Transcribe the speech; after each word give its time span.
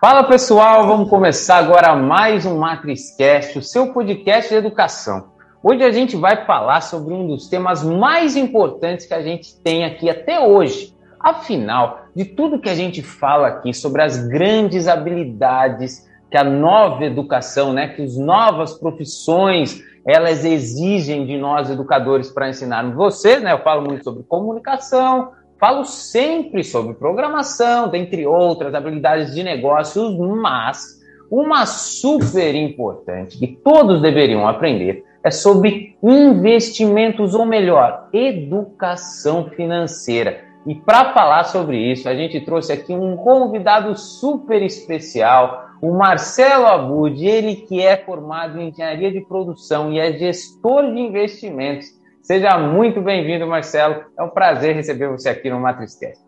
Fala 0.00 0.22
pessoal, 0.22 0.86
vamos 0.86 1.10
começar 1.10 1.56
agora 1.56 1.96
mais 1.96 2.46
um 2.46 2.56
MatrizCast, 2.56 3.58
o 3.58 3.62
seu 3.62 3.92
podcast 3.92 4.48
de 4.48 4.54
educação. 4.54 5.30
Hoje 5.60 5.82
a 5.82 5.90
gente 5.90 6.14
vai 6.14 6.46
falar 6.46 6.82
sobre 6.82 7.12
um 7.12 7.26
dos 7.26 7.48
temas 7.48 7.82
mais 7.82 8.36
importantes 8.36 9.06
que 9.06 9.14
a 9.14 9.20
gente 9.22 9.60
tem 9.60 9.84
aqui 9.84 10.08
até 10.08 10.38
hoje. 10.38 10.94
Afinal, 11.18 12.02
de 12.14 12.24
tudo 12.24 12.60
que 12.60 12.68
a 12.68 12.76
gente 12.76 13.02
fala 13.02 13.48
aqui 13.48 13.74
sobre 13.74 14.00
as 14.00 14.24
grandes 14.28 14.86
habilidades 14.86 16.08
que 16.30 16.36
a 16.36 16.44
nova 16.44 17.04
educação, 17.04 17.72
né, 17.72 17.88
que 17.88 18.02
as 18.02 18.16
novas 18.16 18.74
profissões, 18.74 19.82
elas 20.06 20.44
exigem 20.44 21.26
de 21.26 21.36
nós 21.36 21.70
educadores 21.70 22.30
para 22.30 22.48
ensinar 22.48 22.88
você, 22.94 23.40
né? 23.40 23.52
Eu 23.52 23.64
falo 23.64 23.82
muito 23.82 24.04
sobre 24.04 24.22
comunicação, 24.22 25.32
Falo 25.58 25.84
sempre 25.84 26.62
sobre 26.62 26.94
programação, 26.94 27.88
dentre 27.88 28.24
outras 28.24 28.72
habilidades 28.74 29.34
de 29.34 29.42
negócios, 29.42 30.16
mas 30.16 30.98
uma 31.28 31.66
super 31.66 32.54
importante 32.54 33.36
que 33.36 33.48
todos 33.48 34.00
deveriam 34.00 34.46
aprender 34.46 35.04
é 35.22 35.32
sobre 35.32 35.96
investimentos, 36.00 37.34
ou 37.34 37.44
melhor, 37.44 38.08
educação 38.12 39.50
financeira. 39.50 40.44
E 40.64 40.76
para 40.76 41.12
falar 41.12 41.44
sobre 41.44 41.76
isso, 41.76 42.08
a 42.08 42.14
gente 42.14 42.40
trouxe 42.40 42.72
aqui 42.72 42.94
um 42.94 43.16
convidado 43.16 43.96
super 43.98 44.62
especial, 44.62 45.66
o 45.82 45.92
Marcelo 45.92 46.66
Abud, 46.66 47.24
ele 47.24 47.56
que 47.56 47.80
é 47.80 47.96
formado 47.96 48.60
em 48.60 48.68
engenharia 48.68 49.10
de 49.10 49.20
produção 49.22 49.92
e 49.92 49.98
é 49.98 50.12
gestor 50.12 50.92
de 50.92 51.00
investimentos 51.00 51.97
Seja 52.28 52.58
muito 52.58 53.00
bem-vindo, 53.00 53.46
Marcelo. 53.46 54.04
É 54.18 54.22
um 54.22 54.28
prazer 54.28 54.74
receber 54.74 55.08
você 55.08 55.30
aqui 55.30 55.48
no 55.48 55.58
MatrizCast. 55.58 56.22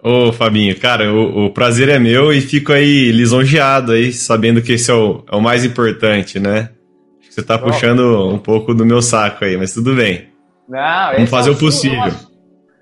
Ô, 0.00 0.32
Fabinho, 0.32 0.78
cara, 0.78 1.12
o, 1.12 1.46
o, 1.46 1.50
prazer 1.50 1.88
é 1.88 1.98
meu 1.98 2.32
e 2.32 2.40
fico 2.40 2.72
aí 2.72 3.10
lisonjeado 3.10 3.90
aí, 3.90 4.12
sabendo 4.12 4.62
que 4.62 4.74
esse 4.74 4.88
é 4.88 4.94
o, 4.94 5.24
é 5.28 5.34
o 5.34 5.40
mais 5.40 5.64
importante, 5.64 6.38
né? 6.38 6.70
Acho 7.18 7.28
que 7.28 7.34
você 7.34 7.42
tá 7.42 7.58
puxando 7.58 8.28
um 8.32 8.38
pouco 8.38 8.72
do 8.72 8.86
meu 8.86 9.02
saco 9.02 9.44
aí, 9.44 9.56
mas 9.56 9.74
tudo 9.74 9.96
bem. 9.96 10.28
Não, 10.68 11.14
Vamos 11.14 11.28
fazer 11.28 11.50
o 11.50 11.56
possível. 11.56 12.12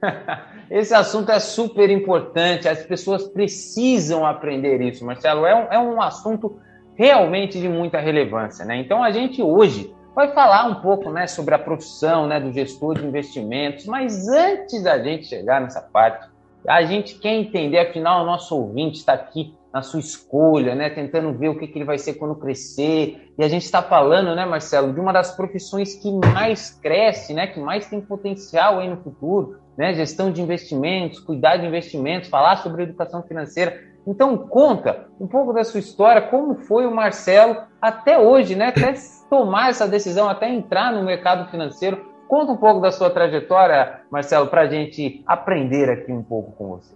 Esse 0.70 0.92
assunto 0.92 1.32
é 1.32 1.40
super 1.40 1.88
importante, 1.88 2.68
as 2.68 2.82
pessoas 2.82 3.26
precisam 3.26 4.26
aprender 4.26 4.82
isso, 4.82 5.02
Marcelo. 5.02 5.46
É 5.46 5.54
um, 5.54 5.72
é 5.72 5.78
um 5.78 6.02
assunto 6.02 6.58
realmente 6.94 7.58
de 7.58 7.70
muita 7.70 8.00
relevância, 8.00 8.66
né? 8.66 8.76
Então 8.76 9.02
a 9.02 9.10
gente 9.10 9.40
hoje 9.42 9.94
vai 10.14 10.32
falar 10.32 10.66
um 10.66 10.76
pouco 10.76 11.10
né, 11.10 11.26
sobre 11.26 11.54
a 11.54 11.58
profissão 11.58 12.26
né, 12.26 12.38
do 12.38 12.52
gestor 12.52 12.94
de 12.94 13.06
investimentos, 13.06 13.86
mas 13.86 14.28
antes 14.28 14.82
da 14.82 14.98
gente 15.02 15.26
chegar 15.26 15.60
nessa 15.60 15.80
parte, 15.80 16.28
a 16.66 16.82
gente 16.84 17.18
quer 17.18 17.34
entender, 17.34 17.78
afinal, 17.78 18.22
o 18.22 18.26
nosso 18.26 18.56
ouvinte 18.56 18.98
está 18.98 19.12
aqui 19.12 19.54
na 19.72 19.82
sua 19.82 19.98
escolha, 19.98 20.74
né, 20.74 20.88
tentando 20.88 21.36
ver 21.36 21.48
o 21.48 21.58
que, 21.58 21.66
que 21.66 21.76
ele 21.76 21.84
vai 21.84 21.98
ser 21.98 22.14
quando 22.14 22.36
crescer. 22.36 23.32
E 23.36 23.42
a 23.42 23.48
gente 23.48 23.64
está 23.64 23.82
falando, 23.82 24.34
né, 24.36 24.46
Marcelo, 24.46 24.92
de 24.92 25.00
uma 25.00 25.12
das 25.12 25.36
profissões 25.36 25.96
que 25.96 26.12
mais 26.12 26.70
cresce, 26.70 27.34
né, 27.34 27.48
que 27.48 27.58
mais 27.58 27.88
tem 27.88 28.00
potencial 28.00 28.78
aí 28.78 28.88
no 28.88 28.98
futuro, 28.98 29.58
né, 29.76 29.92
gestão 29.92 30.30
de 30.30 30.40
investimentos, 30.40 31.18
cuidar 31.18 31.56
de 31.56 31.66
investimentos, 31.66 32.28
falar 32.28 32.58
sobre 32.58 32.84
educação 32.84 33.24
financeira. 33.24 33.76
Então 34.06 34.38
conta 34.38 35.08
um 35.18 35.26
pouco 35.26 35.52
da 35.52 35.64
sua 35.64 35.80
história, 35.80 36.22
como 36.22 36.54
foi 36.54 36.86
o 36.86 36.94
Marcelo 36.94 37.56
até 37.82 38.16
hoje, 38.16 38.54
né, 38.54 38.68
até 38.68 38.94
tomar 39.28 39.70
essa 39.70 39.86
decisão, 39.86 40.28
até 40.28 40.48
entrar 40.48 40.92
no 40.92 41.04
mercado 41.04 41.50
financeiro. 41.50 42.00
Conta 42.28 42.52
um 42.52 42.56
pouco 42.56 42.80
da 42.80 42.90
sua 42.90 43.10
trajetória, 43.10 44.00
Marcelo, 44.10 44.46
para 44.46 44.62
a 44.62 44.66
gente 44.66 45.22
aprender 45.26 45.90
aqui 45.90 46.12
um 46.12 46.22
pouco 46.22 46.52
com 46.52 46.68
você. 46.68 46.94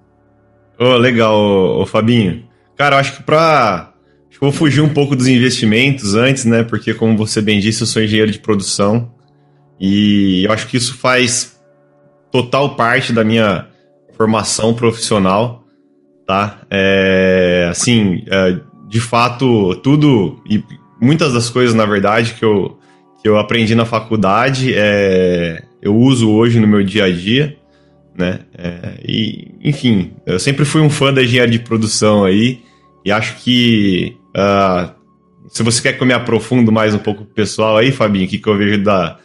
Oh, 0.79 0.97
legal, 0.97 1.37
oh, 1.37 1.85
Fabinho. 1.85 2.45
Cara, 2.77 2.97
eu 2.97 3.01
acho 3.01 3.17
que 3.17 3.23
para. 3.23 3.93
Vou 4.41 4.53
fugir 4.53 4.81
um 4.81 4.93
pouco 4.95 5.17
dos 5.17 5.27
investimentos 5.27 6.15
antes, 6.15 6.45
né? 6.45 6.63
Porque, 6.63 6.95
como 6.95 7.17
você 7.17 7.43
bem 7.43 7.59
disse, 7.59 7.83
eu 7.83 7.87
sou 7.87 8.01
engenheiro 8.01 8.31
de 8.31 8.39
produção 8.39 9.11
e 9.81 10.45
eu 10.45 10.53
acho 10.53 10.69
que 10.69 10.77
isso 10.77 10.97
faz 10.97 11.61
total 12.31 12.77
parte 12.77 13.13
da 13.13 13.25
minha 13.25 13.67
formação 14.17 14.75
profissional, 14.75 15.65
tá? 16.27 16.61
É, 16.71 17.67
assim, 17.71 18.25
é, 18.31 18.61
de 18.89 19.01
fato, 19.01 19.75
tudo 19.77 20.41
e 20.49 20.63
muitas 21.01 21.33
das 21.33 21.49
coisas, 21.51 21.75
na 21.75 21.87
verdade, 21.87 22.35
que 22.35 22.45
eu, 22.45 22.79
que 23.23 23.29
eu 23.29 23.39
aprendi 23.39 23.75
na 23.75 23.85
faculdade, 23.85 24.73
é, 24.75 25.63
eu 25.81 25.97
uso 25.97 26.31
hoje 26.31 26.61
no 26.61 26.67
meu 26.67 26.83
dia 26.83 27.05
a 27.05 27.11
dia, 27.11 27.57
né? 28.17 28.41
É, 28.57 28.95
e, 29.07 29.55
enfim, 29.63 30.13
eu 30.27 30.39
sempre 30.39 30.65
fui 30.65 30.81
um 30.81 30.91
fã 30.91 31.13
da 31.13 31.23
engenharia 31.23 31.59
de 31.59 31.65
produção 31.65 32.25
aí, 32.25 32.61
e 33.05 33.13
acho 33.13 33.37
que 33.37 34.17
uh, 34.37 34.93
se 35.49 35.63
você 35.63 35.81
quer 35.81 35.93
que 35.95 36.03
eu 36.03 36.07
me 36.07 36.13
aprofundo 36.13 36.71
mais 36.71 36.95
um 36.95 36.99
pouco 36.99 37.25
pessoal 37.25 37.77
aí, 37.77 37.91
Fabinho, 37.91 38.27
o 38.27 38.29
que, 38.29 38.39
que 38.39 38.49
eu 38.49 38.57
vejo 38.57 38.83
da, 38.83 39.19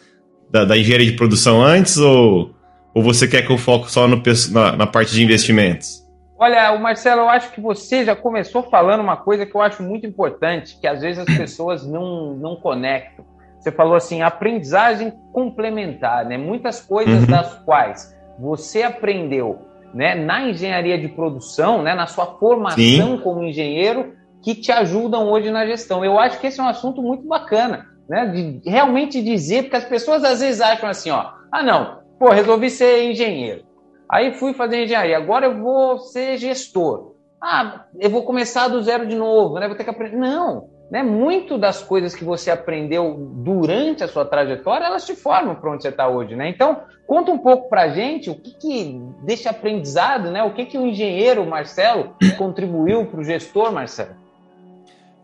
da, 0.52 0.64
da, 0.64 0.78
engenharia 0.78 1.08
de 1.08 1.18
produção 1.18 1.64
antes, 1.64 1.98
ou, 1.98 2.56
ou 2.94 3.04
você 3.04 3.28
quer 3.28 3.42
que 3.42 3.52
eu 3.52 3.58
foco 3.58 3.92
só 3.92 4.08
no, 4.08 4.22
na, 4.52 4.76
na 4.78 4.88
parte 4.88 5.14
de 5.14 5.24
investimentos? 5.24 6.03
Olha, 6.44 6.74
o 6.74 6.80
Marcelo, 6.82 7.22
eu 7.22 7.30
acho 7.30 7.54
que 7.54 7.62
você 7.62 8.04
já 8.04 8.18
começou 8.18 8.64
falando 8.64 9.00
uma 9.00 9.16
coisa 9.16 9.46
que 9.46 9.56
eu 9.56 9.62
acho 9.62 9.82
muito 9.82 10.06
importante, 10.06 10.78
que 10.78 10.86
às 10.86 11.00
vezes 11.00 11.26
as 11.26 11.32
pessoas 11.38 11.88
não, 11.88 12.34
não 12.34 12.58
conectam. 12.58 13.24
Você 13.58 13.72
falou 13.72 13.96
assim, 13.96 14.22
aprendizagem 14.22 15.14
complementar, 15.32 16.26
né? 16.26 16.38
Muitas 16.38 16.82
coisas 16.82 17.22
uhum. 17.22 17.28
das 17.28 17.54
quais 17.64 18.14
você 18.38 18.84
aprendeu 18.84 19.60
né, 19.94 20.16
na 20.16 20.50
engenharia 20.50 21.00
de 21.00 21.08
produção, 21.08 21.82
né, 21.82 21.96
na 21.96 22.08
sua 22.08 22.26
formação 22.26 22.76
Sim. 22.76 23.22
como 23.24 23.42
engenheiro, 23.42 24.14
que 24.42 24.54
te 24.54 24.70
ajudam 24.70 25.32
hoje 25.32 25.50
na 25.50 25.66
gestão. 25.66 26.04
Eu 26.04 26.20
acho 26.20 26.42
que 26.42 26.48
esse 26.48 26.60
é 26.60 26.64
um 26.64 26.68
assunto 26.68 27.02
muito 27.02 27.26
bacana, 27.26 27.86
né? 28.10 28.26
De 28.26 28.70
realmente 28.70 29.24
dizer, 29.24 29.64
porque 29.64 29.78
as 29.78 29.86
pessoas 29.86 30.26
às 30.26 30.42
vezes 30.42 30.60
acham 30.60 30.90
assim, 30.90 31.10
ó, 31.10 31.32
ah 31.50 31.64
não, 31.64 32.00
pô, 32.20 32.32
resolvi 32.32 32.70
ser 32.70 33.10
engenheiro. 33.10 33.64
Aí 34.14 34.32
fui 34.32 34.54
fazer 34.54 34.84
engenharia, 34.84 35.18
agora 35.18 35.48
eu 35.48 35.58
vou 35.58 35.98
ser 35.98 36.38
gestor. 36.38 37.14
Ah, 37.42 37.86
eu 38.00 38.12
vou 38.12 38.22
começar 38.22 38.68
do 38.68 38.80
zero 38.84 39.08
de 39.08 39.16
novo, 39.16 39.56
né? 39.56 39.68
Vou 39.68 39.76
ter 39.76 39.84
que 39.84 39.90
aprender. 39.90 40.16
Não, 40.16 40.70
né? 40.92 41.02
Muito 41.02 41.58
das 41.58 41.82
coisas 41.82 42.14
que 42.14 42.24
você 42.24 42.52
aprendeu 42.52 43.18
durante 43.44 44.04
a 44.04 44.08
sua 44.08 44.24
trajetória, 44.24 44.86
elas 44.86 45.04
te 45.04 45.16
formam 45.16 45.56
para 45.56 45.72
onde 45.72 45.82
você 45.82 45.90
está 45.90 46.08
hoje, 46.08 46.36
né? 46.36 46.48
Então, 46.48 46.82
conta 47.08 47.32
um 47.32 47.40
pouco 47.40 47.68
para 47.70 47.86
a 47.86 47.90
gente 47.90 48.30
o 48.30 48.36
que, 48.36 48.52
que 48.52 49.48
aprendizado, 49.50 50.30
né? 50.30 50.44
O 50.44 50.54
que, 50.54 50.66
que 50.66 50.78
o 50.78 50.86
engenheiro 50.86 51.44
Marcelo 51.44 52.14
contribuiu 52.38 53.08
para 53.08 53.20
o 53.20 53.24
gestor 53.24 53.72
Marcelo? 53.72 54.12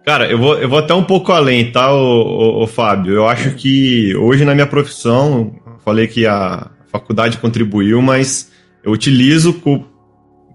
Cara, 0.03 0.25
eu 0.25 0.39
vou, 0.39 0.57
eu 0.57 0.67
vou 0.67 0.79
até 0.79 0.95
um 0.95 1.03
pouco 1.03 1.31
além, 1.31 1.71
tá, 1.71 1.94
o 1.94 2.66
Fábio? 2.66 3.13
Eu 3.13 3.27
acho 3.27 3.53
que 3.53 4.16
hoje 4.16 4.44
na 4.44 4.56
minha 4.56 4.66
profissão, 4.66 5.53
falei 5.85 6.07
que 6.07 6.25
a 6.25 6.71
faculdade 6.91 7.38
contribuiu, 7.38 8.01
mas 8.01 8.57
eu 8.84 8.91
utilizo 8.91 9.53
co 9.53 9.85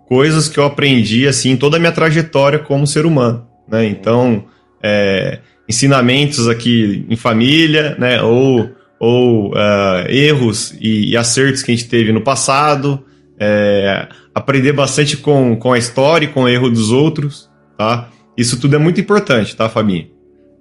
coisas 0.06 0.48
que 0.48 0.58
eu 0.58 0.64
aprendi 0.64 1.26
assim 1.26 1.56
toda 1.56 1.76
a 1.76 1.80
minha 1.80 1.92
trajetória 1.92 2.58
como 2.58 2.86
ser 2.86 3.06
humano, 3.06 3.46
né? 3.66 3.86
Então, 3.86 4.44
é, 4.82 5.38
ensinamentos 5.68 6.48
aqui 6.48 7.06
em 7.08 7.16
família, 7.16 7.96
né? 7.98 8.22
Ou, 8.22 8.70
ou 9.00 9.52
uh, 9.52 10.08
erros 10.08 10.76
e, 10.80 11.10
e, 11.10 11.16
acertos 11.16 11.62
que 11.62 11.72
a 11.72 11.74
gente 11.74 11.88
teve 11.88 12.12
no 12.12 12.20
passado, 12.20 13.02
é, 13.38 14.06
aprender 14.34 14.72
bastante 14.72 15.16
com, 15.16 15.56
com 15.56 15.72
a 15.72 15.78
história 15.78 16.26
e 16.26 16.28
com 16.28 16.42
o 16.42 16.48
erro 16.48 16.70
dos 16.70 16.90
outros, 16.90 17.50
tá? 17.76 18.08
Isso 18.36 18.60
tudo 18.60 18.76
é 18.76 18.78
muito 18.78 19.00
importante, 19.00 19.56
tá, 19.56 19.68
Fabinho? 19.68 20.08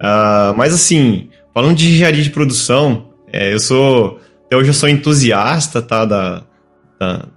Uh, 0.01 0.55
mas 0.57 0.73
assim, 0.73 1.29
falando 1.53 1.75
de 1.75 1.87
engenharia 1.87 2.23
de 2.23 2.29
produção, 2.29 3.09
é, 3.31 3.53
eu 3.53 3.59
sou 3.59 4.19
até 4.53 4.57
hoje 4.57 4.69
eu 4.69 4.73
sou 4.73 4.87
entusiasta, 4.87 5.81
tá, 5.81 6.05
da, 6.05 6.43
da 6.99 7.27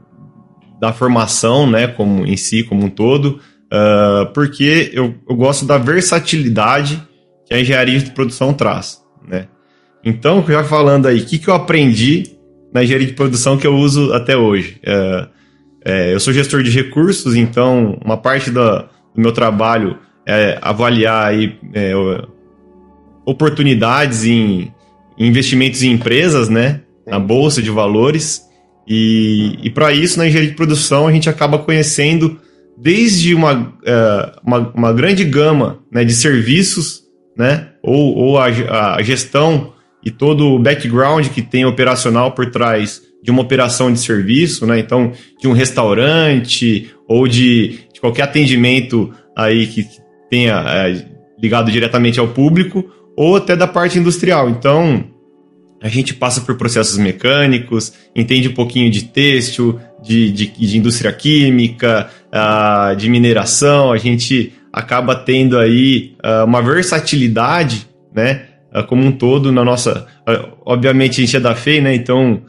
da 0.81 0.92
formação, 0.92 1.69
né, 1.69 1.87
como 1.87 2.26
em 2.26 2.37
si, 2.37 2.62
como 2.62 2.84
um 2.84 2.91
todo, 2.91 3.41
uh, 3.72 4.26
porque 4.34 4.91
eu, 4.92 5.14
eu 5.28 5.37
gosto 5.37 5.64
da 5.64 5.78
versatilidade 5.78 7.03
que 7.47 7.54
a 7.54 7.60
engenharia 7.60 7.98
de 7.98 8.10
produção 8.10 8.53
traz, 8.53 9.03
né. 9.27 9.48
Então, 10.04 10.45
já 10.47 10.62
falando 10.62 11.06
aí, 11.06 11.21
o 11.21 11.24
que, 11.24 11.39
que 11.39 11.48
eu 11.48 11.54
aprendi 11.54 12.36
na 12.72 12.84
engenharia 12.84 13.09
de 13.09 13.15
produção 13.15 13.56
que 13.56 13.66
eu 13.66 13.74
uso 13.74 14.12
até 14.12 14.36
hoje? 14.36 14.80
Uh, 14.84 15.28
é, 15.89 16.12
eu 16.12 16.18
sou 16.18 16.33
gestor 16.33 16.65
de 16.65 16.71
recursos, 16.71 17.36
então 17.36 17.97
uma 18.04 18.16
parte 18.16 18.50
do, 18.50 18.60
do 18.60 19.21
meu 19.21 19.30
trabalho 19.30 19.97
é 20.27 20.59
avaliar 20.60 21.28
aí, 21.28 21.56
é, 21.72 21.92
oportunidades 23.24 24.24
em, 24.24 24.72
em 25.16 25.28
investimentos 25.28 25.84
em 25.84 25.92
empresas, 25.92 26.48
né, 26.48 26.80
na 27.06 27.21
bolsa 27.21 27.62
de 27.62 27.71
valores, 27.71 28.42
e, 28.86 29.59
e 29.62 29.71
para 29.71 29.92
isso, 29.92 30.18
na 30.18 30.27
engenharia 30.27 30.50
de 30.50 30.56
produção, 30.56 31.09
a 31.09 31.12
gente 31.12 31.28
acaba 31.28 31.59
conhecendo 31.59 32.38
desde 32.77 33.34
uma, 33.34 33.54
uh, 33.54 34.41
uma, 34.44 34.59
uma, 34.74 34.92
grande 34.92 35.24
gama 35.24 35.80
né, 35.91 36.04
de 36.04 36.12
serviços, 36.12 37.03
né, 37.36 37.68
ou, 37.83 38.15
ou 38.15 38.38
a, 38.38 38.47
a, 38.97 39.03
gestão 39.03 39.72
e 40.04 40.10
todo 40.10 40.48
o 40.48 40.59
background 40.59 41.28
que 41.28 41.42
tem 41.42 41.65
operacional 41.65 42.33
por 42.33 42.50
trás 42.50 43.03
de 43.22 43.30
uma 43.30 43.42
operação 43.42 43.92
de 43.92 43.98
serviço, 43.98 44.66
né, 44.66 44.78
então 44.78 45.12
de 45.41 45.48
um 45.48 45.53
restaurante 45.53 46.91
ou 47.09 47.27
de, 47.27 47.78
de 47.92 48.00
qualquer 48.00 48.22
atendimento 48.22 49.12
aí 49.34 49.66
que 49.66 49.86
tenha 50.30 50.62
é, 50.68 51.06
ligado 51.41 51.71
diretamente 51.71 52.21
ao 52.21 52.28
público 52.28 52.84
ou 53.16 53.36
até 53.36 53.56
da 53.56 53.66
parte 53.66 53.98
industrial. 53.98 54.50
Então, 54.50 55.04
a 55.86 55.88
gente 55.88 56.12
passa 56.12 56.41
por 56.41 56.56
processos 56.56 56.98
mecânicos, 56.98 57.92
entende 58.15 58.48
um 58.48 58.54
pouquinho 58.54 58.91
de 58.91 59.04
têxtil, 59.04 59.78
de, 60.03 60.33
de, 60.33 60.47
de 60.48 60.78
indústria 60.78 61.12
química, 61.12 62.10
uh, 62.27 62.97
de 62.97 63.09
mineração, 63.09 63.92
a 63.92 63.97
gente 63.97 64.53
acaba 64.72 65.15
tendo 65.15 65.56
aí 65.56 66.16
uh, 66.24 66.44
uma 66.44 66.60
versatilidade, 66.60 67.86
né, 68.12 68.47
uh, 68.74 68.83
como 68.84 69.04
um 69.04 69.12
todo 69.12 69.53
na 69.53 69.65
nossa... 69.65 70.09
obviamente 70.65 71.21
a 71.21 71.24
gente 71.24 71.36
é 71.36 71.41
da 71.41 71.54
FEI, 71.54 71.80
né, 71.80 71.94
então 71.94 72.42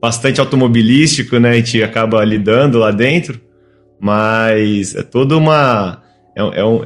bastante 0.00 0.40
automobilístico, 0.40 1.38
né, 1.38 1.50
a 1.50 1.54
gente 1.54 1.82
acaba 1.82 2.22
lidando 2.24 2.78
lá 2.78 2.90
dentro, 2.90 3.40
mas 3.98 4.94
é 4.94 5.02
toda 5.02 5.36
uma... 5.36 6.02
É, 6.36 6.60
é, 6.60 6.64
um, 6.64 6.82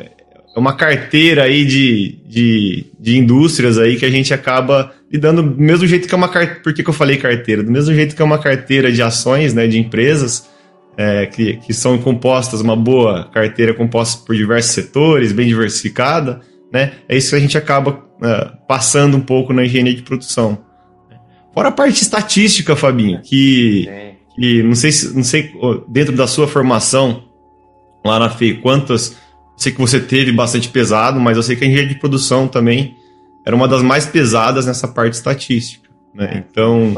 é 0.57 0.59
uma 0.59 0.75
carteira 0.75 1.43
aí 1.43 1.65
de, 1.65 2.19
de, 2.27 2.87
de 2.99 3.19
indústrias 3.19 3.79
aí 3.79 3.97
que 3.97 4.07
a 4.07 4.11
gente 4.11 4.33
acaba 4.33 4.93
lidando 5.11 5.43
do 5.43 5.61
mesmo 5.61 5.87
jeito 5.87 6.09
que 6.09 6.15
é 6.15 6.17
uma 6.17 6.29
carteira. 6.29 6.61
Por 6.63 6.75
que, 6.75 6.83
que 6.83 6.91
eu 6.91 6.95
falei 6.95 7.17
carteira? 7.17 7.63
Do 7.63 7.71
mesmo 7.71 7.95
jeito 7.95 8.15
que 8.15 8.23
é 8.23 8.25
uma 8.25 8.39
carteira 8.39 8.91
de 8.91 9.03
ações, 9.03 9.55
né, 9.55 9.67
de 9.67 9.79
empresas, 9.79 10.49
é, 10.97 11.27
que, 11.27 11.57
que 11.59 11.73
são 11.73 11.99
compostas, 11.99 12.61
uma 12.61 12.77
boa 12.77 13.25
carteira 13.33 13.75
composta 13.75 14.25
por 14.25 14.35
diversos 14.35 14.73
setores, 14.73 15.33
bem 15.33 15.47
diversificada, 15.47 16.41
né? 16.73 16.93
É 17.09 17.17
isso 17.17 17.31
que 17.31 17.37
a 17.37 17.41
gente 17.41 17.57
acaba 17.57 18.05
é, 18.23 18.53
passando 18.67 19.17
um 19.17 19.21
pouco 19.21 19.53
na 19.53 19.65
engenharia 19.65 19.95
de 19.95 20.03
produção. 20.03 20.59
Fora 21.53 21.69
a 21.69 21.73
parte 21.73 22.03
estatística, 22.03 22.77
Fabinho, 22.77 23.21
que, 23.23 23.89
que 24.35 24.63
não 24.63 24.75
sei 24.75 24.91
não 25.15 25.25
sei 25.25 25.53
dentro 25.89 26.15
da 26.15 26.27
sua 26.27 26.47
formação 26.47 27.25
lá 28.05 28.19
na 28.19 28.31
FEI, 28.31 28.55
quantas. 28.55 29.17
Sei 29.57 29.73
que 29.73 29.81
você 29.81 29.99
teve 29.99 30.33
bastante 30.33 30.69
pesado, 30.69 31.19
mas 31.19 31.37
eu 31.37 31.43
sei 31.43 31.57
que 31.57 31.65
a 31.65 31.67
engenharia 31.67 31.95
de 31.95 31.99
produção 31.99 32.47
também 32.47 32.95
era 33.47 33.55
uma 33.55 33.69
das 33.69 33.81
mais 33.81 34.05
pesadas 34.05 34.67
nessa 34.67 34.89
parte 34.89 35.15
estatística. 35.15 35.89
Né? 36.13 36.31
É, 36.33 36.39
então, 36.39 36.93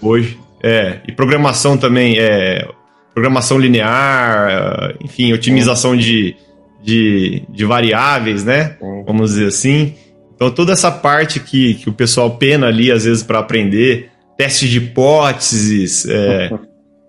hoje. 0.00 0.38
É, 0.62 1.00
e 1.06 1.12
programação 1.12 1.76
também, 1.76 2.18
é, 2.18 2.66
programação 3.12 3.58
linear, 3.58 4.94
enfim, 5.02 5.32
otimização 5.32 5.96
de, 5.96 6.36
de, 6.82 7.42
de 7.48 7.64
variáveis, 7.64 8.44
né? 8.44 8.76
Vamos 9.04 9.30
dizer 9.30 9.48
assim. 9.48 9.94
Então, 10.34 10.50
toda 10.50 10.72
essa 10.72 10.90
parte 10.90 11.40
que, 11.40 11.74
que 11.74 11.88
o 11.88 11.92
pessoal 11.92 12.36
pena 12.36 12.68
ali, 12.68 12.92
às 12.92 13.04
vezes, 13.04 13.24
para 13.24 13.40
aprender, 13.40 14.10
testes 14.36 14.68
de 14.68 14.78
hipóteses, 14.78 16.06
é, 16.08 16.50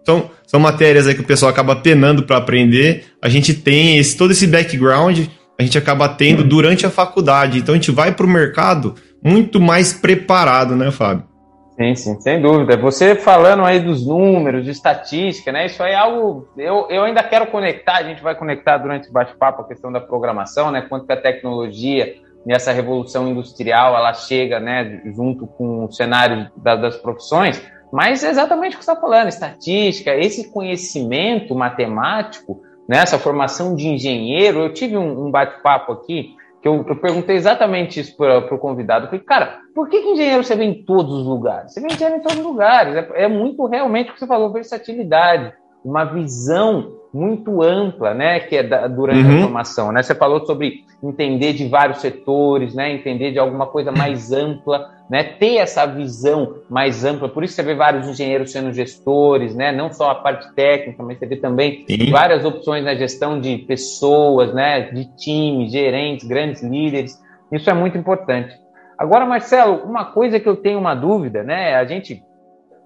são, 0.04 0.32
são 0.48 0.60
matérias 0.60 1.06
aí 1.06 1.14
que 1.14 1.22
o 1.22 1.26
pessoal 1.26 1.52
acaba 1.52 1.76
penando 1.76 2.24
para 2.24 2.38
aprender. 2.38 3.06
A 3.22 3.30
gente 3.30 3.54
tem 3.54 4.00
esse, 4.00 4.18
todo 4.18 4.32
esse 4.32 4.48
background 4.48 5.28
a 5.60 5.64
gente 5.64 5.78
acaba 5.78 6.08
tendo 6.08 6.42
durante 6.42 6.86
a 6.86 6.90
faculdade. 6.90 7.60
Então 7.60 7.76
a 7.76 7.78
gente 7.78 7.92
vai 7.92 8.14
para 8.14 8.26
o 8.26 8.30
mercado 8.30 8.96
muito 9.22 9.60
mais 9.60 9.92
preparado, 9.92 10.74
né, 10.74 10.90
Fábio? 10.90 11.28
Sim, 11.76 11.96
sim, 11.96 12.22
sem 12.22 12.42
dúvida. 12.42 12.78
Você 12.78 13.16
falando 13.16 13.66
aí 13.66 13.80
dos 13.80 14.08
números, 14.08 14.64
de 14.64 14.72
estatística, 14.72 15.52
né? 15.52 15.66
Isso 15.66 15.84
aí 15.84 15.92
é 15.92 15.96
algo. 15.96 16.48
Eu, 16.58 16.88
eu 16.90 17.04
ainda 17.04 17.22
quero 17.24 17.48
conectar, 17.48 17.98
a 17.98 18.04
gente 18.04 18.24
vai 18.24 18.36
conectar 18.36 18.78
durante 18.78 19.10
o 19.10 19.12
bate-papo 19.12 19.62
a 19.62 19.68
questão 19.68 19.92
da 19.92 20.00
programação, 20.00 20.72
né? 20.72 20.82
Quanto 20.82 21.06
que 21.06 21.14
a 21.14 21.22
tecnologia 21.22 22.16
e 22.48 22.54
essa 22.54 22.72
revolução 22.72 23.28
industrial 23.28 23.96
ela 23.96 24.14
chega, 24.14 24.62
né, 24.62 25.02
junto 25.14 25.46
com 25.46 25.86
o 25.86 25.92
cenário 25.92 26.50
da, 26.56 26.78
das 26.78 26.96
profissões. 26.96 27.62
Mas 27.92 28.24
é 28.24 28.30
exatamente 28.30 28.76
o 28.76 28.80
que 28.80 28.86
você 28.86 28.92
está 28.92 29.02
falando, 29.02 29.28
estatística, 29.28 30.16
esse 30.16 30.52
conhecimento 30.52 31.54
matemático 31.54 32.62
nessa 32.90 33.20
formação 33.20 33.76
de 33.76 33.88
engenheiro, 33.88 34.62
eu 34.62 34.74
tive 34.74 34.98
um, 34.98 35.28
um 35.28 35.30
bate-papo 35.32 35.92
aqui 35.92 36.36
que 36.60 36.68
eu, 36.68 36.84
eu, 36.90 36.96
perguntei 36.96 37.36
exatamente 37.36 38.00
isso 38.00 38.18
para 38.18 38.54
o 38.54 38.58
convidado. 38.58 39.06
Eu 39.06 39.10
falei, 39.10 39.24
cara, 39.24 39.60
por 39.76 39.88
que, 39.88 40.02
que, 40.02 40.10
engenheiro 40.10 40.44
você 40.44 40.56
vê 40.56 40.66
em 40.66 40.84
todos 40.84 41.14
os 41.14 41.26
lugares? 41.26 41.72
Você 41.72 41.80
vê 41.80 41.88
engenheiro 41.88 42.20
em 42.20 42.24
todos 42.24 42.40
os 42.40 42.44
lugares. 42.44 42.96
É, 42.96 43.26
é 43.26 43.28
muito 43.28 43.66
realmente 43.68 44.10
o 44.10 44.14
que 44.14 44.20
você 44.20 44.26
falou, 44.26 44.52
versatilidade, 44.52 45.54
uma 45.86 46.04
visão 46.04 46.99
muito 47.14 47.62
ampla, 47.64 48.14
né, 48.14 48.40
que 48.40 48.56
é 48.56 48.64
da, 48.64 48.88
durante 48.88 49.26
uhum. 49.26 49.38
a 49.38 49.42
formação, 49.42 49.92
né? 49.92 50.04
Você 50.04 50.14
falou 50.14 50.46
sobre 50.46 50.86
entender 51.02 51.54
de 51.54 51.68
vários 51.68 52.00
setores, 52.00 52.76
né, 52.76 52.92
entender 52.94 53.32
de 53.32 53.40
alguma 53.40 53.66
coisa 53.66 53.92
mais 53.92 54.32
ampla, 54.34 54.92
né, 55.10 55.24
ter 55.24 55.56
essa 55.56 55.86
visão 55.88 56.58
mais 56.70 57.04
ampla. 57.04 57.28
Por 57.28 57.44
isso 57.44 57.56
você 57.56 57.64
vê 57.64 57.74
vários 57.74 58.08
engenheiros 58.08 58.52
sendo 58.52 58.72
gestores, 58.72 59.56
né, 59.56 59.72
não 59.72 59.92
só 59.92 60.12
a 60.12 60.16
parte 60.16 60.54
técnica, 60.54 61.02
mas 61.02 61.18
você 61.18 61.26
vê 61.26 61.38
também 61.38 61.84
Sim. 61.88 62.12
várias 62.12 62.46
opções 62.46 62.84
na 62.84 62.94
gestão 62.94 63.40
de 63.40 63.58
pessoas, 63.60 64.54
né, 64.54 64.92
de 64.92 65.06
times, 65.16 65.72
gerentes, 65.72 66.28
grandes 66.28 66.62
líderes. 66.62 67.20
Isso 67.52 67.70
é 67.70 67.74
muito 67.74 67.98
importante. 67.98 68.56
Agora, 68.98 69.26
Marcelo, 69.26 69.78
uma 69.84 70.06
coisa 70.06 70.40
que 70.40 70.48
eu 70.48 70.58
tenho 70.58 70.78
uma 70.78 70.94
dúvida, 70.94 71.42
né, 71.42 71.76
a 71.76 71.86
gente 71.86 72.24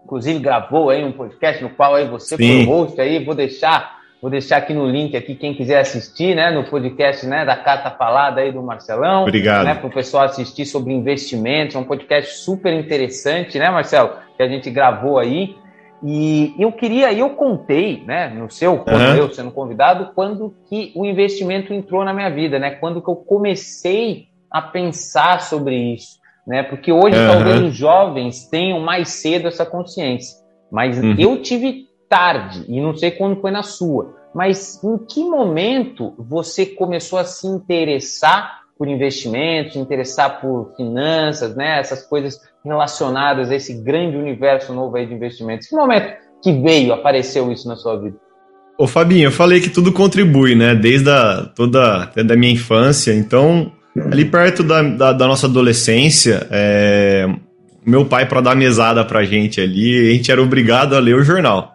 inclusive 0.06 0.40
gravou 0.40 0.90
aí 0.90 1.04
um 1.04 1.12
podcast 1.12 1.64
no 1.64 1.70
qual 1.70 1.96
aí 1.96 2.08
você 2.08 2.36
Sim. 2.36 2.66
foi 2.66 2.66
host 2.66 3.02
aí, 3.02 3.24
vou 3.24 3.34
deixar 3.34 4.03
Vou 4.24 4.30
deixar 4.30 4.56
aqui 4.56 4.74
no 4.74 4.90
link 4.90 5.18
aqui 5.18 5.36
quem 5.36 5.54
quiser 5.54 5.82
assistir, 5.82 6.34
né, 6.34 6.50
no 6.50 6.64
podcast, 6.64 7.28
né, 7.28 7.44
da 7.44 7.58
Carta 7.58 7.92
Falada 7.92 8.40
aí 8.40 8.54
do 8.54 8.64
Marcelão. 8.64 9.24
Obrigado. 9.24 9.66
Né, 9.66 9.76
para 9.76 9.86
o 9.86 9.92
pessoal 9.92 10.24
assistir 10.24 10.66
sobre 10.66 10.94
investimentos, 10.94 11.76
é 11.76 11.80
um 11.80 11.84
podcast 11.84 12.38
super 12.38 12.72
interessante, 12.74 13.60
né, 13.60 13.70
Marcelo, 13.70 14.12
que 14.38 14.42
a 14.42 14.48
gente 14.48 14.72
gravou 14.72 15.20
aí. 15.20 15.58
E 16.02 16.56
eu 16.58 16.72
queria, 16.72 17.12
eu 17.12 17.32
contei, 17.32 18.02
né, 18.08 18.30
no 18.30 18.50
seu, 18.50 18.78
quando 18.78 19.02
uhum. 19.02 19.16
eu 19.16 19.34
sendo 19.34 19.52
convidado, 19.52 20.12
quando 20.16 20.56
que 20.70 20.94
o 20.96 21.06
investimento 21.06 21.74
entrou 21.74 22.06
na 22.06 22.14
minha 22.14 22.30
vida, 22.30 22.58
né, 22.58 22.72
quando 22.72 23.02
que 23.02 23.10
eu 23.10 23.18
comecei 23.18 24.28
a 24.50 24.62
pensar 24.62 25.42
sobre 25.42 25.76
isso, 25.76 26.18
né, 26.48 26.64
porque 26.64 26.94
hoje 26.94 27.20
uhum. 27.20 27.28
talvez 27.28 27.62
os 27.62 27.76
jovens 27.76 28.48
tenham 28.48 28.80
mais 28.80 29.10
cedo 29.10 29.50
essa 29.50 29.66
consciência, 29.66 30.38
mas 30.72 30.98
uhum. 30.98 31.14
eu 31.20 31.42
tive 31.42 31.92
tarde, 32.14 32.64
e 32.68 32.80
não 32.80 32.96
sei 32.96 33.10
quando 33.10 33.42
foi 33.42 33.50
na 33.50 33.64
sua, 33.64 34.14
mas 34.36 34.80
em 34.84 35.00
que 35.00 35.24
momento 35.24 36.14
você 36.16 36.64
começou 36.64 37.18
a 37.18 37.26
se 37.26 37.48
interessar 37.48 38.62
por 38.78 38.88
investimentos, 38.88 39.76
interessar 39.76 40.40
por 40.40 40.74
finanças, 40.78 41.56
né? 41.56 41.80
Essas 41.80 42.06
coisas 42.06 42.40
relacionadas 42.64 43.50
a 43.50 43.56
esse 43.56 43.74
grande 43.82 44.16
universo 44.16 44.74
novo 44.74 44.96
aí 44.96 45.08
de 45.08 45.14
investimentos. 45.16 45.68
Que 45.68 45.76
momento 45.76 46.14
que 46.44 46.52
veio, 46.52 46.94
apareceu 46.94 47.52
isso 47.52 47.68
na 47.68 47.76
sua 47.76 48.00
vida? 48.00 48.16
Ô 48.78 48.86
Fabinho, 48.86 49.26
eu 49.26 49.32
falei 49.32 49.60
que 49.60 49.70
tudo 49.70 49.92
contribui, 49.92 50.54
né? 50.54 50.76
Desde 50.76 51.10
a, 51.10 51.50
toda 51.56 52.12
da 52.24 52.36
minha 52.36 52.54
infância. 52.54 53.12
Então, 53.12 53.72
ali 53.96 54.26
perto 54.26 54.62
da, 54.62 54.84
da, 54.84 55.14
da 55.14 55.28
nossa 55.28 55.48
adolescência, 55.48 56.48
é, 56.52 57.28
meu 57.84 58.06
pai, 58.06 58.28
para 58.28 58.42
dar 58.42 58.56
mesada 58.56 59.04
pra 59.04 59.24
gente 59.24 59.60
ali, 59.60 60.12
a 60.12 60.14
gente 60.14 60.32
era 60.32 60.42
obrigado 60.44 60.96
a 60.96 61.00
ler 61.00 61.16
o 61.16 61.24
jornal. 61.24 61.73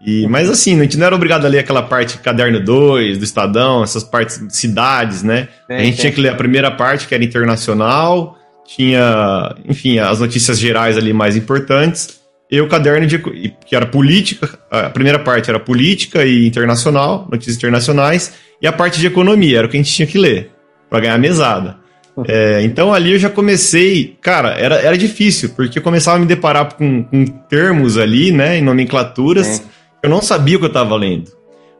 E, 0.00 0.26
mas 0.28 0.48
assim, 0.48 0.78
a 0.78 0.82
gente 0.82 0.96
não 0.96 1.06
era 1.06 1.14
obrigado 1.14 1.44
a 1.44 1.48
ler 1.48 1.58
aquela 1.58 1.82
parte 1.82 2.18
caderno 2.18 2.60
2 2.60 3.18
do 3.18 3.24
Estadão, 3.24 3.82
essas 3.82 4.04
partes 4.04 4.38
de 4.46 4.54
cidades, 4.54 5.22
né? 5.22 5.48
a 5.68 5.82
gente 5.82 5.98
tinha 5.98 6.12
que 6.12 6.20
ler 6.20 6.30
a 6.30 6.34
primeira 6.36 6.70
parte, 6.70 7.08
que 7.08 7.14
era 7.14 7.24
internacional, 7.24 8.38
tinha, 8.64 9.56
enfim, 9.68 9.98
as 9.98 10.20
notícias 10.20 10.58
gerais 10.58 10.96
ali 10.96 11.12
mais 11.12 11.36
importantes, 11.36 12.20
e 12.50 12.60
o 12.60 12.68
caderno 12.68 13.06
de 13.06 13.18
que 13.18 13.74
era 13.74 13.86
política, 13.86 14.58
a 14.70 14.88
primeira 14.88 15.18
parte 15.18 15.50
era 15.50 15.58
política 15.58 16.24
e 16.24 16.46
internacional, 16.46 17.26
notícias 17.30 17.56
internacionais, 17.56 18.32
e 18.62 18.66
a 18.66 18.72
parte 18.72 19.00
de 19.00 19.06
economia, 19.06 19.58
era 19.58 19.66
o 19.66 19.70
que 19.70 19.76
a 19.76 19.80
gente 19.82 19.92
tinha 19.92 20.06
que 20.06 20.16
ler, 20.16 20.50
para 20.88 21.00
ganhar 21.00 21.18
mesada. 21.18 21.76
É, 22.26 22.62
então 22.62 22.92
ali 22.92 23.12
eu 23.12 23.18
já 23.20 23.30
comecei, 23.30 24.16
cara, 24.20 24.48
era, 24.58 24.74
era 24.74 24.98
difícil, 24.98 25.50
porque 25.50 25.78
eu 25.78 25.82
começava 25.84 26.16
a 26.16 26.20
me 26.20 26.26
deparar 26.26 26.74
com, 26.74 27.04
com 27.04 27.24
termos 27.24 27.96
ali, 27.96 28.32
né, 28.32 28.58
em 28.58 28.60
nomenclaturas, 28.60 29.62
eu 30.02 30.10
não 30.10 30.22
sabia 30.22 30.56
o 30.56 30.58
que 30.58 30.66
eu 30.66 30.68
estava 30.68 30.94
lendo. 30.96 31.30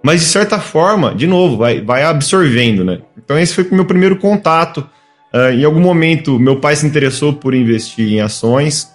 Mas 0.03 0.21
de 0.21 0.27
certa 0.27 0.59
forma, 0.59 1.15
de 1.15 1.27
novo, 1.27 1.57
vai, 1.57 1.81
vai 1.81 2.05
absorvendo, 2.05 2.85
né? 2.85 3.01
Então 3.17 3.39
esse 3.39 3.55
foi 3.55 3.65
o 3.65 3.75
meu 3.75 3.85
primeiro 3.85 4.17
contato. 4.17 4.89
Uh, 5.33 5.53
em 5.53 5.65
algum 5.65 5.81
momento, 5.81 6.39
meu 6.39 6.57
pai 6.61 6.77
se 6.77 6.87
interessou 6.87 7.33
por 7.33 7.55
investir 7.55 8.13
em 8.13 8.21
ações. 8.21 8.89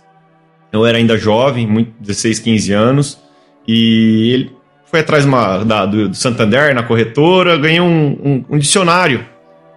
Eu 0.71 0.85
era 0.85 0.97
ainda 0.97 1.17
jovem, 1.17 1.67
muito, 1.67 1.93
16, 1.99 2.39
15 2.39 2.73
anos, 2.73 3.19
e 3.67 4.31
ele 4.33 4.51
foi 4.85 5.01
atrás 5.01 5.23
uma, 5.23 5.63
da, 5.63 5.85
do, 5.85 6.13
Santander, 6.15 6.73
na 6.73 6.83
corretora, 6.83 7.57
ganhou 7.57 7.87
um, 7.87 8.17
um, 8.23 8.45
um 8.51 8.57
dicionário 8.57 9.23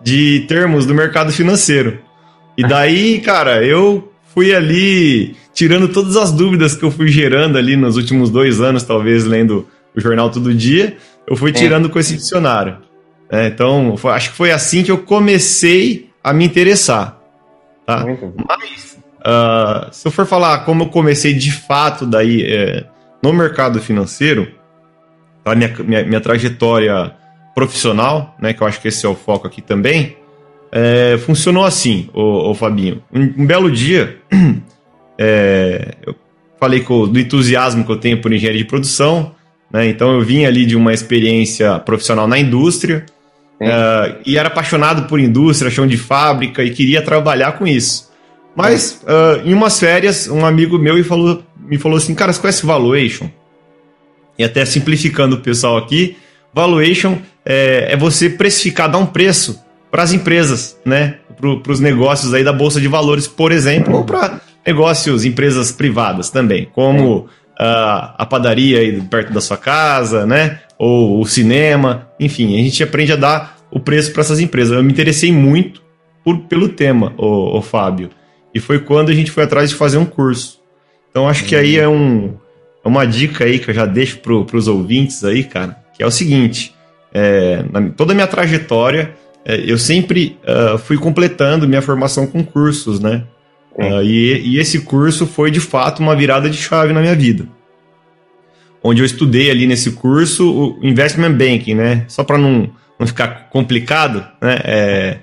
de 0.02 0.46
termos 0.48 0.86
do 0.86 0.94
mercado 0.94 1.32
financeiro. 1.32 1.98
E 2.56 2.62
daí, 2.62 3.20
cara, 3.20 3.62
eu 3.62 4.10
fui 4.34 4.54
ali 4.54 5.36
tirando 5.56 5.88
todas 5.88 6.16
as 6.16 6.30
dúvidas 6.30 6.76
que 6.76 6.84
eu 6.84 6.90
fui 6.90 7.08
gerando 7.08 7.56
ali 7.56 7.76
nos 7.76 7.96
últimos 7.96 8.28
dois 8.28 8.60
anos, 8.60 8.82
talvez 8.82 9.24
lendo 9.24 9.66
o 9.96 10.00
jornal 10.00 10.28
todo 10.30 10.52
dia, 10.52 10.98
eu 11.26 11.34
fui 11.34 11.50
é. 11.50 11.54
tirando 11.54 11.88
é. 11.88 11.90
com 11.90 11.98
esse 11.98 12.14
dicionário. 12.14 12.76
É, 13.30 13.46
então, 13.46 13.96
foi, 13.96 14.12
acho 14.12 14.30
que 14.30 14.36
foi 14.36 14.52
assim 14.52 14.82
que 14.82 14.92
eu 14.92 14.98
comecei 14.98 16.10
a 16.22 16.34
me 16.34 16.44
interessar. 16.44 17.18
Tá? 17.86 18.04
Mas, 18.46 18.98
uh, 19.20 19.88
se 19.90 20.06
eu 20.06 20.12
for 20.12 20.26
falar 20.26 20.58
como 20.66 20.84
eu 20.84 20.88
comecei 20.88 21.32
de 21.32 21.50
fato 21.50 22.04
daí 22.04 22.42
é, 22.42 22.84
no 23.22 23.32
mercado 23.32 23.80
financeiro, 23.80 24.52
tá? 25.42 25.54
minha, 25.54 25.74
minha, 25.78 26.04
minha 26.04 26.20
trajetória 26.20 27.14
profissional, 27.54 28.36
né, 28.38 28.52
que 28.52 28.62
eu 28.62 28.66
acho 28.66 28.78
que 28.78 28.88
esse 28.88 29.06
é 29.06 29.08
o 29.08 29.14
foco 29.14 29.46
aqui 29.46 29.62
também, 29.62 30.18
é, 30.70 31.16
funcionou 31.16 31.64
assim, 31.64 32.10
o, 32.12 32.52
Fabinho. 32.54 33.02
Um, 33.10 33.22
um, 33.42 33.46
belo 33.46 33.70
dia, 33.70 34.18
é, 35.18 35.94
eu 36.06 36.14
falei 36.58 36.80
com, 36.80 37.06
do 37.06 37.18
entusiasmo 37.18 37.84
que 37.84 37.92
eu 37.92 37.96
tenho 37.96 38.20
por 38.20 38.32
engenharia 38.32 38.62
de 38.62 38.68
produção, 38.68 39.34
né, 39.70 39.88
então 39.88 40.12
eu 40.12 40.22
vim 40.22 40.44
ali 40.44 40.64
de 40.64 40.76
uma 40.76 40.92
experiência 40.92 41.78
profissional 41.78 42.26
na 42.26 42.38
indústria, 42.38 43.04
uh, 43.60 44.16
e 44.24 44.38
era 44.38 44.48
apaixonado 44.48 45.06
por 45.08 45.20
indústria, 45.20 45.70
chão 45.70 45.86
de 45.86 45.96
fábrica, 45.96 46.62
e 46.62 46.70
queria 46.70 47.02
trabalhar 47.02 47.52
com 47.52 47.66
isso. 47.66 48.10
Mas, 48.54 49.02
uh, 49.02 49.46
em 49.46 49.52
umas 49.52 49.78
férias, 49.78 50.28
um 50.28 50.46
amigo 50.46 50.78
meu 50.78 50.94
me 50.94 51.02
falou, 51.02 51.42
me 51.58 51.76
falou 51.76 51.98
assim, 51.98 52.14
cara, 52.14 52.32
você 52.32 52.40
conhece 52.40 52.64
Valuation? 52.64 53.28
E 54.38 54.44
até 54.44 54.64
simplificando 54.64 55.36
o 55.36 55.40
pessoal 55.40 55.76
aqui, 55.76 56.16
Valuation 56.54 57.18
é, 57.44 57.92
é 57.92 57.96
você 57.96 58.30
precificar, 58.30 58.90
dar 58.90 58.98
um 58.98 59.06
preço 59.06 59.62
para 59.90 60.02
as 60.02 60.12
empresas, 60.12 60.76
né? 60.84 61.16
Para 61.38 61.72
os 61.72 61.80
negócios 61.80 62.32
aí 62.32 62.42
da 62.42 62.52
Bolsa 62.52 62.80
de 62.80 62.88
Valores, 62.88 63.26
por 63.26 63.52
exemplo, 63.52 63.94
ou 63.94 64.04
para 64.04 64.40
negócios, 64.66 65.24
empresas 65.24 65.70
privadas 65.70 66.30
também, 66.30 66.68
como 66.72 67.18
uh, 67.20 67.26
a 67.58 68.26
padaria 68.28 68.80
aí 68.80 69.00
perto 69.00 69.32
da 69.32 69.40
sua 69.40 69.56
casa, 69.56 70.26
né? 70.26 70.60
Ou 70.78 71.20
o 71.20 71.26
cinema, 71.26 72.08
enfim, 72.18 72.58
a 72.58 72.62
gente 72.62 72.82
aprende 72.82 73.12
a 73.12 73.16
dar 73.16 73.56
o 73.70 73.80
preço 73.80 74.12
para 74.12 74.22
essas 74.22 74.40
empresas. 74.40 74.76
Eu 74.76 74.82
me 74.82 74.92
interessei 74.92 75.32
muito 75.32 75.82
por, 76.24 76.38
pelo 76.40 76.68
tema, 76.68 77.14
o, 77.16 77.62
Fábio, 77.62 78.10
e 78.54 78.58
foi 78.58 78.80
quando 78.80 79.10
a 79.10 79.14
gente 79.14 79.30
foi 79.30 79.44
atrás 79.44 79.70
de 79.70 79.76
fazer 79.76 79.96
um 79.96 80.04
curso. 80.04 80.60
Então 81.10 81.28
acho 81.28 81.44
que 81.44 81.54
aí 81.54 81.78
é 81.78 81.88
um, 81.88 82.34
é 82.84 82.88
uma 82.88 83.06
dica 83.06 83.44
aí 83.44 83.58
que 83.58 83.70
eu 83.70 83.74
já 83.74 83.86
deixo 83.86 84.18
para 84.18 84.56
os 84.56 84.68
ouvintes 84.68 85.24
aí, 85.24 85.44
cara, 85.44 85.76
que 85.94 86.02
é 86.02 86.06
o 86.06 86.10
seguinte: 86.10 86.74
é, 87.14 87.64
na, 87.70 87.88
toda 87.90 88.12
a 88.12 88.14
minha 88.14 88.26
trajetória, 88.26 89.14
é, 89.44 89.70
eu 89.70 89.78
sempre 89.78 90.36
uh, 90.42 90.76
fui 90.76 90.98
completando 90.98 91.68
minha 91.68 91.80
formação 91.80 92.26
com 92.26 92.44
cursos, 92.44 92.98
né? 93.00 93.22
Uh, 93.76 94.02
e, 94.02 94.54
e, 94.54 94.58
esse 94.58 94.80
curso 94.80 95.26
foi 95.26 95.50
de 95.50 95.60
fato 95.60 96.00
uma 96.00 96.16
virada 96.16 96.48
de 96.48 96.56
chave 96.56 96.94
na 96.94 97.00
minha 97.00 97.14
vida. 97.14 97.46
Onde 98.82 99.02
eu 99.02 99.06
estudei 99.06 99.50
ali 99.50 99.66
nesse 99.66 99.92
curso 99.92 100.50
o 100.50 100.78
Investment 100.82 101.32
Banking, 101.32 101.74
né? 101.74 102.04
Só 102.08 102.24
para 102.24 102.38
não, 102.38 102.70
não 102.98 103.06
ficar 103.06 103.50
complicado, 103.50 104.26
né? 104.40 104.58
É, 104.64 105.18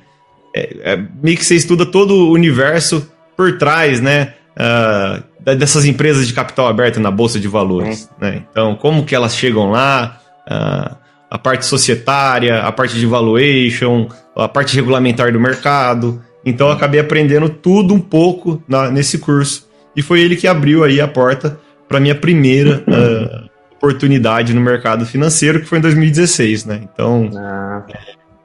é, 0.56 0.78
é, 0.84 1.04
meio 1.22 1.36
que 1.36 1.44
você 1.44 1.56
estuda 1.56 1.86
todo 1.86 2.14
o 2.14 2.32
universo 2.32 3.12
por 3.36 3.58
trás, 3.58 4.00
né? 4.00 4.34
Uh, 4.56 5.56
dessas 5.56 5.84
empresas 5.86 6.28
de 6.28 6.34
capital 6.34 6.68
aberto 6.68 7.00
na 7.00 7.10
bolsa 7.10 7.40
de 7.40 7.48
valores, 7.48 8.08
né? 8.22 8.44
Então, 8.52 8.76
como 8.76 9.04
que 9.04 9.16
elas 9.16 9.36
chegam 9.36 9.72
lá? 9.72 10.22
Uh, 10.48 10.96
a 11.34 11.38
parte 11.40 11.66
societária, 11.66 12.60
a 12.60 12.72
parte 12.72 13.00
de 13.00 13.08
valuation, 13.08 14.08
a 14.36 14.48
parte 14.48 14.76
regulamentar 14.76 15.34
do 15.34 15.40
mercado. 15.40 16.22
Então 16.46 16.68
eu 16.68 16.74
acabei 16.74 17.00
aprendendo 17.00 17.50
tudo 17.50 17.94
um 17.94 18.00
pouco 18.00 18.62
na, 18.68 18.90
nesse 18.90 19.18
curso. 19.18 19.70
E 19.96 20.02
foi 20.02 20.22
ele 20.22 20.36
que 20.36 20.48
abriu 20.48 20.84
aí 20.84 21.00
a 21.00 21.08
porta 21.08 21.60
para 21.88 22.00
minha 22.00 22.16
primeira 22.16 22.84
uh, 22.88 23.50
oportunidade 23.76 24.54
no 24.54 24.62
mercado 24.62 25.06
financeiro, 25.06 25.60
que 25.60 25.66
foi 25.66 25.78
em 25.78 25.82
2016, 25.82 26.66
né? 26.66 26.82
Então, 26.84 27.30
ah. 27.36 27.84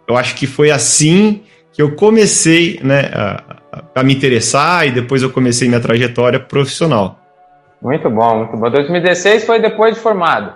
eu 0.07 0.17
acho 0.17 0.35
que 0.35 0.47
foi 0.47 0.71
assim 0.71 1.43
que 1.73 1.81
eu 1.81 1.95
comecei 1.95 2.81
né, 2.83 3.11
a, 3.13 3.43
a, 3.95 4.03
me 4.03 4.13
interessar 4.13 4.87
e 4.87 4.91
depois 4.91 5.23
eu 5.23 5.31
comecei 5.31 5.69
minha 5.69 5.81
trajetória 5.81 6.41
profissional. 6.41 7.21
Muito 7.81 8.11
bom, 8.11 8.39
muito 8.39 8.57
bom. 8.57 8.69
2016 8.69 9.45
foi 9.45 9.61
depois 9.61 9.95
de 9.95 10.01
formado. 10.01 10.55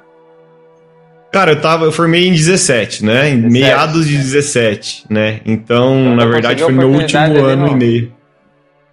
Cara, 1.32 1.52
eu 1.52 1.60
tava, 1.62 1.86
eu 1.86 1.92
formei 1.92 2.28
em 2.28 2.32
17, 2.32 3.04
né? 3.04 3.30
Em 3.30 3.40
17, 3.40 3.52
meados 3.52 4.06
de 4.06 4.18
17, 4.18 5.06
né? 5.08 5.40
Então, 5.46 5.98
então 5.98 6.14
na 6.14 6.26
verdade, 6.26 6.62
foi 6.62 6.72
meu 6.72 6.90
último 6.90 7.44
ano 7.44 7.68
no, 7.68 7.72
e 7.72 7.74
meio. 7.74 8.12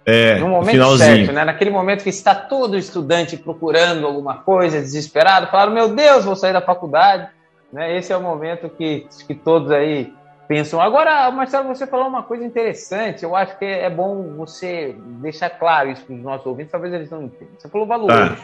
É, 0.06 0.38
no 0.38 0.48
momento 0.48 0.70
finalzinho. 0.70 1.16
certo, 1.16 1.32
né? 1.32 1.44
Naquele 1.44 1.70
momento 1.70 2.02
que 2.02 2.08
está 2.08 2.34
todo 2.34 2.78
estudante 2.78 3.36
procurando 3.36 4.06
alguma 4.06 4.38
coisa, 4.38 4.80
desesperado, 4.80 5.48
falaram, 5.48 5.72
meu 5.72 5.94
Deus, 5.94 6.24
vou 6.24 6.34
sair 6.34 6.54
da 6.54 6.62
faculdade. 6.62 7.28
Né? 7.70 7.98
Esse 7.98 8.10
é 8.10 8.16
o 8.16 8.22
momento 8.22 8.70
que, 8.70 9.06
que 9.26 9.34
todos 9.34 9.70
aí 9.70 10.10
pensam. 10.48 10.80
Agora, 10.80 11.30
Marcelo, 11.30 11.68
você 11.68 11.86
falou 11.86 12.08
uma 12.08 12.22
coisa 12.22 12.42
interessante. 12.42 13.22
Eu 13.22 13.36
acho 13.36 13.58
que 13.58 13.66
é 13.66 13.90
bom 13.90 14.34
você 14.38 14.96
deixar 15.20 15.50
claro 15.50 15.90
isso 15.90 16.04
para 16.06 16.14
os 16.14 16.22
nossos 16.22 16.46
ouvintes, 16.46 16.72
talvez 16.72 16.94
eles 16.94 17.10
não 17.10 17.24
entendam. 17.24 17.54
Você 17.58 17.68
falou 17.68 17.86
valor. 17.86 18.08
Tá. 18.08 18.36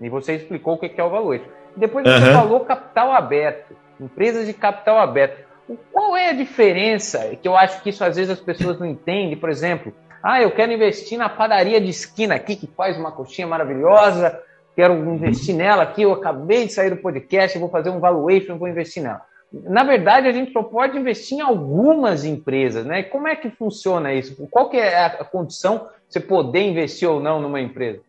E 0.00 0.08
você 0.08 0.34
explicou 0.34 0.74
o 0.74 0.78
que 0.78 1.00
é 1.00 1.04
o 1.04 1.08
valor. 1.08 1.40
Depois 1.76 2.04
você 2.04 2.28
uhum. 2.28 2.32
falou 2.32 2.60
capital 2.60 3.12
aberto, 3.12 3.76
empresas 4.00 4.46
de 4.46 4.52
capital 4.52 4.98
aberto. 4.98 5.44
Qual 5.92 6.16
é 6.16 6.30
a 6.30 6.34
diferença? 6.34 7.36
Que 7.40 7.48
eu 7.48 7.56
acho 7.56 7.82
que 7.82 7.90
isso 7.90 8.04
às 8.04 8.16
vezes 8.16 8.30
as 8.30 8.40
pessoas 8.40 8.78
não 8.78 8.86
entendem. 8.86 9.36
Por 9.36 9.48
exemplo, 9.48 9.92
ah, 10.22 10.40
eu 10.40 10.50
quero 10.50 10.72
investir 10.72 11.18
na 11.18 11.28
padaria 11.28 11.80
de 11.80 11.88
esquina 11.88 12.34
aqui, 12.34 12.56
que 12.56 12.66
faz 12.66 12.96
uma 12.96 13.12
coxinha 13.12 13.46
maravilhosa, 13.46 14.40
quero 14.74 14.94
investir 14.94 15.54
nela 15.54 15.82
aqui, 15.82 16.02
eu 16.02 16.12
acabei 16.12 16.66
de 16.66 16.72
sair 16.72 16.90
do 16.90 16.96
podcast, 16.96 17.58
vou 17.58 17.68
fazer 17.68 17.90
um 17.90 18.00
valuation, 18.00 18.58
vou 18.58 18.68
investir 18.68 19.02
nela. 19.02 19.22
Na 19.52 19.84
verdade, 19.84 20.26
a 20.26 20.32
gente 20.32 20.52
só 20.52 20.62
pode 20.62 20.98
investir 20.98 21.38
em 21.38 21.40
algumas 21.40 22.24
empresas, 22.24 22.84
né? 22.84 23.02
Como 23.04 23.28
é 23.28 23.36
que 23.36 23.50
funciona 23.50 24.12
isso? 24.12 24.34
Qual 24.50 24.68
que 24.68 24.76
é 24.76 25.04
a 25.04 25.24
condição 25.24 25.88
de 26.08 26.14
você 26.14 26.20
poder 26.20 26.62
investir 26.62 27.08
ou 27.08 27.20
não 27.20 27.40
numa 27.40 27.60
empresa? 27.60 28.00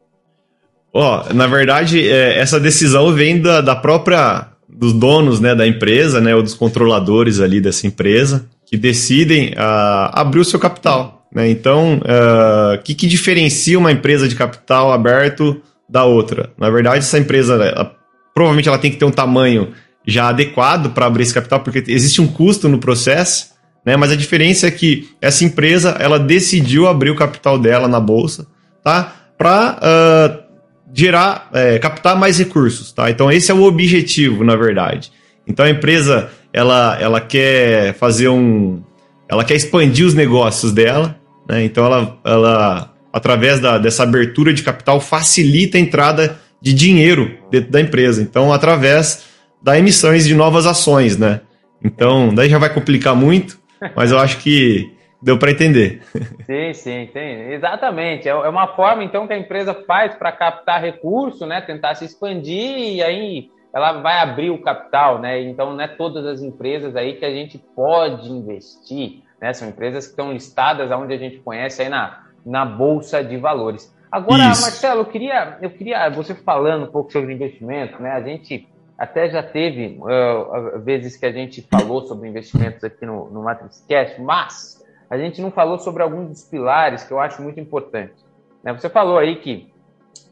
Ó, 0.97 1.25
na 1.33 1.45
verdade, 1.45 2.07
é, 2.07 2.39
essa 2.39 2.57
decisão 2.57 3.11
vem 3.11 3.41
da, 3.41 3.59
da 3.59 3.75
própria 3.75 4.47
dos 4.69 4.93
donos 4.93 5.41
né, 5.41 5.53
da 5.53 5.67
empresa, 5.67 6.21
né, 6.21 6.33
ou 6.33 6.41
dos 6.41 6.53
controladores 6.53 7.41
ali 7.41 7.59
dessa 7.59 7.85
empresa, 7.85 8.45
que 8.65 8.77
decidem 8.77 9.49
uh, 9.49 10.09
abrir 10.13 10.39
o 10.39 10.45
seu 10.45 10.57
capital. 10.57 11.27
Né? 11.33 11.49
Então, 11.49 11.95
o 11.95 12.75
uh, 12.75 12.81
que, 12.81 12.95
que 12.95 13.07
diferencia 13.07 13.77
uma 13.77 13.91
empresa 13.91 14.25
de 14.25 14.35
capital 14.35 14.93
aberto 14.93 15.61
da 15.87 16.05
outra? 16.05 16.51
Na 16.57 16.69
verdade, 16.69 16.99
essa 16.99 17.19
empresa, 17.19 17.55
ela, 17.55 17.93
provavelmente 18.33 18.69
ela 18.69 18.77
tem 18.77 18.89
que 18.89 18.97
ter 18.97 19.05
um 19.05 19.11
tamanho 19.11 19.73
já 20.07 20.29
adequado 20.29 20.93
para 20.93 21.07
abrir 21.07 21.23
esse 21.23 21.33
capital, 21.33 21.59
porque 21.59 21.83
existe 21.91 22.21
um 22.21 22.27
custo 22.27 22.69
no 22.69 22.77
processo, 22.77 23.47
né? 23.85 23.97
mas 23.97 24.11
a 24.11 24.15
diferença 24.15 24.67
é 24.67 24.71
que 24.71 25.09
essa 25.21 25.43
empresa 25.43 25.97
ela 25.99 26.17
decidiu 26.17 26.87
abrir 26.87 27.09
o 27.09 27.15
capital 27.15 27.59
dela 27.59 27.85
na 27.85 27.99
bolsa 27.99 28.47
tá? 28.81 29.13
para 29.37 29.73
uh, 29.73 29.77
ah, 29.81 30.44
gerar, 30.93 31.49
é, 31.53 31.77
captar 31.79 32.17
mais 32.17 32.37
recursos, 32.37 32.91
tá? 32.91 33.09
Então 33.09 33.31
esse 33.31 33.51
é 33.51 33.53
o 33.53 33.63
objetivo, 33.63 34.43
na 34.43 34.55
verdade. 34.55 35.11
Então 35.47 35.65
a 35.65 35.69
empresa 35.69 36.29
ela, 36.53 36.97
ela 36.99 37.21
quer 37.21 37.93
fazer 37.95 38.29
um, 38.29 38.81
ela 39.29 39.43
quer 39.43 39.55
expandir 39.55 40.05
os 40.05 40.13
negócios 40.13 40.71
dela, 40.71 41.19
né? 41.49 41.63
Então 41.63 41.85
ela, 41.85 42.17
ela 42.23 42.93
através 43.11 43.59
da, 43.59 43.77
dessa 43.77 44.03
abertura 44.03 44.53
de 44.53 44.63
capital 44.63 44.99
facilita 44.99 45.77
a 45.77 45.81
entrada 45.81 46.39
de 46.61 46.73
dinheiro 46.73 47.37
dentro 47.51 47.71
da 47.71 47.81
empresa. 47.81 48.21
Então 48.21 48.53
através 48.53 49.23
da 49.61 49.77
emissões 49.77 50.25
de 50.25 50.33
novas 50.33 50.65
ações, 50.65 51.17
né? 51.17 51.41
Então 51.83 52.33
daí 52.33 52.49
já 52.49 52.57
vai 52.57 52.73
complicar 52.73 53.15
muito, 53.15 53.59
mas 53.95 54.11
eu 54.11 54.17
acho 54.17 54.37
que 54.37 54.94
Deu 55.25 55.39
para 55.39 55.49
entender. 55.49 56.03
Sim, 56.45 56.73
sim, 56.75 57.09
tem. 57.11 57.51
Exatamente. 57.51 58.29
É, 58.29 58.31
é 58.31 58.47
uma 58.47 58.67
forma, 58.75 59.03
então, 59.03 59.25
que 59.25 59.33
a 59.33 59.37
empresa 59.37 59.73
faz 59.73 60.13
para 60.13 60.31
captar 60.31 60.79
recurso, 60.79 61.47
né? 61.47 61.61
Tentar 61.61 61.95
se 61.95 62.05
expandir 62.05 62.77
e 62.77 63.01
aí 63.01 63.49
ela 63.73 63.93
vai 64.03 64.19
abrir 64.19 64.51
o 64.51 64.61
capital, 64.61 65.19
né? 65.19 65.41
Então, 65.41 65.73
não 65.73 65.81
é 65.81 65.87
todas 65.87 66.27
as 66.27 66.43
empresas 66.43 66.95
aí 66.95 67.15
que 67.15 67.25
a 67.25 67.31
gente 67.31 67.57
pode 67.57 68.31
investir, 68.31 69.23
né? 69.41 69.51
São 69.51 69.67
empresas 69.67 70.05
que 70.05 70.11
estão 70.11 70.31
listadas 70.31 70.91
onde 70.91 71.15
a 71.15 71.17
gente 71.17 71.39
conhece 71.39 71.81
aí 71.81 71.89
na, 71.89 72.25
na 72.45 72.63
Bolsa 72.63 73.23
de 73.23 73.35
Valores. 73.35 73.91
Agora, 74.11 74.51
Isso. 74.51 74.61
Marcelo, 74.61 75.01
eu 75.01 75.05
queria, 75.05 75.57
eu 75.59 75.71
queria, 75.71 76.07
você 76.09 76.35
falando 76.35 76.83
um 76.83 76.91
pouco 76.91 77.11
sobre 77.11 77.33
investimento, 77.33 77.99
né? 77.99 78.11
A 78.11 78.21
gente 78.21 78.67
até 78.95 79.27
já 79.27 79.41
teve 79.41 79.99
uh, 79.99 80.79
vezes 80.81 81.17
que 81.17 81.25
a 81.25 81.31
gente 81.31 81.63
falou 81.63 82.03
sobre 82.05 82.29
investimentos 82.29 82.83
aqui 82.83 83.07
no, 83.07 83.27
no 83.31 83.41
Matrix 83.41 83.83
Cash, 83.89 84.19
mas 84.19 84.84
a 85.15 85.17
gente 85.17 85.41
não 85.41 85.51
falou 85.51 85.79
sobre 85.79 86.03
alguns 86.03 86.29
dos 86.29 86.43
pilares 86.43 87.03
que 87.03 87.11
eu 87.11 87.19
acho 87.19 87.41
muito 87.41 87.59
importantes. 87.59 88.23
Né? 88.63 88.73
Você 88.73 88.89
falou 88.89 89.17
aí 89.17 89.37
que 89.37 89.73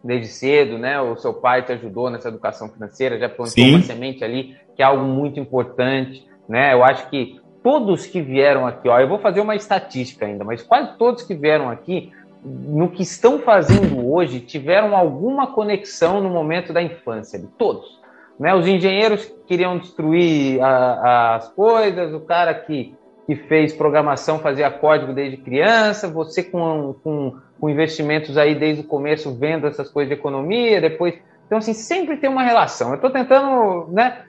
desde 0.04 0.28
cedo, 0.28 0.78
né, 0.78 1.00
o 1.00 1.16
seu 1.16 1.34
pai 1.34 1.64
te 1.64 1.72
ajudou 1.72 2.10
nessa 2.10 2.28
educação 2.28 2.68
financeira, 2.70 3.18
já 3.18 3.30
plantou 3.30 3.64
uma 3.64 3.82
semente 3.82 4.24
ali, 4.24 4.56
que 4.76 4.82
é 4.82 4.86
algo 4.86 5.06
muito 5.06 5.40
importante, 5.40 6.28
né? 6.48 6.74
Eu 6.74 6.84
acho 6.84 7.10
que 7.10 7.40
todos 7.64 8.06
que 8.06 8.22
vieram 8.22 8.68
aqui, 8.68 8.90
ó, 8.90 9.00
eu 9.00 9.08
vou 9.08 9.20
fazer 9.20 9.40
uma 9.40 9.56
estatística 9.56 10.26
ainda, 10.26 10.44
mas 10.44 10.62
quase 10.62 10.98
todos 10.98 11.24
que 11.24 11.34
vieram 11.34 11.70
aqui, 11.70 12.12
no 12.44 12.90
que 12.90 13.04
estão 13.04 13.40
fazendo 13.40 14.12
hoje, 14.12 14.42
tiveram 14.42 14.98
alguma 14.98 15.48
conexão 15.48 16.20
no 16.20 16.30
momento 16.30 16.74
da 16.74 16.82
infância, 16.82 17.40
de 17.40 17.48
todos. 17.48 18.02
Né? 18.38 18.54
Os 18.54 18.68
engenheiros 18.68 19.24
que 19.24 19.36
queriam 19.48 19.78
destruir 19.78 20.62
a, 20.62 21.36
as 21.36 21.48
coisas, 21.54 22.14
o 22.14 22.20
cara 22.20 22.54
que 22.54 22.94
que 23.26 23.36
fez 23.36 23.74
programação, 23.74 24.40
fazia 24.40 24.70
código 24.70 25.14
desde 25.14 25.38
criança, 25.38 26.08
você 26.08 26.44
com, 26.44 26.96
com, 27.04 27.38
com, 27.60 27.70
investimentos 27.70 28.38
aí 28.38 28.54
desde 28.54 28.82
o 28.82 28.88
começo 28.88 29.34
vendo 29.34 29.66
essas 29.66 29.90
coisas 29.90 30.10
de 30.10 30.20
economia, 30.20 30.82
depois. 30.82 31.16
Então, 31.46 31.58
assim, 31.58 31.74
sempre 31.74 32.18
tem 32.18 32.30
uma 32.30 32.44
relação. 32.44 32.90
Eu 32.90 32.96
estou 32.96 33.10
tentando 33.10 33.88
né, 33.92 34.24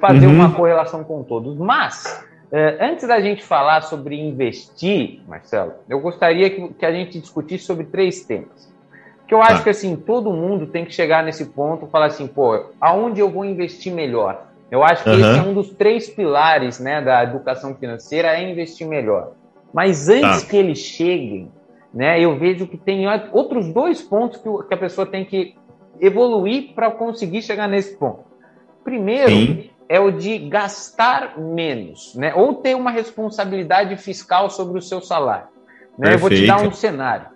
fazer 0.00 0.26
uhum. 0.26 0.34
uma 0.34 0.54
correlação 0.54 1.04
com 1.04 1.22
todos, 1.22 1.56
mas 1.58 2.24
é, 2.50 2.78
antes 2.80 3.06
da 3.06 3.20
gente 3.20 3.42
falar 3.42 3.82
sobre 3.82 4.18
investir, 4.18 5.20
Marcelo, 5.28 5.74
eu 5.88 6.00
gostaria 6.00 6.48
que, 6.48 6.68
que 6.74 6.86
a 6.86 6.92
gente 6.92 7.20
discutisse 7.20 7.64
sobre 7.64 7.84
três 7.84 8.24
temas. 8.24 8.72
Que 9.26 9.34
eu 9.34 9.42
acho 9.42 9.58
tá. 9.58 9.64
que 9.64 9.70
assim, 9.70 9.94
todo 9.94 10.32
mundo 10.32 10.66
tem 10.66 10.86
que 10.86 10.94
chegar 10.94 11.22
nesse 11.22 11.44
ponto 11.44 11.84
e 11.84 11.90
falar 11.90 12.06
assim, 12.06 12.26
pô, 12.26 12.70
aonde 12.80 13.20
eu 13.20 13.28
vou 13.28 13.44
investir 13.44 13.92
melhor? 13.92 14.47
Eu 14.70 14.84
acho 14.84 15.02
que 15.02 15.10
uhum. 15.10 15.16
esse 15.16 15.38
é 15.38 15.42
um 15.42 15.54
dos 15.54 15.70
três 15.70 16.08
pilares 16.08 16.78
né, 16.78 17.00
da 17.00 17.22
educação 17.22 17.74
financeira, 17.74 18.28
é 18.28 18.50
investir 18.50 18.86
melhor. 18.86 19.32
Mas 19.72 20.08
antes 20.08 20.42
tá. 20.42 20.48
que 20.48 20.56
eles 20.56 20.78
cheguem, 20.78 21.50
né, 21.92 22.20
eu 22.22 22.38
vejo 22.38 22.66
que 22.66 22.76
tem 22.76 23.06
outros 23.32 23.72
dois 23.72 24.02
pontos 24.02 24.40
que, 24.40 24.74
a 24.74 24.78
pessoa 24.78 25.06
tem 25.06 25.24
que 25.24 25.56
evoluir 26.00 26.74
para 26.74 26.90
conseguir 26.90 27.42
chegar 27.42 27.66
nesse 27.68 27.96
ponto. 27.96 28.24
Primeiro, 28.84 29.30
Sim 29.30 29.70
é 29.88 29.98
o 29.98 30.10
de 30.10 30.38
gastar 30.38 31.38
menos, 31.38 32.14
né? 32.14 32.34
Ou 32.34 32.56
ter 32.56 32.76
uma 32.76 32.90
responsabilidade 32.90 33.96
fiscal 33.96 34.50
sobre 34.50 34.78
o 34.78 34.82
seu 34.82 35.00
salário. 35.00 35.48
Né? 35.98 36.14
Eu 36.14 36.18
vou 36.18 36.28
te 36.28 36.46
dar 36.46 36.60
um 36.60 36.72
cenário. 36.72 37.28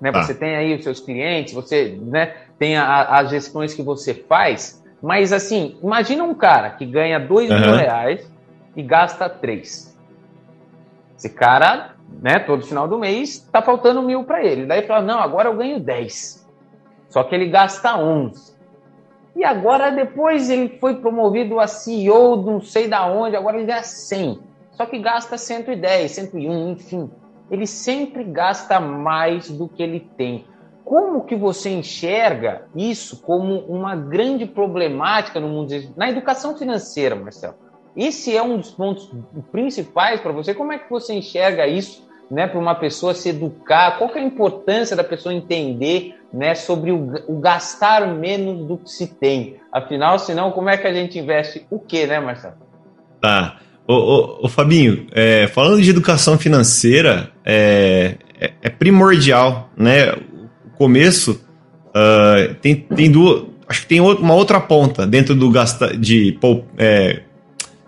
Né? 0.00 0.10
Ah. 0.14 0.22
Você 0.22 0.34
tem 0.34 0.56
aí 0.56 0.74
os 0.74 0.84
seus 0.84 1.00
clientes, 1.00 1.54
você 1.54 1.98
né, 2.02 2.34
tem 2.58 2.76
a, 2.76 3.18
as 3.18 3.30
gestões 3.30 3.72
que 3.72 3.82
você 3.82 4.12
faz, 4.12 4.79
mas 5.02 5.32
assim, 5.32 5.78
imagina 5.82 6.24
um 6.24 6.34
cara 6.34 6.70
que 6.70 6.84
ganha 6.84 7.18
dois 7.18 7.50
uhum. 7.50 7.60
mil 7.60 7.76
reais 7.76 8.30
e 8.76 8.82
gasta 8.82 9.28
três. 9.28 9.96
Esse 11.16 11.30
cara, 11.30 11.94
né, 12.20 12.38
todo 12.38 12.66
final 12.66 12.88
do 12.88 12.98
mês, 12.98 13.46
tá 13.52 13.60
faltando 13.62 14.02
mil 14.02 14.24
para 14.24 14.44
ele. 14.44 14.66
Daí 14.66 14.86
fala, 14.86 15.02
não, 15.02 15.20
agora 15.20 15.48
eu 15.48 15.56
ganho 15.56 15.78
10. 15.80 16.48
Só 17.08 17.22
que 17.24 17.34
ele 17.34 17.48
gasta 17.48 17.96
11. 17.96 18.54
E 19.36 19.44
agora, 19.44 19.90
depois, 19.90 20.50
ele 20.50 20.78
foi 20.78 20.96
promovido 20.96 21.60
a 21.60 21.66
CEO, 21.66 22.42
não 22.42 22.60
sei 22.60 22.88
da 22.88 23.06
onde, 23.06 23.36
agora 23.36 23.56
ele 23.56 23.66
ganha 23.66 23.82
100. 23.82 24.40
Só 24.72 24.86
que 24.86 24.98
gasta 24.98 25.36
110, 25.36 26.10
101, 26.10 26.70
enfim. 26.70 27.10
Ele 27.50 27.66
sempre 27.66 28.24
gasta 28.24 28.80
mais 28.80 29.50
do 29.50 29.68
que 29.68 29.82
ele 29.82 30.00
tem. 30.16 30.44
Como 30.84 31.24
que 31.24 31.36
você 31.36 31.70
enxerga 31.70 32.62
isso 32.74 33.20
como 33.22 33.58
uma 33.60 33.94
grande 33.94 34.46
problemática 34.46 35.38
no 35.38 35.48
mundo, 35.48 35.74
na 35.96 36.10
educação 36.10 36.56
financeira, 36.56 37.14
Marcelo? 37.14 37.54
Esse 37.96 38.36
é 38.36 38.42
um 38.42 38.58
dos 38.58 38.70
pontos 38.70 39.10
principais 39.50 40.20
para 40.20 40.32
você. 40.32 40.54
Como 40.54 40.72
é 40.72 40.78
que 40.78 40.88
você 40.88 41.14
enxerga 41.14 41.66
isso 41.66 42.08
né, 42.30 42.46
para 42.46 42.58
uma 42.58 42.74
pessoa 42.74 43.14
se 43.14 43.30
educar? 43.30 43.98
Qual 43.98 44.10
é 44.14 44.20
a 44.20 44.22
importância 44.22 44.96
da 44.96 45.02
pessoa 45.04 45.34
entender 45.34 46.14
né, 46.32 46.54
sobre 46.54 46.92
o, 46.92 47.12
o, 47.26 47.40
gastar 47.40 48.06
menos 48.14 48.66
do 48.66 48.78
que 48.78 48.90
se 48.90 49.08
tem? 49.08 49.56
Afinal, 49.72 50.18
senão, 50.18 50.52
como 50.52 50.68
é 50.68 50.76
que 50.76 50.86
a 50.86 50.92
gente 50.92 51.18
investe 51.18 51.66
o 51.70 51.78
quê, 51.78 52.06
né, 52.06 52.20
Marcelo? 52.20 52.54
Tá. 53.20 53.58
Ô, 53.86 53.94
ô, 53.94 54.46
ô 54.46 54.48
Fabinho, 54.48 55.08
é, 55.12 55.48
falando 55.48 55.82
de 55.82 55.90
educação 55.90 56.38
financeira, 56.38 57.32
é, 57.44 58.14
é, 58.40 58.52
é 58.62 58.70
primordial, 58.70 59.68
né? 59.76 60.14
Começo 60.80 61.38
uh, 61.88 62.54
tem, 62.54 62.74
tem 62.74 63.10
duas. 63.10 63.44
Acho 63.68 63.82
que 63.82 63.86
tem 63.86 64.00
uma 64.00 64.32
outra 64.32 64.58
ponta 64.58 65.06
dentro 65.06 65.34
do 65.34 65.50
gastar 65.50 65.94
de, 65.94 66.38
é, 66.78 67.20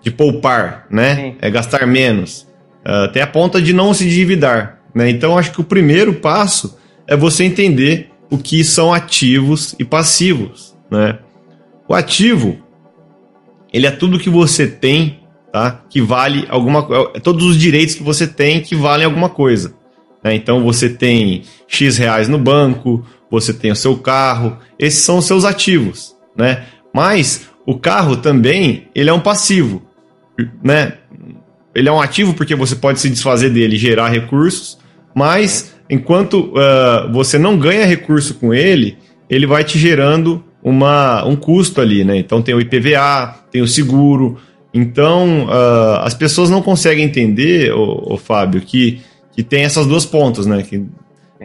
de 0.02 0.10
poupar, 0.10 0.86
né? 0.90 1.16
Sim. 1.16 1.36
É 1.40 1.50
gastar 1.50 1.86
menos. 1.86 2.46
Uh, 2.84 3.10
tem 3.10 3.22
a 3.22 3.26
ponta 3.26 3.62
de 3.62 3.72
não 3.72 3.94
se 3.94 4.04
endividar. 4.04 4.78
Né? 4.94 5.08
Então, 5.08 5.38
acho 5.38 5.52
que 5.52 5.60
o 5.62 5.64
primeiro 5.64 6.12
passo 6.12 6.78
é 7.06 7.16
você 7.16 7.44
entender 7.44 8.10
o 8.30 8.36
que 8.36 8.62
são 8.62 8.92
ativos 8.92 9.74
e 9.78 9.86
passivos. 9.86 10.76
Né? 10.90 11.18
O 11.88 11.94
ativo, 11.94 12.58
ele 13.72 13.86
é 13.86 13.90
tudo 13.90 14.18
que 14.18 14.28
você 14.28 14.66
tem, 14.66 15.20
tá? 15.50 15.82
que 15.88 16.02
vale 16.02 16.44
alguma 16.50 16.86
é 17.14 17.20
todos 17.20 17.46
os 17.46 17.56
direitos 17.56 17.94
que 17.94 18.02
você 18.02 18.26
tem 18.26 18.60
que 18.60 18.76
valem 18.76 19.06
alguma 19.06 19.30
coisa. 19.30 19.80
Né? 20.22 20.34
Então, 20.34 20.62
você 20.62 20.88
tem 20.88 21.42
X 21.66 21.96
reais 21.96 22.28
no 22.28 22.38
banco, 22.38 23.04
você 23.30 23.52
tem 23.52 23.70
o 23.70 23.76
seu 23.76 23.96
carro, 23.96 24.58
esses 24.78 25.02
são 25.02 25.18
os 25.18 25.26
seus 25.26 25.44
ativos. 25.44 26.14
Né? 26.36 26.64
Mas 26.92 27.48
o 27.66 27.78
carro 27.78 28.16
também 28.16 28.88
ele 28.94 29.10
é 29.10 29.12
um 29.12 29.20
passivo. 29.20 29.82
Né? 30.62 30.94
ele 31.74 31.88
é 31.88 31.92
um 31.92 32.00
ativo 32.00 32.34
porque 32.34 32.54
você 32.54 32.76
pode 32.76 33.00
se 33.00 33.08
desfazer 33.08 33.50
dele, 33.50 33.76
gerar 33.76 34.08
recursos, 34.08 34.78
mas 35.14 35.74
enquanto 35.88 36.52
uh, 36.52 37.12
você 37.12 37.38
não 37.38 37.58
ganha 37.58 37.86
recurso 37.86 38.34
com 38.34 38.52
ele, 38.52 38.98
ele 39.28 39.46
vai 39.46 39.64
te 39.64 39.78
gerando 39.78 40.44
uma, 40.62 41.24
um 41.24 41.34
custo 41.34 41.80
ali, 41.80 42.04
né? 42.04 42.16
Então 42.16 42.42
tem 42.42 42.54
o 42.54 42.60
IPVA, 42.60 43.34
tem 43.50 43.62
o 43.62 43.68
seguro. 43.68 44.38
Então 44.72 45.46
uh, 45.46 46.00
as 46.02 46.14
pessoas 46.14 46.50
não 46.50 46.62
conseguem 46.62 47.04
entender, 47.04 47.72
o, 47.72 48.16
Fábio, 48.16 48.60
que, 48.60 49.00
que 49.32 49.42
tem 49.42 49.64
essas 49.64 49.86
duas 49.86 50.04
pontas, 50.04 50.46
né? 50.46 50.62
Que 50.62 50.84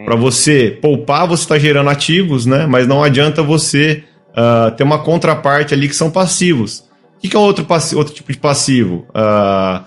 para 0.04 0.14
você 0.14 0.78
poupar, 0.80 1.26
você 1.26 1.42
está 1.42 1.58
gerando 1.58 1.90
ativos, 1.90 2.46
né? 2.46 2.66
Mas 2.66 2.86
não 2.86 3.02
adianta 3.02 3.42
você 3.42 4.04
uh, 4.30 4.70
ter 4.72 4.84
uma 4.84 4.98
contraparte 4.98 5.74
ali 5.74 5.88
que 5.88 5.96
são 5.96 6.10
passivos. 6.10 6.84
O 7.16 7.20
que, 7.20 7.28
que 7.28 7.36
é 7.36 7.38
outro, 7.38 7.66
outro 7.96 8.14
tipo 8.14 8.30
de 8.30 8.38
passivo? 8.38 9.06
Uh, 9.10 9.84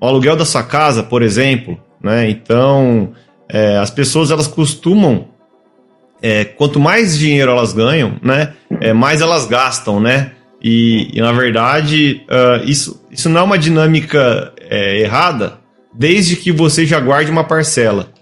o 0.00 0.06
aluguel 0.06 0.34
da 0.34 0.46
sua 0.46 0.62
casa, 0.62 1.02
por 1.02 1.22
exemplo, 1.22 1.78
né? 2.02 2.30
Então, 2.30 3.12
é, 3.48 3.76
as 3.76 3.90
pessoas 3.90 4.30
elas 4.30 4.46
costumam, 4.46 5.28
é, 6.22 6.44
quanto 6.44 6.80
mais 6.80 7.18
dinheiro 7.18 7.50
elas 7.50 7.74
ganham, 7.74 8.16
né? 8.22 8.54
É, 8.80 8.94
mais 8.94 9.20
elas 9.20 9.46
gastam, 9.46 10.00
né? 10.00 10.32
E, 10.62 11.10
e 11.12 11.20
na 11.20 11.32
verdade, 11.32 12.22
uh, 12.28 12.64
isso, 12.64 13.02
isso 13.10 13.28
não 13.28 13.40
é 13.40 13.42
uma 13.42 13.58
dinâmica 13.58 14.52
é, 14.58 15.00
errada, 15.00 15.59
desde 15.92 16.36
que 16.36 16.52
você 16.52 16.86
já 16.86 17.00
guarde 17.00 17.30
uma 17.30 17.44
parcela. 17.44 18.12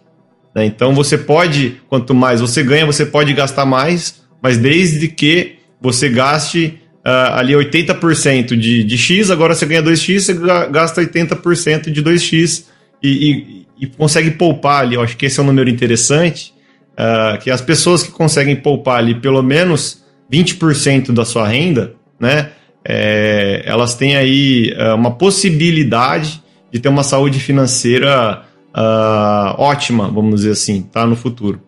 Né? 0.54 0.66
Então, 0.66 0.94
você 0.94 1.16
pode, 1.18 1.80
quanto 1.88 2.14
mais 2.14 2.40
você 2.40 2.62
ganha, 2.62 2.86
você 2.86 3.04
pode 3.06 3.32
gastar 3.32 3.64
mais, 3.64 4.22
mas 4.42 4.56
desde 4.58 5.08
que 5.08 5.56
você 5.80 6.08
gaste 6.08 6.80
uh, 7.06 7.34
ali 7.34 7.54
80% 7.54 8.56
de, 8.56 8.84
de 8.84 8.98
X, 8.98 9.30
agora 9.30 9.54
você 9.54 9.66
ganha 9.66 9.82
2X, 9.82 10.20
você 10.20 10.34
gasta 10.70 11.02
80% 11.02 11.90
de 11.90 12.02
2X 12.02 12.64
e, 13.02 13.08
e, 13.08 13.66
e, 13.80 13.86
consegue 13.86 14.32
poupar 14.32 14.82
ali. 14.82 14.94
Eu 14.94 15.02
acho 15.02 15.16
que 15.16 15.26
esse 15.26 15.38
é 15.38 15.42
um 15.42 15.46
número 15.46 15.70
interessante, 15.70 16.52
uh, 16.94 17.38
que 17.38 17.50
as 17.50 17.60
pessoas 17.60 18.02
que 18.02 18.10
conseguem 18.10 18.56
poupar 18.56 18.98
ali 18.98 19.14
pelo 19.14 19.42
menos 19.42 20.04
20% 20.32 21.12
da 21.12 21.24
sua 21.24 21.46
renda, 21.46 21.94
né, 22.18 22.50
é, 22.84 23.62
elas 23.64 23.94
têm 23.94 24.16
aí 24.16 24.74
uh, 24.76 24.94
uma 24.94 25.12
possibilidade 25.12 26.42
de 26.70 26.80
ter 26.80 26.88
uma 26.88 27.02
saúde 27.02 27.40
financeira 27.40 28.44
ótima, 29.58 30.08
vamos 30.08 30.36
dizer 30.40 30.52
assim, 30.52 30.82
tá, 30.82 31.06
no 31.06 31.16
futuro. 31.16 31.60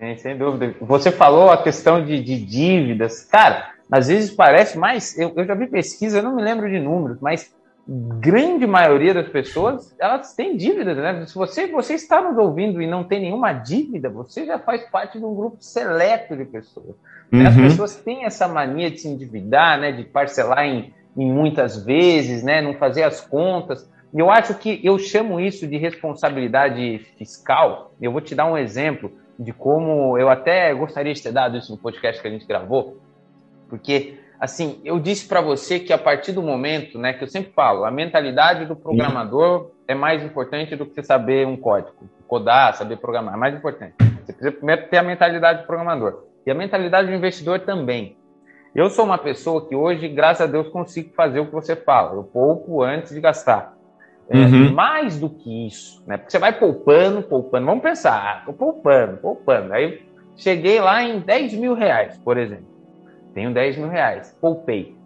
É, 0.00 0.14
sem 0.16 0.36
dúvida. 0.38 0.74
Você 0.80 1.10
falou 1.10 1.50
a 1.50 1.62
questão 1.62 2.04
de, 2.04 2.22
de 2.22 2.40
dívidas. 2.40 3.24
Cara, 3.24 3.72
às 3.90 4.06
vezes 4.06 4.30
parece 4.30 4.78
mais. 4.78 5.18
Eu, 5.18 5.32
eu 5.36 5.44
já 5.44 5.54
vi 5.54 5.66
pesquisa, 5.66 6.18
eu 6.18 6.22
não 6.22 6.36
me 6.36 6.42
lembro 6.42 6.70
de 6.70 6.78
números, 6.78 7.18
mas 7.20 7.52
grande 8.20 8.66
maioria 8.66 9.14
das 9.14 9.28
pessoas 9.28 9.96
elas 9.98 10.34
têm 10.34 10.56
dívidas, 10.56 10.96
né? 10.96 11.24
Se 11.26 11.34
você, 11.34 11.66
você 11.66 11.94
está 11.94 12.20
nos 12.20 12.36
ouvindo 12.36 12.82
e 12.82 12.86
não 12.86 13.02
tem 13.02 13.20
nenhuma 13.22 13.52
dívida, 13.52 14.10
você 14.10 14.44
já 14.44 14.58
faz 14.58 14.82
parte 14.90 15.18
de 15.18 15.24
um 15.24 15.34
grupo 15.34 15.56
seleto 15.60 16.36
de 16.36 16.44
pessoas. 16.44 16.94
Uhum. 17.32 17.46
As 17.46 17.56
pessoas 17.56 17.96
têm 17.96 18.24
essa 18.24 18.46
mania 18.46 18.90
de 18.90 18.98
se 18.98 19.08
endividar, 19.08 19.80
né? 19.80 19.90
De 19.90 20.04
parcelar 20.04 20.64
em, 20.64 20.92
em 21.16 21.32
muitas 21.32 21.82
vezes, 21.82 22.42
né? 22.42 22.60
Não 22.60 22.74
fazer 22.74 23.02
as 23.02 23.20
contas. 23.20 23.88
E 24.12 24.18
eu 24.18 24.30
acho 24.30 24.54
que 24.54 24.80
eu 24.82 24.98
chamo 24.98 25.38
isso 25.38 25.66
de 25.66 25.76
responsabilidade 25.76 26.98
fiscal. 27.18 27.92
Eu 28.00 28.10
vou 28.10 28.20
te 28.20 28.34
dar 28.34 28.46
um 28.46 28.56
exemplo 28.56 29.12
de 29.38 29.52
como 29.52 30.18
eu 30.18 30.28
até 30.28 30.72
gostaria 30.74 31.12
de 31.12 31.22
ter 31.22 31.32
dado 31.32 31.56
isso 31.56 31.70
no 31.70 31.78
podcast 31.78 32.20
que 32.20 32.26
a 32.26 32.30
gente 32.30 32.46
gravou. 32.46 32.98
Porque, 33.68 34.18
assim, 34.40 34.80
eu 34.84 34.98
disse 34.98 35.28
para 35.28 35.40
você 35.40 35.78
que 35.78 35.92
a 35.92 35.98
partir 35.98 36.32
do 36.32 36.42
momento, 36.42 36.98
né, 36.98 37.12
que 37.12 37.22
eu 37.22 37.28
sempre 37.28 37.52
falo, 37.52 37.84
a 37.84 37.90
mentalidade 37.90 38.64
do 38.64 38.74
programador 38.74 39.70
é 39.86 39.94
mais 39.94 40.24
importante 40.24 40.74
do 40.74 40.86
que 40.86 41.02
saber 41.02 41.46
um 41.46 41.56
código, 41.56 42.08
codar, 42.26 42.74
saber 42.74 42.96
programar, 42.96 43.34
é 43.34 43.36
mais 43.36 43.54
importante. 43.54 43.94
Você 44.24 44.32
precisa 44.32 44.52
primeiro 44.52 44.88
ter 44.88 44.98
a 44.98 45.02
mentalidade 45.02 45.60
do 45.60 45.66
programador. 45.66 46.24
E 46.46 46.50
a 46.50 46.54
mentalidade 46.54 47.08
do 47.08 47.14
investidor 47.14 47.60
também. 47.60 48.16
Eu 48.74 48.88
sou 48.90 49.04
uma 49.04 49.18
pessoa 49.18 49.66
que 49.66 49.76
hoje, 49.76 50.08
graças 50.08 50.48
a 50.48 50.50
Deus, 50.50 50.68
consigo 50.68 51.12
fazer 51.14 51.40
o 51.40 51.46
que 51.46 51.52
você 51.52 51.76
fala. 51.76 52.14
Eu 52.14 52.24
poupo 52.24 52.82
antes 52.82 53.14
de 53.14 53.20
gastar. 53.20 53.77
É, 54.30 54.36
uhum. 54.36 54.72
Mais 54.74 55.18
do 55.18 55.30
que 55.30 55.66
isso, 55.66 56.02
né? 56.06 56.18
Porque 56.18 56.30
você 56.30 56.38
vai 56.38 56.58
poupando, 56.58 57.22
poupando. 57.22 57.66
Vamos 57.66 57.82
pensar, 57.82 58.44
ah, 58.46 58.52
poupando, 58.52 59.16
poupando. 59.16 59.72
Aí 59.72 60.02
cheguei 60.36 60.80
lá 60.80 61.02
em 61.02 61.20
10 61.20 61.54
mil 61.54 61.74
reais, 61.74 62.18
por 62.18 62.36
exemplo. 62.36 62.66
Tenho 63.32 63.52
10 63.54 63.78
mil 63.78 63.88
reais, 63.88 64.36
poupei. 64.40 64.96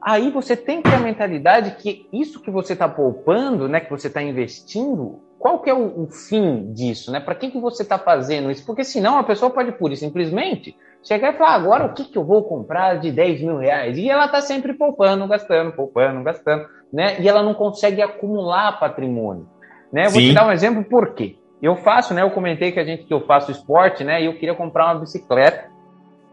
Aí 0.00 0.30
você 0.30 0.56
tem 0.56 0.82
que 0.82 0.90
ter 0.90 0.96
a 0.96 1.00
mentalidade 1.00 1.76
que 1.76 2.08
isso 2.12 2.40
que 2.40 2.50
você 2.50 2.72
está 2.72 2.88
poupando, 2.88 3.68
né, 3.68 3.78
que 3.78 3.90
você 3.90 4.08
está 4.08 4.22
investindo, 4.22 5.20
qual 5.38 5.60
que 5.60 5.68
é 5.68 5.74
o, 5.74 6.02
o 6.02 6.06
fim 6.06 6.72
disso, 6.72 7.12
né? 7.12 7.20
Para 7.20 7.34
que, 7.34 7.50
que 7.50 7.60
você 7.60 7.82
está 7.82 7.98
fazendo 7.98 8.50
isso? 8.50 8.64
Porque 8.64 8.84
senão 8.84 9.18
a 9.18 9.24
pessoa 9.24 9.50
pode 9.50 9.72
pura 9.72 9.92
e 9.92 9.96
simplesmente 9.96 10.76
chegar 11.02 11.34
e 11.34 11.36
falar, 11.36 11.54
agora 11.54 11.86
o 11.86 11.94
que, 11.94 12.04
que 12.04 12.16
eu 12.16 12.24
vou 12.24 12.44
comprar 12.44 13.00
de 13.00 13.10
10 13.10 13.42
mil 13.42 13.58
reais? 13.58 13.98
E 13.98 14.08
ela 14.08 14.26
está 14.26 14.40
sempre 14.40 14.72
poupando, 14.72 15.26
gastando, 15.26 15.72
poupando, 15.72 16.22
gastando, 16.22 16.66
né? 16.92 17.20
E 17.20 17.28
ela 17.28 17.42
não 17.42 17.54
consegue 17.54 18.02
acumular 18.02 18.78
patrimônio. 18.78 19.48
Né? 19.92 20.08
Vou 20.08 20.20
te 20.20 20.34
dar 20.34 20.46
um 20.46 20.52
exemplo 20.52 20.84
por 20.84 21.14
quê. 21.14 21.36
Eu 21.62 21.76
faço, 21.76 22.12
né? 22.12 22.22
Eu 22.22 22.30
comentei 22.30 22.72
que 22.72 22.80
a 22.80 22.84
gente 22.84 23.04
que 23.04 23.14
eu 23.14 23.20
faço 23.24 23.50
esporte, 23.50 24.04
né? 24.04 24.20
E 24.20 24.26
eu 24.26 24.34
queria 24.34 24.54
comprar 24.54 24.86
uma 24.86 25.00
bicicleta, 25.00 25.70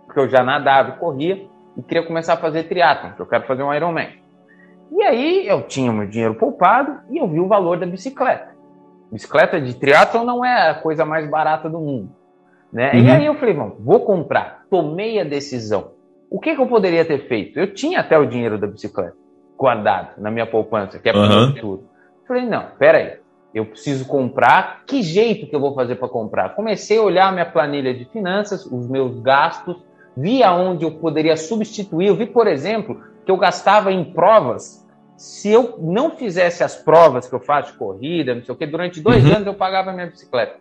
porque 0.06 0.19
eu 0.19 0.28
já 0.28 0.43
nadava 0.43 0.89
e 0.89 1.00
corria, 1.00 1.48
e 1.78 1.84
queria 1.84 2.06
começar 2.06 2.34
a 2.34 2.38
fazer 2.38 2.63
triatlon, 2.63 3.10
porque 3.10 3.22
eu 3.22 3.28
quero 3.28 3.45
fazer 3.45 3.63
um 3.63 3.74
Ironman. 3.74 4.10
E 4.91 5.04
aí 5.04 5.48
eu 5.48 5.62
tinha 5.67 5.93
meu 5.93 6.08
dinheiro 6.08 6.34
poupado 6.34 7.00
e 7.12 7.17
eu 7.17 7.28
vi 7.28 7.39
o 7.39 7.48
valor 7.48 7.78
da 7.78 7.86
bicicleta. 7.86 8.56
Bicicleta 9.12 9.62
de 9.62 9.76
triatlon 9.76 10.24
não 10.24 10.43
é 10.43 10.72
a 10.72 10.76
coisa 10.76 11.06
mais 11.06 11.30
barata 11.30 11.69
do 11.69 11.80
mundo. 11.80 12.10
Né? 12.74 12.91
Uhum. 12.93 13.00
E 13.00 13.12
aí 13.12 13.26
eu 13.26 13.36
falei, 13.36 13.54
bom, 13.54 13.76
vou 13.80 14.00
comprar. 14.02 14.65
Tomei 14.69 15.19
a 15.19 15.24
decisão. 15.24 15.91
O 16.30 16.39
que, 16.39 16.56
que, 16.56 16.62
eu 16.62 16.67
poderia 16.67 17.06
ter 17.06 17.28
feito? 17.28 17.60
Eu 17.60 17.74
tinha 17.74 18.00
até 18.00 18.17
o 18.17 18.26
dinheiro 18.26 18.58
da 18.58 18.67
bicicleta 18.67 19.15
guardado 19.60 20.12
na 20.17 20.32
minha 20.32 20.45
poupança, 20.45 20.98
que 20.98 21.10
é 21.10 21.12
para 21.12 21.22
uhum. 21.22 21.54
futuro. 21.54 21.89
Falei, 22.26 22.45
não, 22.45 22.67
peraí. 22.80 23.17
Eu 23.54 23.65
preciso 23.65 24.06
comprar. 24.06 24.84
Que 24.86 25.02
jeito 25.02 25.48
que 25.48 25.56
eu 25.56 25.60
vou 25.60 25.76
fazer 25.76 25.95
para 25.95 26.08
comprar? 26.08 26.56
Comecei 26.56 26.98
a 26.98 27.02
olhar 27.02 27.28
a 27.28 27.32
minha 27.32 27.45
planilha 27.45 27.93
de 27.93 28.06
finanças, 28.06 28.65
os 28.65 28.88
meus 28.88 29.19
gastos, 29.19 29.76
vi 30.15 30.43
aonde 30.43 30.86
eu 30.86 30.91
poderia 30.91 31.36
substituir. 31.36 32.08
Eu 32.08 32.15
vi, 32.15 32.28
por 32.28 32.48
exemplo, 32.48 33.02
que 33.26 33.32
eu 33.32 33.38
gastava 33.38 33.91
em 33.91 34.06
provas 34.06 34.88
se 35.17 35.52
eu 35.52 35.76
não 35.80 36.12
fizesse 36.12 36.63
as 36.63 36.78
provas 36.78 37.28
que 37.28 37.36
eu 37.36 37.41
faço 37.41 37.74
de 37.74 37.78
corrida, 37.78 38.34
não 38.34 38.41
sei 38.41 38.56
o 38.56 38.58
que, 38.58 38.65
durante 38.65 39.02
dois 39.02 39.26
uhum. 39.26 39.36
anos 39.36 39.48
eu 39.48 39.54
pagava 39.54 39.91
minha 39.91 40.08
bicicleta. 40.08 40.56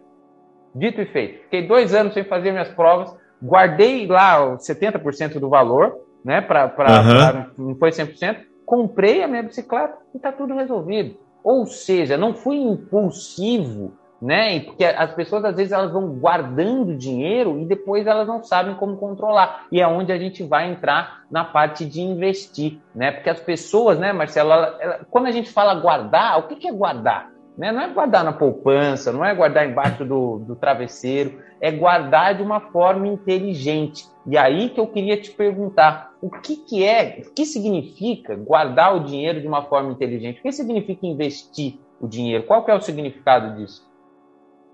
Dito 0.74 1.00
e 1.00 1.06
feito. 1.06 1.44
Fiquei 1.44 1.66
dois 1.68 1.94
anos 1.94 2.12
sem 2.12 2.24
fazer 2.24 2.50
minhas 2.50 2.68
provas, 2.68 3.14
guardei 3.40 4.06
lá 4.08 4.56
70% 4.56 5.38
do 5.38 5.48
valor, 5.48 5.98
né? 6.24 6.40
Pra, 6.40 6.66
pra, 6.66 7.00
uhum. 7.00 7.06
pra, 7.06 7.50
não 7.56 7.76
foi 7.76 7.90
100%, 7.90 8.47
comprei 8.68 9.22
a 9.22 9.26
minha 9.26 9.42
bicicleta 9.42 9.96
e 10.12 10.18
está 10.18 10.30
tudo 10.30 10.54
resolvido. 10.54 11.16
Ou 11.42 11.64
seja, 11.64 12.18
não 12.18 12.34
fui 12.34 12.58
impulsivo 12.58 13.96
né? 14.20 14.60
Porque 14.60 14.84
as 14.84 15.14
pessoas 15.14 15.44
às 15.44 15.54
vezes 15.54 15.72
elas 15.72 15.92
vão 15.92 16.08
guardando 16.18 16.96
dinheiro 16.96 17.58
e 17.60 17.64
depois 17.64 18.06
elas 18.06 18.26
não 18.26 18.42
sabem 18.42 18.74
como 18.74 18.96
controlar. 18.96 19.66
E 19.70 19.80
é 19.80 19.86
onde 19.86 20.12
a 20.12 20.18
gente 20.18 20.42
vai 20.42 20.70
entrar 20.70 21.22
na 21.30 21.44
parte 21.44 21.84
de 21.84 22.00
investir, 22.00 22.80
né? 22.94 23.12
Porque 23.12 23.30
as 23.30 23.40
pessoas, 23.40 23.98
né, 23.98 24.12
Marcelo, 24.12 24.52
ela, 24.52 24.76
ela, 24.80 25.00
quando 25.08 25.26
a 25.26 25.30
gente 25.30 25.50
fala 25.50 25.74
guardar, 25.74 26.38
o 26.40 26.48
que, 26.48 26.56
que 26.56 26.68
é 26.68 26.72
guardar? 26.72 27.30
Né? 27.56 27.72
Não 27.72 27.80
é 27.80 27.88
guardar 27.88 28.24
na 28.24 28.32
poupança, 28.32 29.12
não 29.12 29.24
é 29.24 29.34
guardar 29.34 29.68
embaixo 29.68 30.04
do, 30.04 30.38
do 30.38 30.56
travesseiro, 30.56 31.40
é 31.60 31.70
guardar 31.70 32.34
de 32.36 32.42
uma 32.42 32.60
forma 32.60 33.06
inteligente. 33.06 34.04
E 34.26 34.36
aí 34.36 34.68
que 34.68 34.78
eu 34.78 34.86
queria 34.86 35.20
te 35.20 35.30
perguntar, 35.30 36.07
o 36.20 36.30
que, 36.30 36.56
que 36.56 36.84
é, 36.84 37.22
o 37.26 37.32
que 37.32 37.44
significa 37.44 38.34
guardar 38.34 38.96
o 38.96 39.04
dinheiro 39.04 39.40
de 39.40 39.46
uma 39.46 39.62
forma 39.62 39.92
inteligente? 39.92 40.40
O 40.40 40.42
que 40.42 40.52
significa 40.52 41.06
investir 41.06 41.74
o 42.00 42.08
dinheiro? 42.08 42.44
Qual 42.44 42.64
que 42.64 42.70
é 42.70 42.74
o 42.74 42.80
significado 42.80 43.56
disso? 43.56 43.82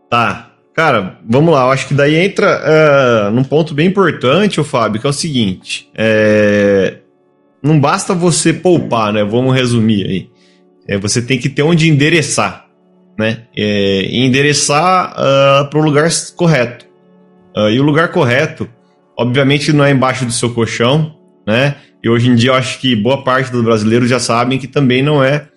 Tá. 0.08 0.50
Cara, 0.74 1.18
vamos 1.24 1.54
lá. 1.54 1.66
Eu 1.66 1.70
acho 1.70 1.86
que 1.86 1.94
daí 1.94 2.16
entra 2.16 3.28
uh, 3.28 3.30
num 3.30 3.44
ponto 3.44 3.74
bem 3.74 3.86
importante, 3.86 4.60
o 4.60 4.64
Fábio, 4.64 5.00
que 5.00 5.06
é 5.06 5.10
o 5.10 5.12
seguinte: 5.12 5.88
é... 5.94 6.98
não 7.62 7.78
basta 7.78 8.12
você 8.12 8.52
poupar, 8.52 9.12
né? 9.12 9.22
Vamos 9.22 9.54
resumir 9.54 10.04
aí. 10.04 10.30
É, 10.86 10.98
você 10.98 11.22
tem 11.22 11.38
que 11.38 11.48
ter 11.48 11.62
onde 11.62 11.88
endereçar, 11.88 12.66
né? 13.16 13.44
É, 13.56 14.08
endereçar 14.10 15.12
uh, 15.12 15.70
para 15.70 15.78
o 15.78 15.82
lugar 15.82 16.08
correto. 16.36 16.86
Uh, 17.56 17.70
e 17.70 17.78
o 17.78 17.84
lugar 17.84 18.10
correto, 18.10 18.68
obviamente, 19.16 19.72
não 19.72 19.84
é 19.84 19.92
embaixo 19.92 20.26
do 20.26 20.32
seu 20.32 20.52
colchão, 20.52 21.14
né? 21.46 21.76
E 22.02 22.08
hoje 22.08 22.28
em 22.28 22.34
dia 22.34 22.50
eu 22.50 22.54
acho 22.54 22.78
que 22.80 22.94
boa 22.94 23.24
parte 23.24 23.50
dos 23.50 23.64
brasileiros 23.64 24.08
já 24.08 24.18
sabem 24.18 24.58
que 24.58 24.66
também 24.66 25.02
não 25.02 25.22
é, 25.22 25.48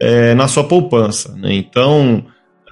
é 0.00 0.34
na 0.34 0.48
sua 0.48 0.64
poupança, 0.64 1.34
né? 1.36 1.52
Então. 1.52 2.24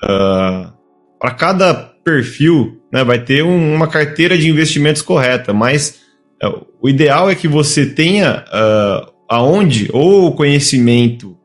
Uh, 0.02 0.80
para 1.20 1.32
cada 1.32 1.74
perfil, 1.74 2.80
né, 2.90 3.04
vai 3.04 3.18
ter 3.22 3.44
um, 3.44 3.74
uma 3.74 3.86
carteira 3.86 4.38
de 4.38 4.48
investimentos 4.48 5.02
correta, 5.02 5.52
mas 5.52 6.00
uh, 6.42 6.66
o 6.80 6.88
ideal 6.88 7.30
é 7.30 7.34
que 7.34 7.46
você 7.46 7.84
tenha 7.84 8.42
uh, 8.48 9.12
aonde 9.28 9.90
ou 9.92 10.28
o 10.28 10.32
conhecimento, 10.32 11.36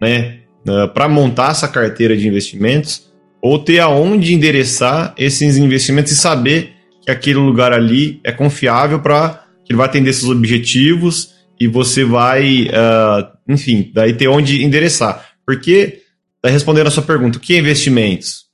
né, 0.00 0.40
uh, 0.68 0.86
para 0.92 1.08
montar 1.08 1.52
essa 1.52 1.66
carteira 1.66 2.14
de 2.14 2.28
investimentos, 2.28 3.10
ou 3.40 3.58
ter 3.58 3.80
aonde 3.80 4.34
endereçar 4.34 5.14
esses 5.16 5.56
investimentos 5.56 6.12
e 6.12 6.16
saber 6.16 6.74
que 7.00 7.10
aquele 7.10 7.38
lugar 7.38 7.72
ali 7.72 8.20
é 8.22 8.30
confiável 8.30 9.00
para 9.00 9.41
que 9.64 9.72
ele 9.72 9.76
vai 9.76 9.86
atender 9.86 10.12
seus 10.12 10.30
objetivos 10.30 11.34
e 11.60 11.68
você 11.68 12.04
vai, 12.04 12.68
enfim, 13.48 13.90
daí 13.94 14.12
ter 14.14 14.28
onde 14.28 14.64
endereçar. 14.64 15.24
Porque, 15.46 16.00
tá 16.40 16.48
respondendo 16.48 16.88
a 16.88 16.90
sua 16.90 17.02
pergunta, 17.02 17.38
o 17.38 17.40
que 17.40 17.54
é 17.54 17.58
investimentos? 17.58 18.46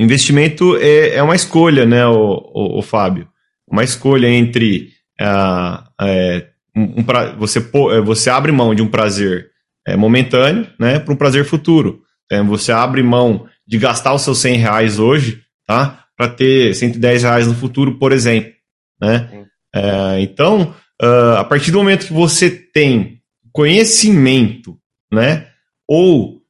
Investimento 0.00 0.78
é, 0.78 1.16
é 1.16 1.22
uma 1.22 1.36
escolha, 1.36 1.84
né, 1.84 2.06
o, 2.06 2.14
o, 2.54 2.78
o 2.78 2.82
Fábio? 2.82 3.28
Uma 3.70 3.84
escolha 3.84 4.26
entre 4.26 4.88
uh, 5.20 5.84
é, 6.00 6.46
um, 6.74 7.00
um 7.00 7.02
pra, 7.02 7.34
você, 7.36 7.58
é, 7.58 8.00
você 8.00 8.30
abre 8.30 8.50
mão 8.50 8.74
de 8.74 8.80
um 8.80 8.88
prazer 8.88 9.50
é, 9.86 9.96
momentâneo 9.96 10.66
né, 10.78 10.98
para 10.98 11.12
um 11.12 11.16
prazer 11.16 11.44
futuro. 11.44 12.00
É, 12.30 12.42
você 12.42 12.72
abre 12.72 13.02
mão 13.02 13.46
de 13.66 13.78
gastar 13.78 14.14
os 14.14 14.22
seus 14.22 14.38
100 14.38 14.56
reais 14.56 14.98
hoje 14.98 15.42
tá, 15.66 16.04
para 16.16 16.28
ter 16.28 16.74
110 16.74 17.22
reais 17.22 17.46
no 17.46 17.54
futuro, 17.54 17.98
por 17.98 18.12
exemplo. 18.12 18.52
Né? 19.00 19.39
É, 19.74 20.20
então, 20.20 20.74
uh, 21.02 21.36
a 21.38 21.44
partir 21.44 21.70
do 21.70 21.78
momento 21.78 22.06
que 22.06 22.12
você 22.12 22.50
tem 22.50 23.20
conhecimento 23.52 24.76
né, 25.12 25.46
ou 25.88 26.40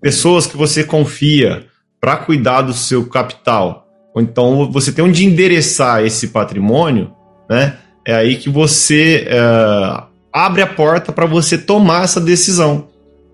pessoas 0.00 0.46
que 0.46 0.56
você 0.56 0.84
confia 0.84 1.66
para 2.00 2.16
cuidar 2.16 2.62
do 2.62 2.72
seu 2.72 3.06
capital, 3.06 3.86
ou 4.14 4.22
então 4.22 4.70
você 4.70 4.92
tem 4.92 5.04
onde 5.04 5.24
endereçar 5.24 6.04
esse 6.04 6.28
patrimônio, 6.28 7.12
né? 7.48 7.78
É 8.06 8.14
aí 8.14 8.36
que 8.36 8.50
você 8.50 9.26
é, 9.26 10.02
abre 10.32 10.60
a 10.60 10.66
porta 10.66 11.10
para 11.10 11.26
você 11.26 11.56
tomar 11.56 12.04
essa 12.04 12.20
decisão. 12.20 12.88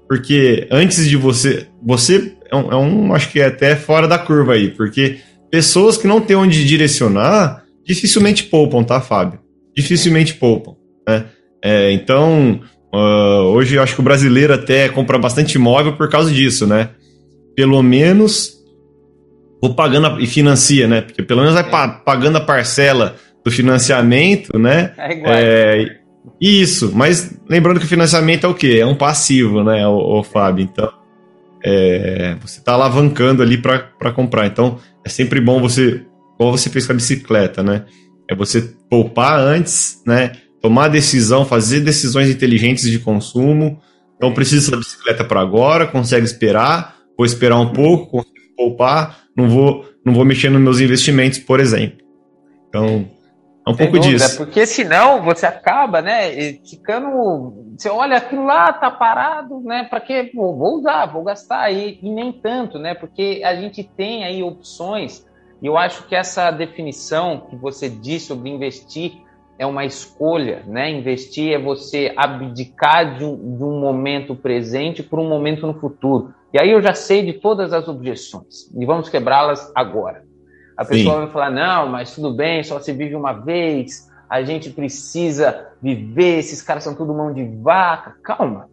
Porque 0.08 0.68
antes 0.70 1.08
de 1.08 1.16
você. 1.16 1.66
Você 1.82 2.36
é 2.50 2.56
um, 2.56 2.72
é 2.72 2.76
um, 2.76 3.14
Acho 3.14 3.30
que 3.30 3.40
é 3.40 3.46
até 3.46 3.74
fora 3.74 4.06
da 4.06 4.18
curva 4.18 4.54
aí. 4.54 4.70
Porque 4.70 5.18
pessoas 5.50 5.96
que 5.96 6.06
não 6.06 6.20
têm 6.20 6.36
onde 6.36 6.64
direcionar 6.64 7.59
dificilmente 7.86 8.44
poupam, 8.44 8.82
tá, 8.82 9.00
Fábio? 9.00 9.40
Dificilmente 9.76 10.34
poupam. 10.34 10.76
Né? 11.08 11.26
É, 11.62 11.92
então, 11.92 12.60
uh, 12.92 13.42
hoje 13.52 13.76
eu 13.76 13.82
acho 13.82 13.94
que 13.94 14.00
o 14.00 14.04
brasileiro 14.04 14.54
até 14.54 14.88
compra 14.88 15.18
bastante 15.18 15.54
imóvel 15.54 15.96
por 15.96 16.08
causa 16.08 16.30
disso, 16.30 16.66
né? 16.66 16.90
Pelo 17.54 17.82
menos 17.82 18.60
vou 19.60 19.74
pagando 19.74 20.06
a, 20.06 20.20
e 20.20 20.26
financia, 20.26 20.86
né? 20.88 21.02
Porque 21.02 21.22
pelo 21.22 21.40
menos 21.40 21.54
vai 21.54 21.64
é. 21.64 21.70
pa, 21.70 21.88
pagando 21.88 22.38
a 22.38 22.40
parcela 22.40 23.16
do 23.44 23.50
financiamento, 23.50 24.58
né? 24.58 24.92
É 24.96 25.12
igual. 25.12 25.34
É, 25.34 26.00
isso, 26.40 26.92
mas 26.94 27.38
lembrando 27.48 27.78
que 27.80 27.86
o 27.86 27.88
financiamento 27.88 28.44
é 28.44 28.48
o 28.48 28.54
quê? 28.54 28.78
É 28.80 28.86
um 28.86 28.94
passivo, 28.94 29.62
né, 29.62 29.86
o, 29.86 30.20
o 30.20 30.22
Fábio? 30.22 30.64
Então, 30.64 30.90
é, 31.64 32.36
você 32.40 32.58
está 32.58 32.72
alavancando 32.72 33.42
ali 33.42 33.58
para 33.58 34.12
comprar. 34.14 34.46
Então, 34.46 34.78
é 35.04 35.08
sempre 35.08 35.40
bom 35.40 35.60
você, 35.60 36.02
como 36.40 36.56
você 36.56 36.70
fez 36.70 36.86
com 36.86 36.94
a 36.94 36.96
bicicleta, 36.96 37.62
né? 37.62 37.84
É 38.26 38.34
você 38.34 38.62
poupar 38.88 39.38
antes, 39.38 40.02
né? 40.06 40.32
Tomar 40.62 40.88
decisão, 40.88 41.44
fazer 41.44 41.80
decisões 41.80 42.30
inteligentes 42.30 42.90
de 42.90 42.98
consumo. 42.98 43.78
Então, 44.16 44.32
precisa 44.32 44.70
da 44.70 44.78
bicicleta 44.78 45.22
para 45.22 45.38
agora, 45.38 45.86
consegue 45.86 46.24
esperar, 46.24 46.96
vou 47.14 47.26
esperar 47.26 47.58
um 47.58 47.74
pouco, 47.74 48.06
consigo 48.06 48.54
poupar, 48.56 49.18
não 49.36 49.50
vou, 49.50 49.84
não 50.02 50.14
vou 50.14 50.24
mexer 50.24 50.48
nos 50.48 50.62
meus 50.62 50.80
investimentos, 50.80 51.38
por 51.38 51.60
exemplo. 51.60 51.98
Então, 52.70 53.06
é 53.66 53.70
um 53.70 53.74
Sem 53.74 53.86
pouco 53.86 53.98
dúvida, 53.98 54.24
disso. 54.24 54.38
Porque 54.38 54.64
senão 54.64 55.22
você 55.22 55.44
acaba, 55.44 56.00
né, 56.00 56.54
ficando. 56.70 57.66
Você 57.76 57.90
olha 57.90 58.16
aquilo 58.16 58.46
lá, 58.46 58.72
tá 58.72 58.90
parado, 58.90 59.60
né? 59.60 59.84
Para 59.90 60.00
que 60.00 60.30
vou 60.34 60.78
usar, 60.78 61.04
vou 61.04 61.22
gastar 61.22 61.60
aí, 61.60 61.98
e 62.02 62.08
nem 62.08 62.32
tanto, 62.32 62.78
né? 62.78 62.94
Porque 62.94 63.42
a 63.44 63.54
gente 63.54 63.84
tem 63.84 64.24
aí 64.24 64.42
opções, 64.42 65.28
e 65.62 65.66
eu 65.66 65.76
acho 65.76 66.06
que 66.06 66.14
essa 66.14 66.50
definição 66.50 67.46
que 67.50 67.56
você 67.56 67.88
disse 67.88 68.26
sobre 68.26 68.50
investir 68.50 69.12
é 69.58 69.66
uma 69.66 69.84
escolha, 69.84 70.64
né? 70.66 70.90
Investir 70.90 71.52
é 71.52 71.58
você 71.58 72.14
abdicar 72.16 73.18
de 73.18 73.24
um, 73.24 73.56
de 73.58 73.62
um 73.62 73.78
momento 73.78 74.34
presente 74.34 75.02
por 75.02 75.18
um 75.18 75.28
momento 75.28 75.66
no 75.66 75.74
futuro. 75.74 76.34
E 76.52 76.58
aí 76.58 76.70
eu 76.70 76.80
já 76.80 76.94
sei 76.94 77.24
de 77.24 77.34
todas 77.34 77.72
as 77.72 77.86
objeções 77.86 78.70
e 78.74 78.86
vamos 78.86 79.10
quebrá-las 79.10 79.70
agora. 79.74 80.24
A 80.78 80.84
pessoa 80.84 81.16
Sim. 81.16 81.20
vai 81.24 81.30
falar: 81.30 81.50
não, 81.50 81.88
mas 81.88 82.14
tudo 82.14 82.32
bem, 82.32 82.64
só 82.64 82.80
se 82.80 82.90
vive 82.94 83.14
uma 83.14 83.34
vez, 83.34 84.10
a 84.30 84.42
gente 84.42 84.70
precisa 84.70 85.68
viver, 85.82 86.38
esses 86.38 86.62
caras 86.62 86.82
são 86.82 86.94
tudo 86.94 87.12
mão 87.12 87.30
de 87.30 87.44
vaca. 87.44 88.16
Calma. 88.22 88.66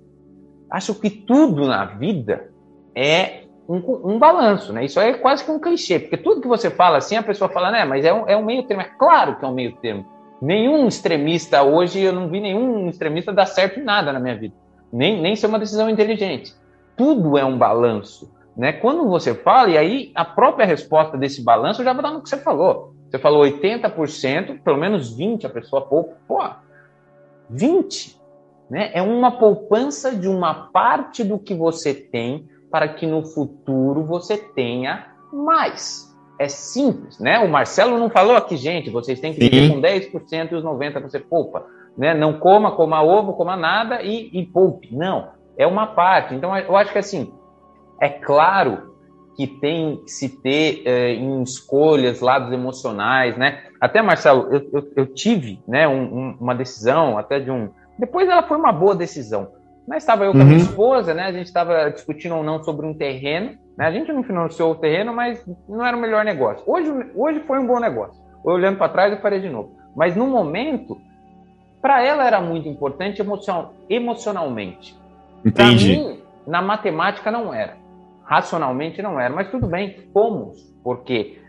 Acho 0.71 0.95
que 0.95 1.09
tudo 1.09 1.67
na 1.67 1.83
vida 1.83 2.49
é 2.95 3.46
um, 3.67 4.13
um, 4.13 4.19
balanço, 4.19 4.71
né? 4.71 4.85
Isso 4.85 4.99
é 4.99 5.13
quase 5.13 5.43
que 5.43 5.51
um 5.51 5.59
clichê, 5.59 5.99
porque 5.99 6.17
tudo 6.17 6.41
que 6.41 6.47
você 6.47 6.69
fala 6.69 6.97
assim, 6.97 7.17
a 7.17 7.23
pessoa 7.23 7.49
fala, 7.49 7.69
né, 7.69 7.83
mas 7.83 8.05
é 8.05 8.13
um, 8.13 8.27
é 8.27 8.37
um 8.37 8.45
meio 8.45 8.63
termo. 8.63 8.81
É 8.81 8.89
claro 8.97 9.37
que 9.37 9.43
é 9.43 9.47
um 9.47 9.53
meio 9.53 9.75
termo. 9.77 10.05
Nenhum 10.41 10.87
extremista 10.87 11.63
hoje, 11.63 12.01
eu 12.01 12.13
não 12.13 12.29
vi 12.29 12.39
nenhum 12.39 12.87
extremista 12.87 13.33
dar 13.33 13.45
certo 13.45 13.79
em 13.79 13.83
nada 13.83 14.13
na 14.13 14.19
minha 14.19 14.37
vida. 14.37 14.55
Nem, 14.91 15.19
nem 15.19 15.35
ser 15.35 15.47
uma 15.47 15.59
decisão 15.59 15.89
inteligente. 15.89 16.53
Tudo 16.95 17.37
é 17.37 17.43
um 17.43 17.57
balanço. 17.57 18.31
Né? 18.55 18.71
Quando 18.71 19.07
você 19.07 19.35
fala, 19.35 19.69
e 19.69 19.77
aí 19.77 20.11
a 20.15 20.23
própria 20.23 20.65
resposta 20.65 21.17
desse 21.17 21.43
balanço 21.43 21.83
já 21.83 21.91
vai 21.93 22.03
dar 22.03 22.11
no 22.11 22.21
que 22.21 22.29
você 22.29 22.37
falou. 22.37 22.93
Você 23.09 23.19
falou 23.19 23.43
80%, 23.43 24.61
pelo 24.63 24.77
menos 24.77 25.17
20% 25.17 25.45
a 25.45 25.49
pessoa 25.49 25.81
poupa. 25.81 26.15
Pô, 26.27 26.43
20%. 27.53 28.15
Né? 28.69 28.91
É 28.93 29.01
uma 29.01 29.31
poupança 29.31 30.15
de 30.15 30.27
uma 30.27 30.69
parte 30.71 31.23
do 31.23 31.39
que 31.39 31.53
você 31.53 31.93
tem 31.93 32.47
para 32.71 32.87
que 32.87 33.05
no 33.05 33.23
futuro 33.23 34.03
você 34.03 34.37
tenha 34.37 35.07
mais. 35.31 36.07
É 36.39 36.47
simples, 36.47 37.17
né? 37.19 37.39
O 37.39 37.49
Marcelo 37.49 37.97
não 37.97 38.09
falou 38.09 38.35
aqui, 38.35 38.55
gente, 38.57 38.89
vocês 38.89 39.19
têm 39.19 39.33
que 39.33 39.39
viver 39.39 39.73
com 39.73 39.81
10% 39.81 40.51
e 40.51 40.55
os 40.55 40.63
90% 40.63 41.01
você 41.01 41.19
poupa. 41.19 41.65
Né? 41.97 42.13
Não 42.13 42.39
coma, 42.39 42.71
coma 42.75 43.01
ovo, 43.01 43.33
coma 43.33 43.55
nada 43.55 44.03
e, 44.03 44.29
e 44.31 44.45
poupe. 44.45 44.95
Não, 44.95 45.29
é 45.57 45.65
uma 45.65 45.87
parte. 45.87 46.35
Então, 46.35 46.55
eu 46.55 46.75
acho 46.75 46.91
que 46.91 46.99
assim, 46.99 47.33
é 47.99 48.07
claro 48.07 48.95
que 49.35 49.47
tem 49.47 49.97
que 50.03 50.11
se 50.11 50.29
ter 50.41 50.81
é, 50.85 51.13
em 51.13 51.41
escolhas, 51.43 52.21
lados 52.21 52.51
emocionais, 52.51 53.37
né? 53.37 53.63
Até, 53.79 54.01
Marcelo, 54.01 54.47
eu, 54.51 54.69
eu, 54.73 54.91
eu 54.95 55.05
tive 55.07 55.59
né, 55.67 55.87
um, 55.87 56.01
um, 56.01 56.37
uma 56.39 56.55
decisão, 56.55 57.17
até 57.17 57.39
de 57.39 57.51
um. 57.51 57.69
Depois 57.99 58.27
ela 58.27 58.43
foi 58.43 58.57
uma 58.57 58.71
boa 58.71 58.95
decisão. 58.95 59.49
Mas 59.87 60.03
estava 60.03 60.25
eu 60.25 60.33
com 60.33 60.41
a 60.41 60.43
minha 60.43 60.57
uhum. 60.57 60.63
esposa, 60.63 61.13
né? 61.13 61.23
A 61.23 61.31
gente 61.31 61.45
estava 61.45 61.89
discutindo 61.89 62.35
ou 62.35 62.43
não 62.43 62.61
sobre 62.61 62.85
um 62.85 62.93
terreno. 62.93 63.57
Né? 63.77 63.85
A 63.85 63.91
gente 63.91 64.11
não 64.11 64.21
financiou 64.21 64.71
o 64.71 64.75
terreno, 64.75 65.13
mas 65.13 65.43
não 65.67 65.85
era 65.85 65.95
o 65.95 65.99
melhor 65.99 66.25
negócio. 66.25 66.61
Hoje, 66.67 66.91
hoje 67.15 67.39
foi 67.47 67.57
um 67.57 67.65
bom 67.65 67.79
negócio. 67.79 68.21
Olhando 68.43 68.77
para 68.77 68.91
trás, 68.91 69.13
eu 69.13 69.21
farei 69.21 69.39
de 69.39 69.49
novo. 69.49 69.77
Mas 69.95 70.15
no 70.15 70.27
momento, 70.27 70.99
para 71.81 72.03
ela 72.03 72.27
era 72.27 72.41
muito 72.41 72.67
importante 72.67 73.21
emocional, 73.21 73.73
emocionalmente. 73.89 74.93
Entendi. 75.45 75.95
Para 75.95 76.03
mim, 76.03 76.19
na 76.45 76.61
matemática 76.61 77.31
não 77.31 77.53
era. 77.53 77.77
Racionalmente 78.25 79.01
não 79.01 79.17
era. 79.17 79.33
Mas 79.33 79.49
tudo 79.49 79.67
bem, 79.67 80.09
fomos. 80.11 80.57
Porque 80.83 81.39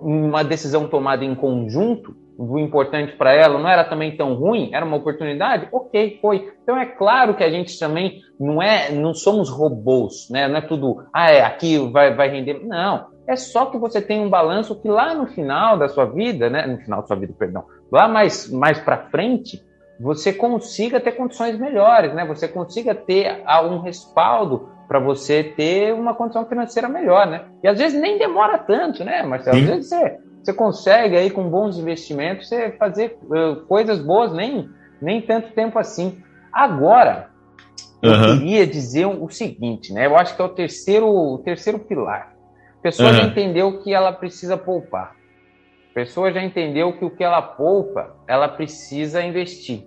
uma 0.00 0.42
decisão 0.42 0.88
tomada 0.88 1.24
em 1.24 1.36
conjunto 1.36 2.16
o 2.38 2.58
importante 2.58 3.16
para 3.16 3.32
ela 3.32 3.58
não 3.58 3.68
era 3.68 3.84
também 3.84 4.16
tão 4.16 4.34
ruim, 4.34 4.70
era 4.72 4.84
uma 4.84 4.96
oportunidade, 4.96 5.68
ok, 5.72 6.18
foi. 6.20 6.52
Então 6.62 6.76
é 6.76 6.84
claro 6.84 7.34
que 7.34 7.42
a 7.42 7.50
gente 7.50 7.78
também 7.78 8.20
não 8.38 8.62
é, 8.62 8.90
não 8.92 9.14
somos 9.14 9.48
robôs, 9.48 10.28
né? 10.30 10.46
Não 10.46 10.56
é 10.56 10.60
tudo, 10.60 11.04
ah, 11.12 11.30
é, 11.30 11.42
aqui 11.42 11.78
vai, 11.90 12.14
vai 12.14 12.28
render. 12.28 12.60
Não, 12.64 13.06
é 13.26 13.36
só 13.36 13.66
que 13.66 13.78
você 13.78 14.00
tem 14.00 14.20
um 14.20 14.28
balanço 14.28 14.80
que 14.80 14.88
lá 14.88 15.14
no 15.14 15.26
final 15.26 15.78
da 15.78 15.88
sua 15.88 16.04
vida, 16.04 16.50
né? 16.50 16.66
No 16.66 16.78
final 16.78 17.00
da 17.00 17.06
sua 17.06 17.16
vida, 17.16 17.34
perdão, 17.38 17.64
lá 17.90 18.06
mais, 18.06 18.50
mais 18.50 18.78
para 18.78 19.08
frente, 19.08 19.64
você 19.98 20.32
consiga 20.32 21.00
ter 21.00 21.12
condições 21.12 21.58
melhores, 21.58 22.14
né? 22.14 22.24
Você 22.26 22.46
consiga 22.46 22.94
ter 22.94 23.42
um 23.64 23.80
respaldo 23.80 24.68
para 24.86 25.00
você 25.00 25.42
ter 25.42 25.92
uma 25.94 26.14
condição 26.14 26.44
financeira 26.46 26.88
melhor, 26.88 27.26
né? 27.26 27.46
E 27.62 27.68
às 27.68 27.78
vezes 27.78 27.98
nem 27.98 28.18
demora 28.18 28.58
tanto, 28.58 29.02
né, 29.04 29.22
Marcelo? 29.22 29.56
Às 29.56 29.64
vezes 29.64 29.88
você 29.88 30.18
você 30.46 30.54
consegue 30.54 31.16
aí 31.16 31.28
com 31.28 31.50
bons 31.50 31.76
investimentos 31.76 32.48
você 32.48 32.70
fazer 32.78 33.18
uh, 33.24 33.56
coisas 33.66 33.98
boas 33.98 34.32
nem 34.32 34.70
nem 35.02 35.20
tanto 35.20 35.52
tempo 35.52 35.76
assim. 35.76 36.22
Agora 36.52 37.30
eu 38.00 38.12
uhum. 38.12 38.38
queria 38.38 38.64
dizer 38.64 39.06
o 39.06 39.28
seguinte, 39.28 39.92
né? 39.92 40.06
Eu 40.06 40.16
acho 40.16 40.36
que 40.36 40.40
é 40.40 40.44
o 40.44 40.48
terceiro 40.48 41.08
o 41.08 41.38
terceiro 41.38 41.80
pilar. 41.80 42.32
A 42.78 42.82
pessoa 42.82 43.10
uhum. 43.10 43.16
já 43.16 43.22
entendeu 43.24 43.82
que 43.82 43.92
ela 43.92 44.12
precisa 44.12 44.56
poupar. 44.56 45.16
A 45.90 45.94
pessoa 45.94 46.32
já 46.32 46.42
entendeu 46.42 46.92
que 46.96 47.04
o 47.04 47.10
que 47.10 47.24
ela 47.24 47.42
poupa, 47.42 48.14
ela 48.28 48.46
precisa 48.46 49.24
investir. 49.24 49.84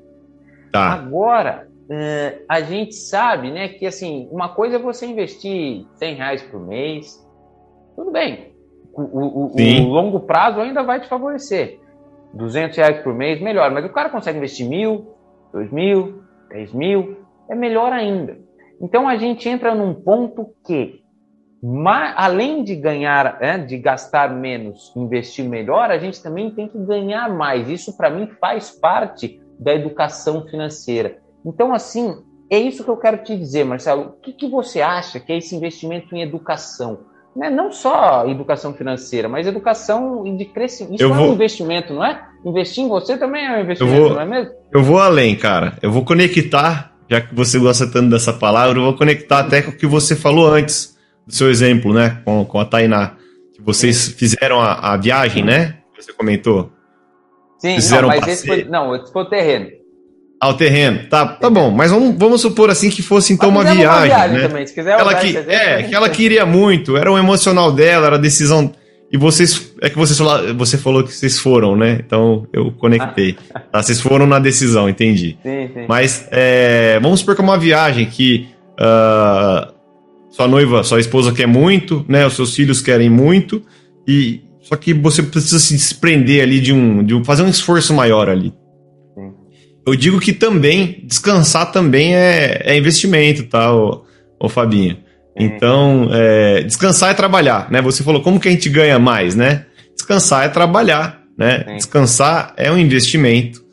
Tá. 0.73 0.91
Agora, 0.91 1.69
uh, 1.85 2.43
a 2.49 2.59
gente 2.59 2.95
sabe, 2.95 3.49
né, 3.49 3.69
que 3.69 3.85
assim, 3.85 4.27
uma 4.29 4.49
coisa 4.49 4.75
é 4.75 4.79
você 4.79 5.05
investir 5.05 5.85
100 5.95 6.15
reais 6.15 6.41
por 6.41 6.59
mês, 6.59 7.25
tudo 7.95 8.11
bem, 8.11 8.48
o, 9.01 9.51
o, 9.51 9.55
o, 9.55 9.87
longo 9.87 10.21
prazo 10.21 10.59
ainda 10.59 10.83
vai 10.83 10.99
te 10.99 11.07
favorecer. 11.07 11.79
200 12.33 12.77
reais 12.77 13.01
por 13.01 13.13
mês, 13.13 13.41
melhor. 13.41 13.71
Mas 13.71 13.85
o 13.85 13.93
cara 13.93 14.09
consegue 14.09 14.37
investir 14.37 14.67
mil, 14.67 15.15
dois 15.51 15.71
mil, 15.71 16.21
dez 16.49 16.73
mil, 16.73 17.17
é 17.49 17.55
melhor 17.55 17.91
ainda. 17.91 18.37
Então 18.81 19.07
a 19.07 19.17
gente 19.17 19.47
entra 19.49 19.75
num 19.75 19.93
ponto 19.93 20.53
que, 20.65 21.01
além 22.15 22.63
de 22.63 22.75
ganhar, 22.75 23.39
né, 23.39 23.57
de 23.57 23.77
gastar 23.77 24.33
menos, 24.33 24.93
investir 24.95 25.47
melhor, 25.47 25.91
a 25.91 25.97
gente 25.97 26.21
também 26.21 26.51
tem 26.51 26.67
que 26.67 26.77
ganhar 26.77 27.29
mais. 27.29 27.69
Isso 27.69 27.97
para 27.97 28.09
mim 28.09 28.27
faz 28.39 28.71
parte 28.71 29.41
da 29.59 29.73
educação 29.73 30.45
financeira. 30.45 31.19
Então 31.45 31.73
assim, 31.73 32.23
é 32.49 32.57
isso 32.57 32.83
que 32.83 32.89
eu 32.89 32.97
quero 32.97 33.23
te 33.23 33.37
dizer, 33.37 33.63
Marcelo. 33.65 34.01
O 34.03 34.11
que, 34.21 34.33
que 34.33 34.47
você 34.47 34.81
acha 34.81 35.19
que 35.19 35.31
é 35.31 35.37
esse 35.37 35.55
investimento 35.55 36.15
em 36.15 36.21
educação? 36.21 37.05
Né, 37.35 37.49
não 37.49 37.71
só 37.71 38.27
educação 38.27 38.73
financeira, 38.73 39.29
mas 39.29 39.47
educação 39.47 40.23
de 40.35 40.45
crescimento. 40.45 40.95
Isso 40.95 41.03
eu 41.03 41.13
é 41.13 41.17
vou... 41.17 41.29
um 41.29 41.33
investimento, 41.33 41.93
não 41.93 42.03
é? 42.03 42.21
Investir 42.45 42.83
em 42.83 42.87
você 42.87 43.17
também 43.17 43.45
é 43.45 43.57
um 43.57 43.61
investimento, 43.61 44.01
vou... 44.01 44.09
não 44.09 44.21
é 44.21 44.25
mesmo? 44.25 44.51
Eu 44.71 44.83
vou 44.83 44.99
além, 44.99 45.35
cara. 45.35 45.77
Eu 45.81 45.91
vou 45.91 46.03
conectar, 46.03 46.93
já 47.09 47.21
que 47.21 47.33
você 47.33 47.59
gosta 47.59 47.87
tanto 47.87 48.09
dessa 48.09 48.33
palavra, 48.33 48.77
eu 48.77 48.83
vou 48.83 48.95
conectar 48.95 49.39
até 49.39 49.61
com 49.61 49.71
o 49.71 49.75
que 49.75 49.87
você 49.87 50.15
falou 50.15 50.47
antes, 50.47 50.97
do 51.25 51.33
seu 51.33 51.49
exemplo, 51.49 51.93
né, 51.93 52.21
com, 52.25 52.43
com 52.45 52.59
a 52.59 52.65
Tainá. 52.65 53.15
Que 53.53 53.61
vocês 53.61 54.07
fizeram 54.07 54.59
a, 54.59 54.93
a 54.93 54.97
viagem, 54.97 55.43
né? 55.43 55.77
Você 55.97 56.13
comentou. 56.13 56.71
Sim, 57.59 57.75
fizeram 57.75 58.07
não, 58.07 58.15
mas 58.15 58.27
esse 58.27 58.47
foi, 58.47 58.63
não, 58.63 58.95
esse 58.95 59.11
foi 59.11 59.21
o 59.21 59.25
terreno. 59.25 59.78
Ao 60.39 60.53
terreno. 60.53 61.01
Tá, 61.09 61.25
tá 61.25 61.49
bom, 61.49 61.69
mas 61.69 61.91
vamos, 61.91 62.15
vamos 62.17 62.39
supor 62.39 62.69
assim 62.69 62.89
que 62.89 63.01
fosse 63.01 63.33
então 63.33 63.49
uma 63.49 63.61
viagem. 63.61 63.85
Uma 63.85 64.05
viagem 64.05 64.37
né? 64.37 64.47
também, 64.47 64.65
se 64.65 64.73
quiser 64.73 64.97
ela 64.97 65.13
que, 65.15 65.35
É, 65.35 65.83
que 65.83 65.93
ela 65.93 66.09
queria 66.09 66.45
muito, 66.45 66.95
era 66.95 67.11
o 67.11 67.17
emocional 67.17 67.73
dela, 67.73 68.07
era 68.07 68.15
a 68.15 68.19
decisão. 68.19 68.71
E 69.11 69.17
vocês. 69.17 69.73
É 69.81 69.89
que 69.89 69.97
você, 69.97 70.13
você 70.55 70.77
falou 70.77 71.03
que 71.03 71.11
vocês 71.11 71.39
foram, 71.39 71.75
né? 71.75 71.99
Então 72.05 72.47
eu 72.53 72.71
conectei. 72.71 73.35
tá, 73.69 73.81
vocês 73.81 73.99
foram 73.99 74.25
na 74.25 74.39
decisão, 74.39 74.87
entendi. 74.87 75.37
Sim, 75.43 75.69
sim. 75.73 75.85
Mas 75.89 76.25
é, 76.31 76.99
vamos 77.01 77.19
supor 77.19 77.35
que 77.35 77.41
é 77.41 77.43
uma 77.43 77.57
viagem 77.57 78.05
que 78.05 78.47
uh, 78.79 79.73
sua 80.29 80.47
noiva, 80.47 80.83
sua 80.83 81.01
esposa 81.01 81.33
quer 81.33 81.47
muito, 81.47 82.05
né? 82.07 82.25
Os 82.25 82.35
seus 82.35 82.55
filhos 82.55 82.81
querem 82.81 83.09
muito, 83.09 83.61
e 84.07 84.41
só 84.61 84.77
que 84.77 84.93
você 84.93 85.21
precisa 85.21 85.59
se 85.59 85.73
desprender 85.73 86.43
ali 86.43 86.61
de 86.61 86.71
um. 86.71 87.03
De 87.03 87.13
um 87.13 87.25
fazer 87.25 87.43
um 87.43 87.49
esforço 87.49 87.93
maior 87.93 88.29
ali 88.29 88.53
eu 89.91 89.95
digo 89.95 90.19
que 90.19 90.33
também, 90.33 91.03
descansar 91.03 91.71
também 91.71 92.15
é, 92.15 92.61
é 92.63 92.77
investimento, 92.77 93.43
tá, 93.43 93.73
ô, 93.73 94.03
ô 94.39 94.49
Fabinho? 94.49 94.97
É. 95.35 95.43
Então, 95.43 96.09
é, 96.11 96.63
descansar 96.63 97.11
é 97.11 97.13
trabalhar, 97.13 97.69
né? 97.71 97.81
Você 97.81 98.03
falou 98.03 98.21
como 98.21 98.39
que 98.39 98.47
a 98.47 98.51
gente 98.51 98.69
ganha 98.69 98.99
mais, 98.99 99.35
né? 99.35 99.65
Descansar 99.95 100.45
é 100.45 100.49
trabalhar, 100.49 101.23
né? 101.37 101.65
Descansar 101.75 102.53
é 102.57 102.71
um 102.71 102.77
investimento. 102.77 103.63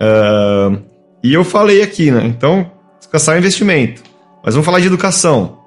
Uh, 0.00 0.80
e 1.22 1.34
eu 1.34 1.44
falei 1.44 1.82
aqui, 1.82 2.10
né? 2.10 2.24
Então, 2.24 2.70
descansar 2.98 3.34
é 3.34 3.38
um 3.38 3.40
investimento. 3.40 4.02
Mas 4.42 4.54
vamos 4.54 4.64
falar 4.64 4.80
de 4.80 4.86
educação. 4.86 5.58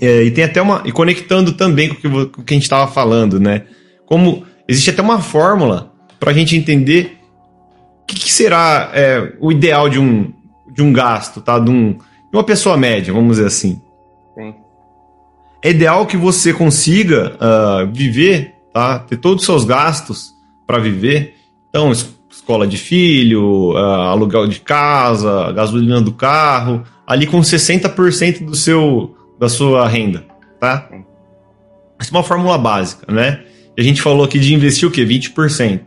É, 0.00 0.24
e 0.24 0.30
tem 0.30 0.44
até 0.44 0.60
uma. 0.60 0.82
E 0.84 0.92
conectando 0.92 1.52
também 1.52 1.88
com 1.88 1.94
o 1.94 1.96
que, 1.96 2.08
com 2.08 2.42
o 2.42 2.44
que 2.44 2.52
a 2.52 2.56
gente 2.56 2.64
estava 2.64 2.90
falando, 2.90 3.40
né? 3.40 3.62
Como 4.04 4.44
existe 4.68 4.90
até 4.90 5.00
uma 5.00 5.20
fórmula 5.20 5.92
para 6.20 6.30
a 6.30 6.34
gente 6.34 6.54
entender 6.56 7.15
que, 8.06 8.14
que 8.14 8.32
será 8.32 8.90
é, 8.94 9.32
o 9.40 9.50
ideal 9.50 9.88
de 9.88 9.98
um, 9.98 10.32
de 10.68 10.82
um 10.82 10.92
gasto, 10.92 11.40
tá? 11.40 11.58
De, 11.58 11.70
um, 11.70 11.92
de 11.92 12.32
uma 12.32 12.44
pessoa 12.44 12.76
média, 12.76 13.12
vamos 13.12 13.36
dizer 13.36 13.46
assim. 13.46 13.80
Sim. 14.34 14.54
É 15.62 15.70
ideal 15.70 16.06
que 16.06 16.16
você 16.16 16.52
consiga 16.52 17.36
uh, 17.36 17.92
viver, 17.92 18.54
tá? 18.72 18.98
Ter 19.00 19.16
todos 19.16 19.42
os 19.42 19.46
seus 19.46 19.64
gastos 19.64 20.34
para 20.66 20.78
viver. 20.78 21.34
Então, 21.68 21.90
escola 22.30 22.66
de 22.66 22.76
filho, 22.76 23.72
uh, 23.72 23.76
aluguel 23.76 24.46
de 24.46 24.60
casa, 24.60 25.50
gasolina 25.52 26.00
do 26.00 26.12
carro, 26.12 26.84
ali 27.06 27.26
com 27.26 27.40
60% 27.40 28.44
do 28.44 28.54
seu, 28.54 29.16
da 29.38 29.48
sua 29.48 29.88
renda, 29.88 30.24
tá? 30.60 30.88
Essa 31.98 32.10
é 32.10 32.14
uma 32.16 32.22
fórmula 32.22 32.58
básica, 32.58 33.10
né? 33.10 33.42
E 33.76 33.80
a 33.80 33.84
gente 33.84 34.02
falou 34.02 34.24
aqui 34.24 34.38
de 34.38 34.54
investir 34.54 34.86
o 34.86 34.90
quê? 34.90 35.04
20%, 35.04 35.80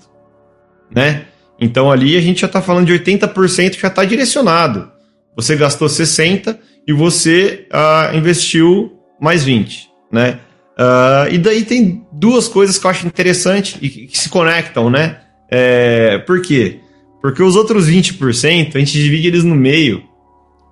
né? 0.94 1.26
Então 1.60 1.92
ali 1.92 2.18
a 2.18 2.22
gente 2.22 2.42
já 2.42 2.48
está 2.48 2.62
falando 2.62 2.88
de 2.88 2.94
80% 2.94 3.80
já 3.80 3.88
está 3.88 4.06
direcionado. 4.06 4.92
Você 5.36 5.56
gastou 5.56 5.88
60% 5.88 6.58
e 6.88 6.94
você 6.94 7.68
uh, 7.72 8.16
investiu 8.16 8.94
mais 9.20 9.46
20%. 9.46 9.88
Né? 10.12 10.40
Uh, 10.78 11.34
e 11.34 11.38
daí 11.38 11.64
tem 11.64 12.06
duas 12.12 12.48
coisas 12.48 12.78
que 12.78 12.86
eu 12.86 12.90
acho 12.90 13.06
interessante 13.06 13.78
e 13.82 13.90
que, 13.90 14.08
que 14.08 14.18
se 14.18 14.30
conectam, 14.30 14.90
né? 14.90 15.18
É, 15.52 16.20
por 16.20 16.42
quê? 16.42 16.80
Porque 17.22 17.44
os 17.44 17.56
outros 17.56 17.90
20% 17.90 18.76
a 18.76 18.80
gente 18.80 18.94
divide 18.94 19.28
eles 19.28 19.44
no 19.44 19.56
meio 19.56 20.04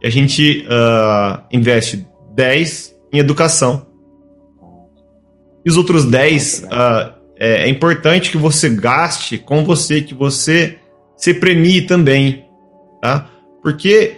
e 0.01 0.07
a 0.07 0.09
gente 0.09 0.65
uh, 0.65 1.43
investe 1.51 2.07
10% 2.35 2.97
em 3.11 3.19
educação, 3.19 3.87
e 5.65 5.69
os 5.69 5.75
outros 5.75 6.05
10 6.05 6.59
uh, 6.59 6.67
ah, 6.71 7.16
é, 7.39 7.63
é, 7.63 7.69
importante 7.69 8.31
que 8.31 8.37
você 8.37 8.69
gaste 8.69 9.37
com 9.37 9.63
você, 9.63 10.01
que 10.01 10.13
você 10.13 10.77
se 11.15 11.33
premie 11.33 11.81
também, 11.81 12.45
tá? 13.01 13.29
Porque 13.61 14.15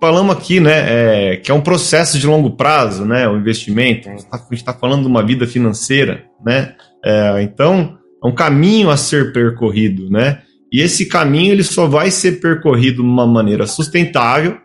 falamos 0.00 0.36
aqui, 0.36 0.60
né, 0.60 1.32
é, 1.32 1.36
que 1.36 1.50
é 1.50 1.54
um 1.54 1.60
processo 1.60 2.18
de 2.18 2.26
longo 2.26 2.50
prazo, 2.50 3.04
né, 3.04 3.28
o 3.28 3.36
investimento. 3.36 4.08
A 4.08 4.12
gente 4.12 4.54
está 4.54 4.72
falando 4.72 5.02
de 5.02 5.08
uma 5.08 5.24
vida 5.24 5.46
financeira, 5.46 6.24
né? 6.44 6.74
É, 7.04 7.42
então, 7.42 7.98
é 8.22 8.26
um 8.26 8.34
caminho 8.34 8.90
a 8.90 8.96
ser 8.96 9.32
percorrido, 9.32 10.10
né? 10.10 10.42
E 10.72 10.80
esse 10.82 11.06
caminho 11.06 11.52
ele 11.52 11.64
só 11.64 11.86
vai 11.86 12.10
ser 12.10 12.40
percorrido 12.40 13.02
de 13.02 13.08
uma 13.08 13.26
maneira 13.26 13.66
sustentável, 13.66 14.58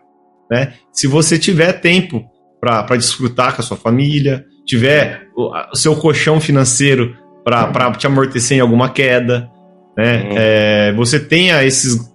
né? 0.50 0.74
Se 0.92 1.06
você 1.06 1.38
tiver 1.38 1.72
tempo 1.74 2.24
para 2.60 2.96
desfrutar 2.96 3.54
com 3.54 3.62
a 3.62 3.64
sua 3.64 3.76
família, 3.76 4.44
tiver 4.64 5.28
o, 5.36 5.50
o 5.72 5.76
seu 5.76 5.94
colchão 5.96 6.40
financeiro 6.40 7.16
para 7.44 7.92
te 7.92 8.06
amortecer 8.06 8.56
em 8.56 8.60
alguma 8.60 8.88
queda, 8.88 9.50
né? 9.96 10.28
É, 10.30 10.92
você 10.92 11.20
tenha 11.20 11.62
esses, 11.62 12.10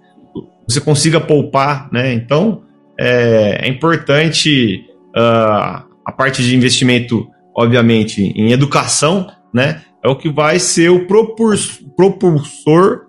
você 0.68 0.80
consiga 0.80 1.20
poupar, 1.20 1.88
né? 1.92 2.12
Então 2.12 2.62
é, 2.98 3.60
é 3.62 3.68
importante 3.68 4.84
uh, 5.16 5.82
a 6.04 6.12
parte 6.12 6.42
de 6.42 6.54
investimento, 6.54 7.28
obviamente, 7.56 8.22
em 8.22 8.52
educação, 8.52 9.26
né? 9.54 9.82
É 10.02 10.08
o 10.08 10.16
que 10.16 10.30
vai 10.30 10.58
ser 10.58 10.90
o 10.90 11.06
propulsor, 11.06 13.02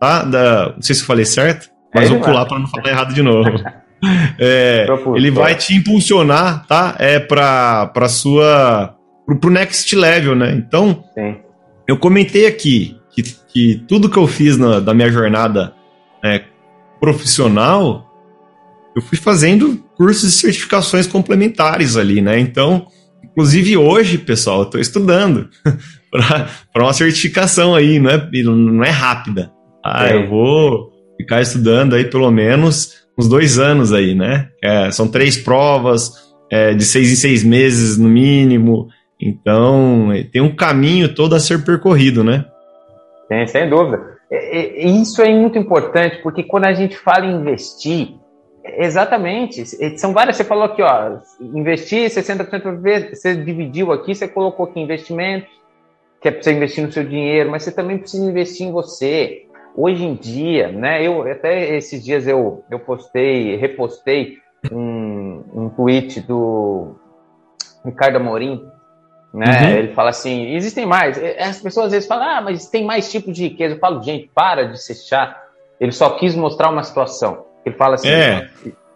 tá? 0.00 0.22
Da, 0.24 0.72
não 0.74 0.82
sei 0.82 0.94
se 0.94 1.02
eu 1.02 1.06
falei 1.06 1.24
certo, 1.24 1.70
mas 1.94 2.06
é 2.06 2.08
vou 2.08 2.20
pular 2.20 2.46
para 2.46 2.58
não 2.58 2.66
falar 2.66 2.88
errado 2.88 3.14
de 3.14 3.22
novo. 3.22 3.50
É, 4.38 4.86
ele 5.16 5.30
vai 5.30 5.54
te 5.54 5.74
impulsionar, 5.74 6.66
tá? 6.66 6.94
É 6.98 7.18
para 7.18 7.86
para 7.86 8.08
sua 8.10 8.94
pro, 9.24 9.40
pro 9.40 9.50
next 9.50 9.96
level, 9.96 10.36
né? 10.36 10.52
Então, 10.52 11.02
Sim. 11.14 11.36
Eu 11.88 11.96
comentei 11.96 12.46
aqui 12.46 12.96
que, 13.10 13.22
que 13.22 13.84
tudo 13.88 14.10
que 14.10 14.16
eu 14.16 14.26
fiz 14.26 14.56
na, 14.58 14.80
da 14.80 14.92
minha 14.92 15.10
jornada 15.10 15.74
né, 16.22 16.44
profissional, 17.00 18.06
eu 18.94 19.02
fui 19.02 19.16
fazendo 19.16 19.82
cursos 19.96 20.34
e 20.34 20.36
certificações 20.36 21.06
complementares 21.06 21.96
ali, 21.96 22.20
né? 22.20 22.38
Então, 22.38 22.86
inclusive 23.22 23.76
hoje, 23.76 24.18
pessoal, 24.18 24.60
eu 24.60 24.64
estou 24.64 24.80
estudando 24.80 25.48
para 26.72 26.82
uma 26.82 26.92
certificação 26.92 27.74
aí, 27.74 27.98
não 27.98 28.10
é, 28.10 28.30
não 28.42 28.84
é 28.84 28.90
rápida. 28.90 29.52
Ah, 29.84 30.08
é. 30.08 30.16
eu 30.16 30.28
vou 30.28 30.90
ficar 31.16 31.40
estudando 31.40 31.94
aí 31.94 32.04
pelo 32.04 32.30
menos 32.30 33.06
uns 33.18 33.28
dois 33.28 33.58
anos 33.58 33.92
aí, 33.92 34.14
né? 34.14 34.48
É, 34.62 34.90
são 34.90 35.08
três 35.08 35.36
provas, 35.36 36.12
é, 36.50 36.74
de 36.74 36.84
seis 36.84 37.10
em 37.10 37.16
seis 37.16 37.42
meses 37.42 37.96
no 37.96 38.08
mínimo. 38.08 38.88
Então, 39.20 40.12
é, 40.12 40.22
tem 40.24 40.42
um 40.42 40.54
caminho 40.54 41.14
todo 41.14 41.34
a 41.34 41.40
ser 41.40 41.64
percorrido, 41.64 42.22
né? 42.22 42.44
Tem, 43.28 43.46
sem 43.46 43.68
dúvida. 43.68 44.16
Isso 44.78 45.22
é 45.22 45.32
muito 45.32 45.58
importante, 45.58 46.20
porque 46.22 46.42
quando 46.42 46.64
a 46.64 46.72
gente 46.72 46.96
fala 46.96 47.26
em 47.26 47.36
investir, 47.40 48.14
exatamente, 48.64 49.64
são 49.98 50.12
várias, 50.12 50.36
você 50.36 50.44
falou 50.44 50.64
aqui, 50.64 50.82
ó, 50.82 51.18
investir 51.40 52.10
60%, 52.10 53.14
você 53.14 53.36
dividiu 53.36 53.92
aqui, 53.92 54.14
você 54.14 54.26
colocou 54.26 54.66
aqui 54.66 54.80
investimento, 54.80 55.46
que 56.20 56.28
é 56.28 56.32
para 56.32 56.42
você 56.42 56.52
investir 56.52 56.84
no 56.84 56.90
seu 56.90 57.04
dinheiro, 57.04 57.50
mas 57.50 57.62
você 57.62 57.72
também 57.72 57.98
precisa 57.98 58.28
investir 58.28 58.66
em 58.66 58.72
você, 58.72 59.46
hoje 59.76 60.04
em 60.04 60.14
dia, 60.14 60.72
né? 60.72 61.06
Eu 61.06 61.22
até 61.30 61.76
esses 61.76 62.04
dias 62.04 62.26
eu, 62.26 62.64
eu 62.70 62.80
postei, 62.80 63.56
repostei 63.56 64.38
um, 64.72 65.44
um 65.54 65.68
tweet 65.68 66.20
do 66.20 66.96
Ricardo 67.84 68.16
Amorim, 68.16 68.66
né? 69.36 69.60
Uhum. 69.60 69.78
Ele 69.78 69.92
fala 69.92 70.10
assim: 70.10 70.54
existem 70.54 70.86
mais. 70.86 71.20
As 71.38 71.60
pessoas 71.60 71.86
às 71.86 71.92
vezes 71.92 72.08
falam, 72.08 72.26
ah, 72.26 72.40
mas 72.40 72.68
tem 72.68 72.86
mais 72.86 73.10
tipos 73.10 73.34
de 73.34 73.44
riqueza. 73.48 73.74
Eu 73.74 73.78
falo, 73.78 74.02
gente, 74.02 74.30
para 74.34 74.66
de 74.66 74.82
ser 74.82 74.94
chato. 74.94 75.38
Ele 75.78 75.92
só 75.92 76.10
quis 76.10 76.34
mostrar 76.34 76.70
uma 76.70 76.82
situação. 76.82 77.44
Ele 77.64 77.74
fala 77.76 77.96
assim: 77.96 78.08
é. 78.08 78.48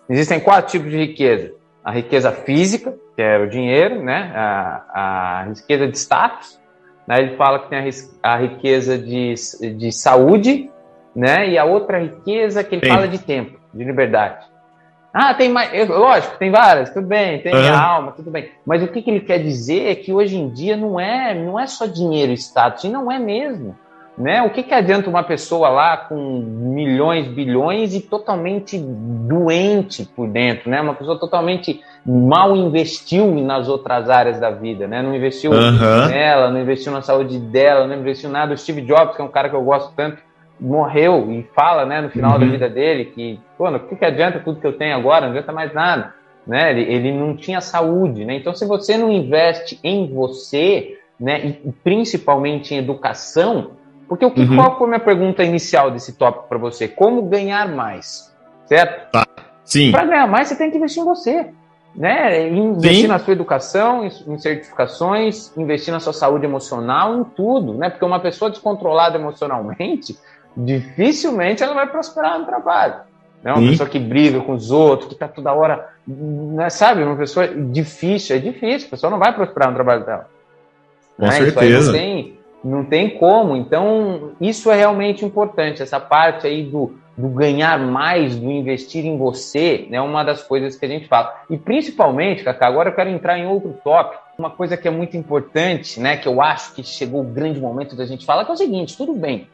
existem 0.08 0.40
quatro 0.40 0.70
tipos 0.70 0.90
de 0.90 0.96
riqueza: 0.96 1.52
a 1.84 1.92
riqueza 1.92 2.32
física, 2.32 2.94
que 3.14 3.20
é 3.20 3.38
o 3.38 3.50
dinheiro, 3.50 4.02
né? 4.02 4.32
A, 4.34 4.84
a 4.94 5.44
riqueza 5.54 5.86
de 5.86 5.98
status, 5.98 6.58
né? 7.06 7.18
Ele 7.18 7.36
fala 7.36 7.58
que 7.58 7.68
tem 7.68 7.78
a, 8.22 8.32
a 8.32 8.36
riqueza 8.38 8.96
de, 8.96 9.34
de 9.76 9.92
saúde, 9.92 10.70
né? 11.14 11.50
E 11.50 11.58
a 11.58 11.66
outra 11.66 11.98
riqueza 11.98 12.64
que 12.64 12.76
ele 12.76 12.88
fala 12.88 13.06
de 13.06 13.18
tempo, 13.18 13.60
de 13.74 13.84
liberdade. 13.84 14.46
Ah, 15.12 15.34
tem 15.34 15.48
mais. 15.48 15.88
Lógico, 15.88 16.38
tem 16.38 16.50
várias, 16.50 16.90
tudo 16.90 17.06
bem, 17.06 17.40
tem 17.40 17.54
uhum. 17.54 17.74
alma, 17.74 18.12
tudo 18.12 18.30
bem. 18.30 18.50
Mas 18.64 18.82
o 18.82 18.88
que, 18.88 19.02
que 19.02 19.10
ele 19.10 19.20
quer 19.20 19.38
dizer 19.38 19.88
é 19.88 19.94
que 19.94 20.12
hoje 20.12 20.36
em 20.36 20.48
dia 20.48 20.76
não 20.76 20.98
é, 21.00 21.34
não 21.34 21.58
é 21.58 21.66
só 21.66 21.86
dinheiro 21.86 22.32
e 22.32 22.36
status, 22.36 22.84
e 22.84 22.88
não 22.88 23.10
é 23.10 23.18
mesmo. 23.18 23.76
Né? 24.16 24.42
O 24.42 24.50
que, 24.50 24.62
que 24.62 24.74
adianta 24.74 25.08
uma 25.08 25.22
pessoa 25.22 25.70
lá 25.70 25.96
com 25.96 26.14
milhões, 26.14 27.26
bilhões 27.26 27.94
e 27.94 28.00
totalmente 28.00 28.78
doente 28.78 30.04
por 30.04 30.28
dentro, 30.28 30.68
né? 30.68 30.80
Uma 30.80 30.94
pessoa 30.94 31.18
totalmente 31.18 31.80
mal 32.04 32.54
investiu 32.54 33.34
nas 33.36 33.66
outras 33.66 34.10
áreas 34.10 34.38
da 34.38 34.50
vida, 34.50 34.86
né? 34.86 35.00
Não 35.00 35.14
investiu 35.14 35.52
uhum. 35.52 36.08
nela, 36.08 36.50
não 36.50 36.60
investiu 36.60 36.92
na 36.92 37.00
saúde 37.00 37.38
dela, 37.38 37.86
não 37.86 37.96
investiu 37.96 38.28
nada. 38.28 38.52
O 38.52 38.58
Steve 38.58 38.82
Jobs, 38.82 39.16
que 39.16 39.22
é 39.22 39.24
um 39.24 39.28
cara 39.28 39.48
que 39.48 39.56
eu 39.56 39.62
gosto 39.62 39.94
tanto, 39.96 40.18
morreu 40.60 41.30
e 41.30 41.42
fala, 41.54 41.86
né, 41.86 42.00
no 42.00 42.10
final 42.10 42.32
uhum. 42.32 42.40
da 42.40 42.46
vida 42.46 42.68
dele 42.68 43.06
que, 43.06 43.40
pô, 43.56 43.68
o 43.68 43.80
que, 43.80 43.96
que 43.96 44.04
adianta 44.04 44.40
tudo 44.40 44.60
que 44.60 44.66
eu 44.66 44.76
tenho 44.76 44.96
agora? 44.96 45.22
Não 45.22 45.30
adianta 45.30 45.52
mais 45.52 45.72
nada, 45.72 46.14
né? 46.46 46.70
Ele, 46.70 46.82
ele 46.82 47.12
não 47.12 47.34
tinha 47.34 47.60
saúde, 47.60 48.24
né? 48.24 48.34
Então, 48.34 48.54
se 48.54 48.66
você 48.66 48.96
não 48.96 49.10
investe 49.10 49.80
em 49.82 50.12
você, 50.12 50.98
né, 51.18 51.58
e 51.64 51.72
principalmente 51.84 52.74
em 52.74 52.78
educação, 52.78 53.72
porque 54.10 54.24
o 54.24 54.30
que, 54.32 54.40
uhum. 54.40 54.56
qual 54.56 54.76
foi 54.76 54.86
a 54.86 54.88
minha 54.88 55.00
pergunta 55.00 55.44
inicial 55.44 55.90
desse 55.90 56.14
tópico 56.14 56.48
para 56.48 56.58
você? 56.58 56.88
Como 56.88 57.22
ganhar 57.22 57.68
mais? 57.68 58.34
Certo? 58.66 59.12
Tá. 59.12 59.26
Sim. 59.64 59.92
Para 59.92 60.04
ganhar 60.04 60.26
mais, 60.26 60.48
você 60.48 60.56
tem 60.56 60.68
que 60.68 60.76
investir 60.76 61.00
em 61.02 61.06
você. 61.06 61.50
Né? 61.94 62.48
Investir 62.48 63.02
Sim. 63.02 63.06
na 63.06 63.20
sua 63.20 63.32
educação, 63.32 64.04
em 64.04 64.38
certificações, 64.38 65.56
investir 65.56 65.92
na 65.92 66.00
sua 66.00 66.12
saúde 66.12 66.44
emocional, 66.44 67.18
em 67.18 67.24
tudo. 67.24 67.74
Né? 67.74 67.88
Porque 67.88 68.04
uma 68.04 68.18
pessoa 68.18 68.50
descontrolada 68.50 69.16
emocionalmente, 69.16 70.18
dificilmente 70.56 71.62
ela 71.62 71.74
vai 71.74 71.86
prosperar 71.86 72.38
no 72.38 72.46
trabalho. 72.46 73.10
Né? 73.42 73.52
Uma 73.52 73.60
Sim. 73.60 73.70
pessoa 73.70 73.88
que 73.88 73.98
briga 73.98 74.40
com 74.40 74.52
os 74.52 74.70
outros, 74.70 75.08
que 75.08 75.14
está 75.14 75.28
toda 75.28 75.52
hora. 75.52 75.88
Né? 76.06 76.68
Sabe? 76.70 77.02
Uma 77.02 77.16
pessoa 77.16 77.48
difícil, 77.48 78.36
é 78.36 78.38
difícil, 78.38 78.88
a 78.88 78.90
pessoa 78.90 79.10
não 79.10 79.18
vai 79.18 79.34
prosperar 79.34 79.70
no 79.70 79.74
trabalho 79.74 80.04
dela. 80.04 80.28
Com 81.16 81.26
né? 81.26 81.32
certeza. 81.32 81.92
Não 81.92 81.98
tem, 81.98 82.38
não 82.62 82.84
tem 82.84 83.10
como. 83.18 83.56
Então, 83.56 84.32
isso 84.40 84.70
é 84.70 84.76
realmente 84.76 85.24
importante. 85.24 85.82
Essa 85.82 85.98
parte 85.98 86.46
aí 86.46 86.62
do, 86.62 86.94
do 87.16 87.28
ganhar 87.28 87.78
mais, 87.78 88.36
do 88.36 88.50
investir 88.50 89.04
em 89.06 89.16
você, 89.16 89.86
é 89.86 89.92
né, 89.92 90.00
uma 90.00 90.22
das 90.22 90.42
coisas 90.42 90.76
que 90.76 90.84
a 90.84 90.88
gente 90.88 91.08
fala. 91.08 91.42
E 91.48 91.56
principalmente, 91.56 92.44
Cacá, 92.44 92.66
agora 92.66 92.90
eu 92.90 92.94
quero 92.94 93.10
entrar 93.10 93.38
em 93.38 93.46
outro 93.46 93.74
tópico. 93.82 94.22
Uma 94.38 94.50
coisa 94.50 94.76
que 94.76 94.88
é 94.88 94.90
muito 94.90 95.16
importante, 95.16 96.00
né, 96.00 96.16
que 96.16 96.26
eu 96.26 96.40
acho 96.40 96.74
que 96.74 96.82
chegou 96.82 97.20
o 97.20 97.24
grande 97.24 97.60
momento 97.60 97.94
da 97.94 98.06
gente 98.06 98.24
falar, 98.24 98.44
que 98.44 98.50
é 98.50 98.54
o 98.54 98.56
seguinte: 98.56 98.96
tudo 98.96 99.12
bem. 99.12 99.46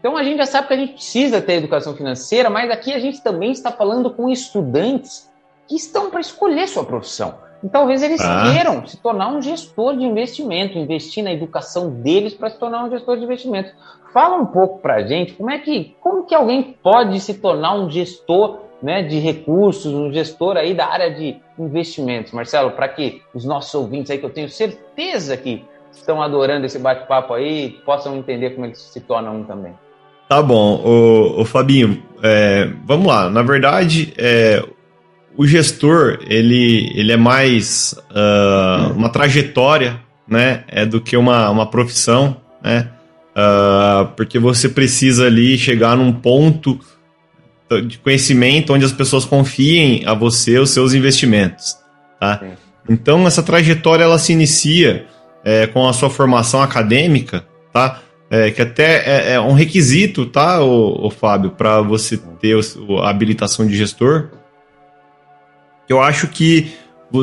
Então 0.00 0.16
a 0.16 0.24
gente 0.24 0.38
já 0.38 0.46
sabe 0.46 0.66
que 0.66 0.74
a 0.74 0.76
gente 0.78 0.92
precisa 0.94 1.40
ter 1.42 1.54
educação 1.54 1.94
financeira, 1.94 2.48
mas 2.48 2.70
aqui 2.70 2.92
a 2.92 2.98
gente 2.98 3.22
também 3.22 3.52
está 3.52 3.70
falando 3.70 4.10
com 4.10 4.28
estudantes 4.28 5.30
que 5.68 5.76
estão 5.76 6.10
para 6.10 6.20
escolher 6.20 6.66
sua 6.66 6.84
profissão. 6.84 7.38
E 7.62 7.68
talvez 7.68 8.02
eles 8.02 8.20
ah. 8.22 8.50
queiram 8.50 8.86
se 8.86 8.96
tornar 8.96 9.28
um 9.28 9.42
gestor 9.42 9.94
de 9.94 10.02
investimento, 10.02 10.78
investir 10.78 11.22
na 11.22 11.32
educação 11.32 11.90
deles 11.90 12.32
para 12.32 12.48
se 12.48 12.58
tornar 12.58 12.84
um 12.84 12.90
gestor 12.90 13.18
de 13.18 13.24
investimento. 13.24 13.70
Fala 14.12 14.36
um 14.36 14.46
pouco 14.46 14.78
para 14.78 14.96
a 14.96 15.02
gente 15.06 15.34
como 15.34 15.50
é 15.50 15.58
que, 15.58 15.94
como 16.00 16.24
que 16.24 16.34
alguém 16.34 16.74
pode 16.82 17.20
se 17.20 17.34
tornar 17.34 17.74
um 17.74 17.90
gestor 17.90 18.60
né, 18.82 19.02
de 19.02 19.18
recursos, 19.18 19.92
um 19.92 20.10
gestor 20.10 20.56
aí 20.56 20.72
da 20.72 20.86
área 20.86 21.10
de 21.14 21.36
investimentos, 21.58 22.32
Marcelo, 22.32 22.70
para 22.70 22.88
que 22.88 23.22
os 23.34 23.44
nossos 23.44 23.74
ouvintes 23.74 24.10
aí, 24.10 24.16
que 24.16 24.24
eu 24.24 24.30
tenho 24.30 24.48
certeza 24.48 25.36
que 25.36 25.62
estão 25.92 26.22
adorando 26.22 26.64
esse 26.64 26.78
bate-papo 26.78 27.34
aí, 27.34 27.72
possam 27.84 28.16
entender 28.16 28.50
como 28.50 28.64
eles 28.64 28.80
se 28.80 29.00
tornam 29.00 29.36
um 29.36 29.44
também. 29.44 29.74
Tá 30.30 30.40
bom, 30.40 30.76
o, 30.84 31.40
o 31.40 31.44
Fabinho, 31.44 32.00
é, 32.22 32.70
vamos 32.86 33.08
lá. 33.08 33.28
Na 33.28 33.42
verdade, 33.42 34.14
é, 34.16 34.64
o 35.36 35.44
gestor 35.44 36.20
ele, 36.24 36.92
ele 36.94 37.10
é 37.10 37.16
mais 37.16 37.96
uh, 38.12 38.92
uma 38.92 39.08
trajetória, 39.08 40.00
né, 40.28 40.62
é 40.68 40.86
do 40.86 41.00
que 41.00 41.16
uma, 41.16 41.50
uma 41.50 41.66
profissão, 41.66 42.36
né, 42.62 42.90
uh, 43.32 44.06
porque 44.16 44.38
você 44.38 44.68
precisa 44.68 45.26
ali 45.26 45.58
chegar 45.58 45.96
num 45.96 46.12
ponto 46.12 46.78
de 47.88 47.98
conhecimento 47.98 48.72
onde 48.72 48.84
as 48.84 48.92
pessoas 48.92 49.24
confiem 49.24 50.04
a 50.06 50.14
você 50.14 50.60
os 50.60 50.70
seus 50.70 50.94
investimentos, 50.94 51.76
tá? 52.20 52.40
Então 52.88 53.26
essa 53.26 53.42
trajetória 53.42 54.04
ela 54.04 54.18
se 54.18 54.32
inicia 54.32 55.06
é, 55.44 55.66
com 55.66 55.88
a 55.88 55.92
sua 55.92 56.08
formação 56.08 56.62
acadêmica, 56.62 57.44
tá? 57.72 58.00
É, 58.32 58.50
que 58.52 58.62
até 58.62 59.02
é, 59.04 59.32
é, 59.32 59.40
um 59.40 59.54
requisito, 59.54 60.24
tá, 60.24 60.62
o, 60.62 61.06
o 61.06 61.10
Fábio, 61.10 61.50
para 61.50 61.80
você 61.80 62.16
ter 62.40 62.56
a 63.02 63.10
habilitação 63.10 63.66
de 63.66 63.76
gestor, 63.76 64.28
eu 65.88 66.00
acho 66.00 66.28
que 66.28 66.72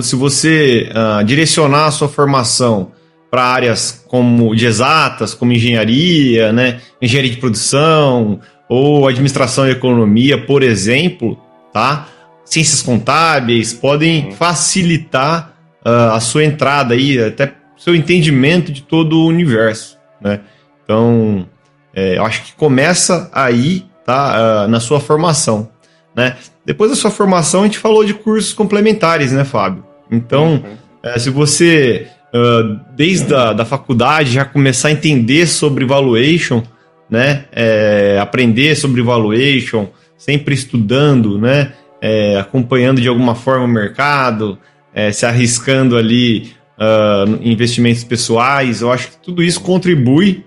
se 0.01 0.17
você 0.17 0.89
uh, 0.91 1.23
direcionar 1.23 1.85
a 1.85 1.91
sua 1.91 2.09
formação 2.09 2.91
para 3.31 3.43
áreas 3.43 4.03
como 4.07 4.53
de 4.53 4.65
exatas, 4.65 5.33
como 5.33 5.53
engenharia, 5.53 6.51
né, 6.51 6.81
engenharia 7.01 7.31
de 7.31 7.37
produção 7.37 8.41
ou 8.67 9.07
administração 9.07 9.65
e 9.65 9.71
economia, 9.71 10.37
por 10.37 10.61
exemplo, 10.61 11.39
tá? 11.71 12.07
Ciências 12.43 12.81
contábeis 12.81 13.73
podem 13.73 14.31
facilitar 14.31 15.53
uh, 15.85 16.11
a 16.13 16.19
sua 16.19 16.43
entrada 16.43 16.93
aí, 16.93 17.17
até 17.17 17.53
seu 17.77 17.95
entendimento 17.95 18.71
de 18.71 18.81
todo 18.81 19.19
o 19.19 19.27
universo, 19.27 19.97
né? 20.19 20.41
Então, 20.87 21.45
é, 21.93 22.17
eu 22.17 22.25
acho 22.25 22.43
que 22.43 22.53
começa 22.53 23.29
aí, 23.33 23.85
tá? 24.05 24.65
Uh, 24.65 24.67
na 24.69 24.79
sua 24.79 25.01
formação, 25.01 25.67
né? 26.15 26.37
Depois 26.65 26.89
da 26.89 26.95
sua 26.95 27.11
formação, 27.11 27.63
a 27.63 27.65
gente 27.65 27.77
falou 27.77 28.05
de 28.05 28.13
cursos 28.13 28.53
complementares, 28.53 29.33
né, 29.33 29.43
Fábio? 29.43 29.83
Então, 30.09 30.53
uhum. 30.53 30.77
é, 31.03 31.19
se 31.19 31.29
você 31.29 32.07
uh, 32.33 32.79
desde 32.95 33.35
a 33.35 33.51
da 33.51 33.65
faculdade 33.65 34.31
já 34.31 34.45
começar 34.45 34.87
a 34.87 34.91
entender 34.91 35.45
sobre 35.45 35.83
valuation, 35.83 36.63
né? 37.09 37.45
É, 37.51 38.17
aprender 38.21 38.73
sobre 38.75 39.01
valuation, 39.01 39.87
sempre 40.17 40.55
estudando, 40.55 41.37
né? 41.37 41.73
É, 42.01 42.39
acompanhando 42.39 43.01
de 43.01 43.09
alguma 43.09 43.35
forma 43.35 43.65
o 43.65 43.67
mercado, 43.67 44.57
é, 44.93 45.11
se 45.11 45.25
arriscando 45.25 45.97
ali 45.97 46.53
uh, 46.77 47.39
investimentos 47.41 48.05
pessoais. 48.05 48.81
Eu 48.81 48.91
acho 48.91 49.09
que 49.09 49.17
tudo 49.17 49.43
isso 49.43 49.59
contribui 49.59 50.46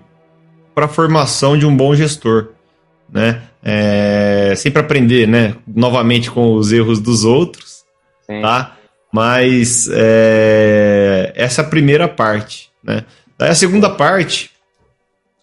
para 0.81 0.85
a 0.85 0.89
formação 0.89 1.55
de 1.55 1.63
um 1.63 1.77
bom 1.77 1.93
gestor, 1.93 2.49
né? 3.11 3.43
É, 3.63 4.53
sempre 4.57 4.81
aprender, 4.81 5.27
né? 5.27 5.55
Novamente 5.67 6.31
com 6.31 6.55
os 6.55 6.71
erros 6.71 6.99
dos 6.99 7.23
outros, 7.23 7.83
Sim. 8.25 8.41
tá? 8.41 8.77
Mas 9.13 9.87
é, 9.93 11.31
essa 11.35 11.61
é 11.61 11.65
a 11.65 11.67
primeira 11.67 12.07
parte, 12.07 12.71
né? 12.83 13.03
Daí 13.37 13.49
a 13.49 13.55
segunda 13.55 13.91
parte, 13.91 14.49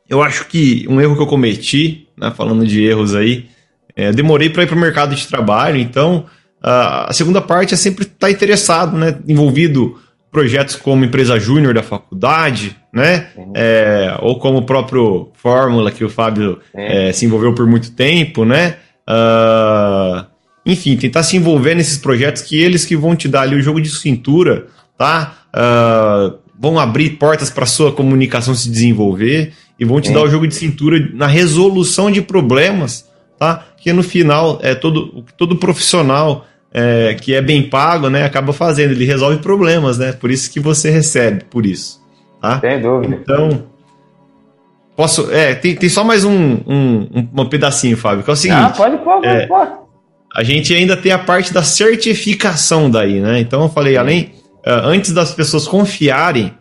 eu 0.08 0.20
acho 0.20 0.46
que 0.48 0.84
um 0.88 1.00
erro 1.00 1.14
que 1.14 1.22
eu 1.22 1.26
cometi, 1.26 2.08
né, 2.16 2.32
falando 2.36 2.66
de 2.66 2.82
erros 2.82 3.14
aí, 3.14 3.48
é, 3.94 4.10
demorei 4.10 4.50
para 4.50 4.64
ir 4.64 4.66
para 4.66 4.76
o 4.76 4.80
mercado 4.80 5.14
de 5.14 5.26
trabalho, 5.26 5.76
então 5.76 6.26
a, 6.60 7.10
a 7.10 7.12
segunda 7.12 7.40
parte 7.40 7.74
é 7.74 7.76
sempre 7.76 8.04
estar 8.04 8.26
tá 8.26 8.30
interessado, 8.30 8.96
né, 8.96 9.16
envolvido 9.28 10.00
projetos 10.30 10.76
como 10.76 11.04
empresa 11.04 11.38
júnior 11.38 11.74
da 11.74 11.82
faculdade, 11.82 12.76
né, 12.92 13.28
é, 13.54 14.16
ou 14.20 14.38
como 14.38 14.58
o 14.58 14.62
próprio 14.62 15.30
Fórmula 15.34 15.90
que 15.90 16.04
o 16.04 16.10
Fábio 16.10 16.60
é, 16.74 17.12
se 17.12 17.24
envolveu 17.24 17.54
por 17.54 17.66
muito 17.66 17.92
tempo, 17.92 18.44
né, 18.44 18.76
uh, 19.08 20.26
enfim, 20.66 20.96
tentar 20.96 21.22
se 21.22 21.36
envolver 21.36 21.74
nesses 21.74 21.96
projetos 21.96 22.42
que 22.42 22.60
eles 22.60 22.84
que 22.84 22.94
vão 22.94 23.16
te 23.16 23.26
dar 23.26 23.42
ali 23.42 23.56
o 23.56 23.62
jogo 23.62 23.80
de 23.80 23.88
cintura, 23.88 24.66
tá? 24.98 25.38
Uh, 25.48 26.38
vão 26.58 26.78
abrir 26.78 27.10
portas 27.10 27.48
para 27.48 27.64
sua 27.64 27.90
comunicação 27.90 28.54
se 28.54 28.68
desenvolver 28.68 29.52
e 29.80 29.84
vão 29.84 30.00
te 30.00 30.10
é. 30.10 30.12
dar 30.12 30.22
o 30.22 30.28
jogo 30.28 30.46
de 30.46 30.54
cintura 30.54 31.08
na 31.14 31.26
resolução 31.26 32.10
de 32.10 32.20
problemas, 32.20 33.08
tá? 33.38 33.64
Que 33.78 33.92
no 33.94 34.02
final 34.02 34.58
é 34.62 34.74
todo 34.74 35.24
todo 35.38 35.56
profissional 35.56 36.46
é, 36.72 37.14
que 37.14 37.34
é 37.34 37.40
bem 37.40 37.68
pago, 37.68 38.08
né, 38.10 38.24
acaba 38.24 38.52
fazendo, 38.52 38.92
ele 38.92 39.04
resolve 39.04 39.38
problemas, 39.38 39.98
né? 39.98 40.12
Por 40.12 40.30
isso 40.30 40.50
que 40.50 40.60
você 40.60 40.90
recebe, 40.90 41.44
por 41.44 41.64
isso, 41.64 42.00
tá? 42.40 42.60
Sem 42.60 42.80
dúvida. 42.80 43.16
Então, 43.16 43.64
posso, 44.96 45.30
é, 45.32 45.54
tem, 45.54 45.74
tem 45.74 45.88
só 45.88 46.04
mais 46.04 46.24
um, 46.24 46.58
um, 46.66 47.28
um 47.36 47.48
pedacinho, 47.48 47.96
Fábio, 47.96 48.22
que 48.22 48.30
é 48.30 48.32
o 48.32 48.36
seguinte. 48.36 48.60
Ah, 48.60 48.70
pode, 48.70 48.98
pode, 48.98 49.26
é, 49.26 49.46
pode 49.46 49.88
a 50.34 50.42
gente 50.42 50.74
ainda 50.74 50.96
tem 50.96 51.12
a 51.12 51.18
parte 51.18 51.52
da 51.52 51.62
certificação 51.62 52.90
daí, 52.90 53.20
né? 53.20 53.40
Então 53.40 53.62
eu 53.62 53.68
falei, 53.68 53.96
além, 53.96 54.32
uh, 54.66 54.84
antes 54.84 55.12
das 55.12 55.32
pessoas 55.32 55.66
confiarem 55.66 56.54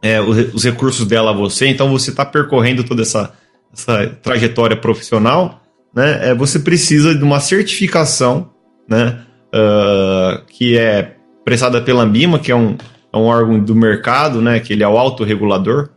é, 0.00 0.20
os, 0.20 0.54
os, 0.54 0.64
recursos 0.64 1.06
dela 1.06 1.30
a 1.30 1.34
você, 1.34 1.66
então 1.66 1.90
você 1.90 2.10
está 2.10 2.24
percorrendo 2.24 2.82
toda 2.84 3.02
essa, 3.02 3.32
essa 3.72 4.06
trajetória 4.22 4.76
profissional, 4.76 5.60
né? 5.94 6.30
É, 6.30 6.34
você 6.34 6.58
precisa 6.58 7.14
de 7.14 7.22
uma 7.22 7.40
certificação, 7.40 8.50
né? 8.88 9.20
Uh, 9.54 10.44
que 10.46 10.78
é 10.78 11.16
prestada 11.44 11.80
pela 11.80 12.02
Ambima, 12.02 12.38
que 12.38 12.50
é 12.50 12.56
um, 12.56 12.76
é 13.12 13.16
um 13.16 13.24
órgão 13.24 13.60
do 13.60 13.74
mercado, 13.74 14.40
né? 14.40 14.60
Que 14.60 14.72
ele 14.72 14.82
é 14.82 14.88
o 14.88 14.98
autorregulador, 14.98 15.90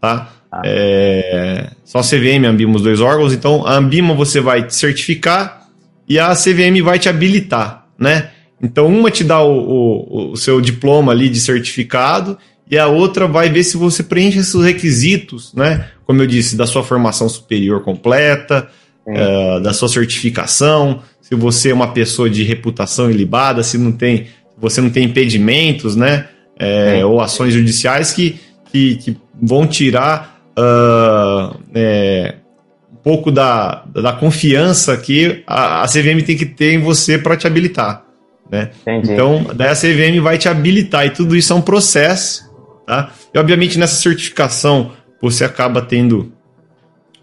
tá? 0.00 0.32
Ah. 0.50 0.62
É, 0.64 1.70
só 1.84 1.98
a 1.98 2.02
CVM 2.02 2.42
e 2.42 2.46
a 2.46 2.50
Ambima, 2.50 2.76
os 2.76 2.82
dois 2.82 3.00
órgãos. 3.00 3.32
Então, 3.32 3.66
a 3.66 3.74
Ambima 3.74 4.14
você 4.14 4.40
vai 4.40 4.68
certificar 4.70 5.68
e 6.08 6.18
a 6.18 6.34
CVM 6.34 6.82
vai 6.82 6.98
te 6.98 7.08
habilitar, 7.08 7.86
né? 7.98 8.30
Então, 8.62 8.86
uma 8.86 9.10
te 9.10 9.22
dá 9.22 9.42
o, 9.42 9.52
o, 9.52 10.32
o, 10.32 10.36
seu 10.36 10.60
diploma 10.60 11.12
ali 11.12 11.28
de 11.28 11.38
certificado 11.40 12.38
e 12.70 12.78
a 12.78 12.86
outra 12.86 13.26
vai 13.26 13.50
ver 13.50 13.62
se 13.62 13.76
você 13.76 14.02
preenche 14.02 14.38
esses 14.38 14.60
requisitos, 14.62 15.52
né? 15.52 15.88
Como 16.06 16.22
eu 16.22 16.26
disse, 16.26 16.56
da 16.56 16.66
sua 16.66 16.82
formação 16.82 17.28
superior 17.28 17.82
completa, 17.82 18.68
uh, 19.06 19.60
da 19.60 19.72
sua 19.72 19.88
certificação, 19.88 21.02
se 21.28 21.34
você 21.34 21.70
é 21.70 21.74
uma 21.74 21.92
pessoa 21.92 22.30
de 22.30 22.44
reputação 22.44 23.10
ilibada, 23.10 23.60
se 23.64 23.76
não 23.76 23.90
tem, 23.90 24.28
você 24.56 24.80
não 24.80 24.90
tem 24.90 25.02
impedimentos, 25.02 25.96
né? 25.96 26.28
É, 26.56 27.04
ou 27.04 27.20
ações 27.20 27.52
judiciais 27.52 28.12
que, 28.12 28.38
que, 28.70 28.94
que 28.94 29.16
vão 29.42 29.66
tirar 29.66 30.40
uh, 30.56 31.60
é, 31.74 32.36
pouco 33.02 33.32
da, 33.32 33.84
da 33.92 34.12
confiança 34.12 34.96
que 34.96 35.42
a, 35.48 35.82
a 35.82 35.86
CVM 35.86 36.22
tem 36.24 36.36
que 36.36 36.46
ter 36.46 36.74
em 36.74 36.78
você 36.78 37.18
para 37.18 37.36
te 37.36 37.46
habilitar. 37.46 38.04
Né? 38.48 38.70
Então, 38.86 39.46
daí 39.52 39.68
a 39.68 39.74
CVM 39.74 40.20
vai 40.22 40.38
te 40.38 40.48
habilitar 40.48 41.06
e 41.06 41.10
tudo 41.10 41.36
isso 41.36 41.52
é 41.52 41.56
um 41.56 41.60
processo. 41.60 42.48
Tá? 42.86 43.10
E, 43.34 43.38
obviamente, 43.38 43.80
nessa 43.80 43.96
certificação, 43.96 44.92
você 45.20 45.44
acaba 45.44 45.82
tendo, 45.82 46.32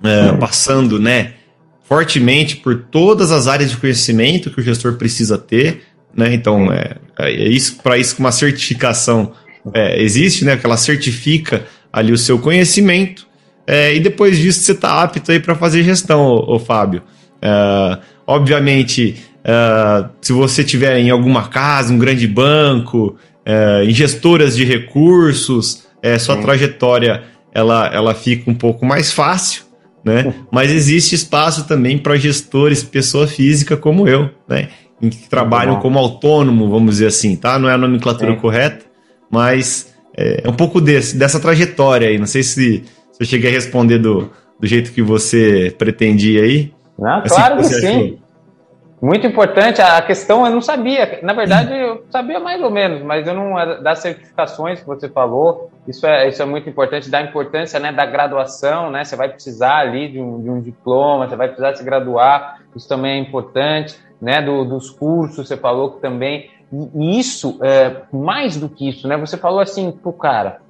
é, 0.03 0.33
passando 0.33 0.99
né, 0.99 1.35
fortemente 1.83 2.57
por 2.57 2.85
todas 2.89 3.31
as 3.31 3.47
áreas 3.47 3.71
de 3.71 3.77
conhecimento 3.77 4.49
que 4.49 4.59
o 4.59 4.63
gestor 4.63 4.93
precisa 4.93 5.37
ter. 5.37 5.83
Né? 6.15 6.33
Então, 6.33 6.71
é, 6.71 6.97
é 7.19 7.47
isso 7.47 7.77
para 7.81 7.97
isso 7.97 8.15
que 8.15 8.21
uma 8.21 8.31
certificação 8.31 9.33
é, 9.73 10.01
existe, 10.01 10.45
né? 10.45 10.57
que 10.57 10.65
ela 10.65 10.77
certifica 10.77 11.65
ali 11.91 12.11
o 12.11 12.17
seu 12.17 12.39
conhecimento 12.39 13.27
é, 13.65 13.95
e 13.95 13.99
depois 13.99 14.37
disso 14.37 14.61
você 14.61 14.73
está 14.73 15.01
apto 15.01 15.31
aí 15.31 15.39
para 15.39 15.55
fazer 15.55 15.83
gestão, 15.83 16.21
ô, 16.21 16.55
ô 16.55 16.59
Fábio. 16.59 17.01
É, 17.41 17.97
obviamente, 18.27 19.15
é, 19.43 20.05
se 20.21 20.33
você 20.33 20.63
tiver 20.63 20.97
em 20.99 21.09
alguma 21.09 21.47
casa, 21.47 21.93
um 21.93 21.97
grande 21.97 22.27
banco, 22.27 23.15
é, 23.45 23.83
em 23.85 23.93
gestoras 23.93 24.55
de 24.55 24.63
recursos, 24.65 25.83
é, 26.01 26.17
sua 26.19 26.37
trajetória 26.37 27.23
ela, 27.53 27.87
ela 27.93 28.13
fica 28.13 28.49
um 28.49 28.55
pouco 28.55 28.85
mais 28.85 29.11
fácil, 29.11 29.62
né? 30.03 30.33
Mas 30.51 30.71
existe 30.71 31.15
espaço 31.15 31.67
também 31.67 31.97
para 31.97 32.15
gestores, 32.17 32.83
pessoa 32.83 33.27
física 33.27 33.77
como 33.77 34.07
eu, 34.07 34.29
né? 34.47 34.69
Que 35.01 35.29
trabalham 35.29 35.79
como 35.79 35.99
autônomo, 35.99 36.69
vamos 36.69 36.91
dizer 36.91 37.07
assim, 37.07 37.35
tá? 37.35 37.59
Não 37.59 37.69
é 37.69 37.73
a 37.73 37.77
nomenclatura 37.77 38.35
correta, 38.37 38.85
mas 39.29 39.93
é, 40.15 40.43
é 40.45 40.49
um 40.49 40.53
pouco 40.53 40.79
desse, 40.79 41.17
dessa 41.17 41.39
trajetória 41.39 42.07
aí. 42.07 42.17
Não 42.17 42.27
sei 42.27 42.41
se 42.43 42.83
se 43.13 43.21
eu 43.21 43.27
cheguei 43.27 43.51
a 43.51 43.53
responder 43.53 43.99
do, 43.99 44.31
do 44.59 44.67
jeito 44.67 44.91
que 44.91 45.01
você 45.01 45.73
pretendia 45.77 46.41
aí. 46.41 46.73
Não, 46.97 47.17
assim 47.19 47.27
claro 47.27 47.57
que, 47.57 47.69
que 47.69 47.73
sim. 47.75 47.87
Achou? 47.87 48.19
Muito 49.03 49.27
importante. 49.27 49.81
A 49.81 50.01
questão 50.01 50.45
eu 50.45 50.51
não 50.53 50.61
sabia. 50.61 51.19
Na 51.23 51.33
verdade, 51.33 51.77
eu 51.77 52.05
sabia 52.09 52.39
mais 52.39 52.61
ou 52.61 52.71
menos, 52.71 53.01
mas 53.01 53.27
eu 53.27 53.33
não. 53.33 53.53
Das 53.83 53.99
certificações 53.99 54.79
que 54.79 54.87
você 54.87 55.09
falou, 55.09 55.69
isso 55.85 56.07
é, 56.07 56.29
isso 56.29 56.41
é 56.41 56.45
muito 56.45 56.69
importante, 56.69 57.09
da 57.09 57.21
importância 57.21 57.81
né, 57.81 57.91
da 57.91 58.05
graduação, 58.05 58.89
né? 58.89 59.03
Você 59.03 59.17
vai 59.17 59.27
precisar 59.27 59.79
ali 59.79 60.07
de 60.07 60.21
um, 60.21 60.41
de 60.41 60.49
um 60.49 60.61
diploma, 60.61 61.27
você 61.27 61.35
vai 61.35 61.49
precisar 61.49 61.75
se 61.75 61.83
graduar, 61.83 62.61
isso 62.73 62.87
também 62.87 63.11
é 63.11 63.17
importante, 63.17 63.99
né? 64.21 64.41
Do, 64.41 64.63
dos 64.63 64.89
cursos, 64.89 65.49
você 65.49 65.57
falou 65.57 65.91
que 65.91 65.99
também. 65.99 66.49
E 66.95 67.19
isso, 67.19 67.59
é, 67.61 68.03
mais 68.09 68.55
do 68.55 68.69
que 68.69 68.87
isso, 68.87 69.05
né? 69.05 69.17
Você 69.17 69.35
falou 69.35 69.59
assim, 69.59 69.91
pro 69.91 70.13
cara, 70.13 70.61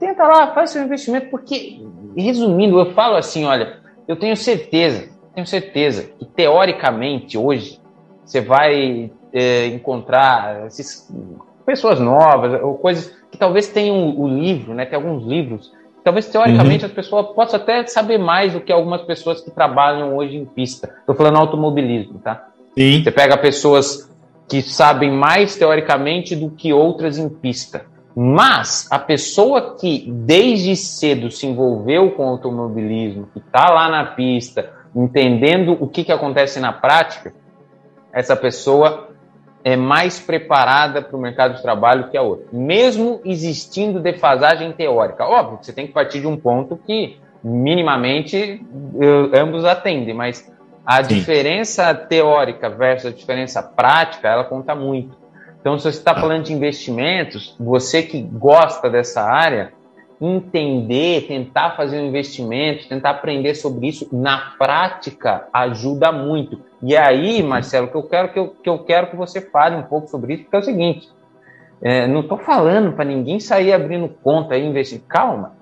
tenta 0.00 0.26
lá, 0.26 0.48
faz 0.48 0.70
seu 0.70 0.82
investimento, 0.82 1.30
porque, 1.30 1.80
resumindo, 2.16 2.76
eu 2.80 2.92
falo 2.92 3.14
assim, 3.14 3.44
olha, 3.44 3.76
eu 4.08 4.16
tenho 4.16 4.36
certeza, 4.36 5.16
tenho 5.38 5.46
certeza 5.46 6.10
que 6.18 6.24
teoricamente 6.24 7.38
hoje 7.38 7.80
você 8.24 8.40
vai 8.40 9.10
é, 9.32 9.66
encontrar 9.66 10.66
esses, 10.66 11.08
pessoas 11.64 12.00
novas, 12.00 12.60
ou 12.60 12.74
coisas 12.74 13.16
que 13.30 13.38
talvez 13.38 13.68
tenham 13.68 14.18
o 14.18 14.26
livro, 14.26 14.74
né? 14.74 14.84
Tem 14.84 14.96
alguns 14.96 15.24
livros. 15.24 15.72
Talvez 16.02 16.26
teoricamente 16.26 16.84
uhum. 16.84 16.88
as 16.88 16.94
pessoas 16.94 17.26
possam 17.34 17.60
até 17.60 17.86
saber 17.86 18.18
mais 18.18 18.52
do 18.52 18.60
que 18.60 18.72
algumas 18.72 19.02
pessoas 19.02 19.40
que 19.40 19.50
trabalham 19.50 20.16
hoje 20.16 20.36
em 20.36 20.44
pista. 20.44 20.92
Estou 21.00 21.14
falando 21.14 21.36
automobilismo, 21.36 22.18
tá? 22.18 22.48
Sim. 22.76 23.02
Você 23.02 23.10
pega 23.10 23.36
pessoas 23.36 24.10
que 24.48 24.62
sabem 24.62 25.10
mais 25.10 25.56
teoricamente 25.56 26.34
do 26.34 26.50
que 26.50 26.72
outras 26.72 27.18
em 27.18 27.28
pista. 27.28 27.84
Mas 28.16 28.88
a 28.90 28.98
pessoa 28.98 29.76
que 29.76 30.10
desde 30.10 30.74
cedo 30.74 31.30
se 31.30 31.46
envolveu 31.46 32.10
com 32.12 32.26
automobilismo, 32.26 33.28
que 33.32 33.38
está 33.38 33.70
lá 33.70 33.88
na 33.88 34.06
pista, 34.06 34.77
entendendo 35.02 35.76
o 35.80 35.86
que, 35.86 36.04
que 36.04 36.12
acontece 36.12 36.58
na 36.60 36.72
prática, 36.72 37.32
essa 38.12 38.34
pessoa 38.36 39.08
é 39.62 39.76
mais 39.76 40.18
preparada 40.18 41.02
para 41.02 41.16
o 41.16 41.20
mercado 41.20 41.56
de 41.56 41.62
trabalho 41.62 42.08
que 42.10 42.16
a 42.16 42.22
outra, 42.22 42.46
mesmo 42.52 43.20
existindo 43.24 44.00
defasagem 44.00 44.72
teórica. 44.72 45.24
Óbvio 45.24 45.58
que 45.58 45.66
você 45.66 45.72
tem 45.72 45.86
que 45.86 45.92
partir 45.92 46.20
de 46.20 46.26
um 46.26 46.36
ponto 46.36 46.76
que 46.76 47.18
minimamente 47.42 48.64
ambos 49.34 49.64
atendem, 49.64 50.14
mas 50.14 50.50
a 50.84 51.04
Sim. 51.04 51.14
diferença 51.14 51.94
teórica 51.94 52.70
versus 52.70 53.12
a 53.12 53.14
diferença 53.14 53.62
prática, 53.62 54.28
ela 54.28 54.44
conta 54.44 54.74
muito. 54.74 55.16
Então, 55.60 55.76
se 55.76 55.84
você 55.84 55.98
está 55.98 56.12
ah. 56.12 56.20
falando 56.20 56.44
de 56.44 56.52
investimentos, 56.52 57.54
você 57.58 58.02
que 58.02 58.20
gosta 58.22 58.88
dessa 58.88 59.22
área, 59.22 59.72
entender, 60.20 61.26
tentar 61.28 61.76
fazer 61.76 62.00
um 62.00 62.06
investimento, 62.06 62.88
tentar 62.88 63.10
aprender 63.10 63.54
sobre 63.54 63.88
isso 63.88 64.08
na 64.12 64.52
prática 64.58 65.46
ajuda 65.52 66.10
muito. 66.10 66.60
E 66.82 66.96
aí, 66.96 67.42
Marcelo, 67.42 67.88
que 67.88 67.96
eu 67.96 68.02
quero 68.02 68.32
que 68.32 68.38
eu, 68.38 68.48
que 68.48 68.68
eu 68.68 68.78
quero 68.80 69.08
que 69.08 69.16
você 69.16 69.40
fale 69.40 69.76
um 69.76 69.82
pouco 69.82 70.08
sobre 70.08 70.34
isso, 70.34 70.42
porque 70.44 70.56
é 70.56 70.60
o 70.60 70.64
seguinte: 70.64 71.08
é, 71.80 72.06
não 72.06 72.20
estou 72.20 72.38
falando 72.38 72.92
para 72.92 73.04
ninguém 73.04 73.38
sair 73.38 73.72
abrindo 73.72 74.08
conta 74.22 74.56
e 74.56 74.66
investir. 74.66 75.00
Calma, 75.08 75.52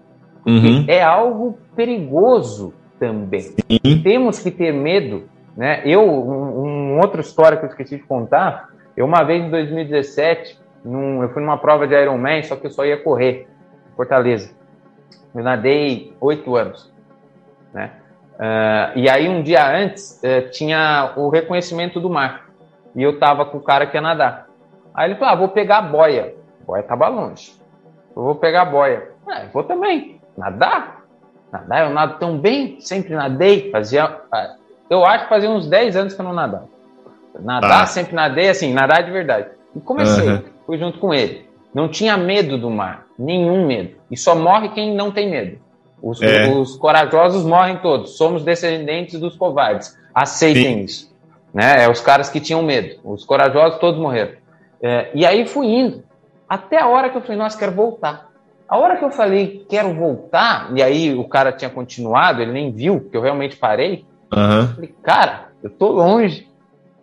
uhum. 0.47 0.85
é 0.89 1.03
algo 1.03 1.59
perigoso 1.75 2.73
também. 2.99 3.41
Sim. 3.41 4.03
Temos 4.03 4.39
que 4.39 4.51
ter 4.51 4.73
medo. 4.73 5.25
Né? 5.57 5.83
Eu, 5.85 6.03
um, 6.03 6.95
um 6.95 7.01
outra 7.01 7.21
história 7.21 7.59
que 7.59 7.65
eu 7.65 7.71
esqueci 7.71 7.97
de 7.97 8.03
contar, 8.03 8.69
eu 8.97 9.05
uma 9.05 9.23
vez 9.23 9.45
em 9.45 9.51
2017, 9.51 10.59
num, 10.85 11.23
eu 11.23 11.29
fui 11.31 11.43
numa 11.43 11.59
prova 11.59 11.87
de 11.87 11.95
Ironman, 11.95 12.43
só 12.43 12.57
que 12.57 12.67
eu 12.67 12.71
só 12.71 12.85
ia 12.85 12.97
correr. 12.97 13.49
Fortaleza. 13.97 14.55
Eu 15.35 15.43
nadei 15.43 16.15
oito 16.21 16.55
anos, 16.55 16.93
né? 17.73 17.93
Uh, 18.35 18.99
e 18.99 19.09
aí 19.09 19.29
um 19.29 19.43
dia 19.43 19.67
antes 19.67 20.21
uh, 20.23 20.51
tinha 20.51 21.15
o 21.17 21.31
reconhecimento 21.31 21.99
do 21.99 22.11
mar 22.11 22.51
e 22.95 23.03
eu 23.03 23.19
tava 23.19 23.47
com 23.47 23.57
o 23.57 23.63
cara 23.63 23.87
que 23.87 23.97
ia 23.97 24.01
nadar. 24.01 24.47
Aí 24.95 25.09
ele 25.09 25.19
falou: 25.19 25.35
ah, 25.35 25.37
vou 25.37 25.49
pegar 25.49 25.79
a 25.79 25.83
boia. 25.83 26.35
A 26.63 26.67
boia 26.67 26.83
tava 26.83 27.09
longe. 27.09 27.55
Eu 28.15 28.23
vou 28.23 28.35
pegar 28.35 28.63
a 28.63 28.67
boia. 28.67 29.11
Ah, 29.27 29.45
eu 29.45 29.51
vou 29.51 29.65
também 29.65 30.21
nadar. 30.37 31.05
Nadar 31.53 31.87
eu 31.87 31.91
nado 31.91 32.19
tão 32.19 32.39
bem, 32.39 32.81
sempre 32.81 33.15
nadei. 33.15 33.71
Fazia, 33.71 34.21
ah, 34.33 34.57
eu 34.89 35.05
acho 35.05 35.25
que 35.25 35.31
fazia 35.31 35.51
uns 35.51 35.69
10 35.69 35.97
anos 35.97 36.15
que 36.15 36.21
eu 36.21 36.25
não 36.25 36.33
nadava. 36.33 36.69
Nadar, 37.41 37.83
ah. 37.83 37.87
sempre 37.87 38.15
nadei, 38.15 38.49
assim, 38.49 38.73
nadar 38.73 39.03
de 39.03 39.11
verdade. 39.11 39.49
E 39.75 39.81
comecei, 39.81 40.29
uhum. 40.29 40.43
fui 40.65 40.79
junto 40.79 40.99
com 40.99 41.13
ele. 41.13 41.47
Não 41.77 41.89
tinha 41.89 42.17
medo 42.17 42.57
do 42.57 42.71
mar. 42.71 43.05
Nenhum 43.19 43.67
medo. 43.67 43.97
E 44.11 44.17
só 44.17 44.35
morre 44.35 44.71
quem 44.71 44.95
não 44.95 45.13
tem 45.13 45.31
medo. 45.31 45.59
Os, 46.03 46.23
é. 46.23 46.49
os 46.49 46.75
corajosos 46.75 47.45
morrem 47.45 47.77
todos. 47.81 48.17
Somos 48.17 48.43
descendentes 48.43 49.21
dos 49.21 49.37
covardes. 49.37 49.95
Aceitem 50.15 50.79
Sim. 50.79 50.85
isso. 50.85 51.15
Né? 51.53 51.85
É 51.85 51.91
os 51.91 52.01
caras 52.01 52.31
que 52.31 52.41
tinham 52.41 52.63
medo. 52.63 52.99
Os 53.05 53.27
corajosos 53.27 53.79
todos 53.79 54.01
morreram. 54.01 54.33
É, 54.81 55.11
e 55.15 55.27
aí 55.27 55.47
fui 55.47 55.67
indo. 55.67 56.03
Até 56.49 56.81
a 56.81 56.89
hora 56.89 57.11
que 57.11 57.19
eu 57.19 57.21
falei, 57.21 57.37
nossa, 57.37 57.59
quero 57.59 57.73
voltar. 57.73 58.31
A 58.67 58.79
hora 58.79 58.97
que 58.97 59.05
eu 59.05 59.11
falei, 59.11 59.67
quero 59.69 59.93
voltar, 59.93 60.71
e 60.75 60.83
aí 60.83 61.15
o 61.15 61.25
cara 61.25 61.53
tinha 61.53 61.69
continuado, 61.69 62.41
ele 62.41 62.53
nem 62.53 62.73
viu 62.73 63.07
que 63.11 63.15
eu 63.15 63.21
realmente 63.21 63.55
parei. 63.55 64.07
Uhum. 64.35 64.61
Eu 64.61 64.69
falei, 64.69 64.95
cara, 65.03 65.49
eu 65.63 65.69
tô 65.69 65.89
longe. 65.89 66.49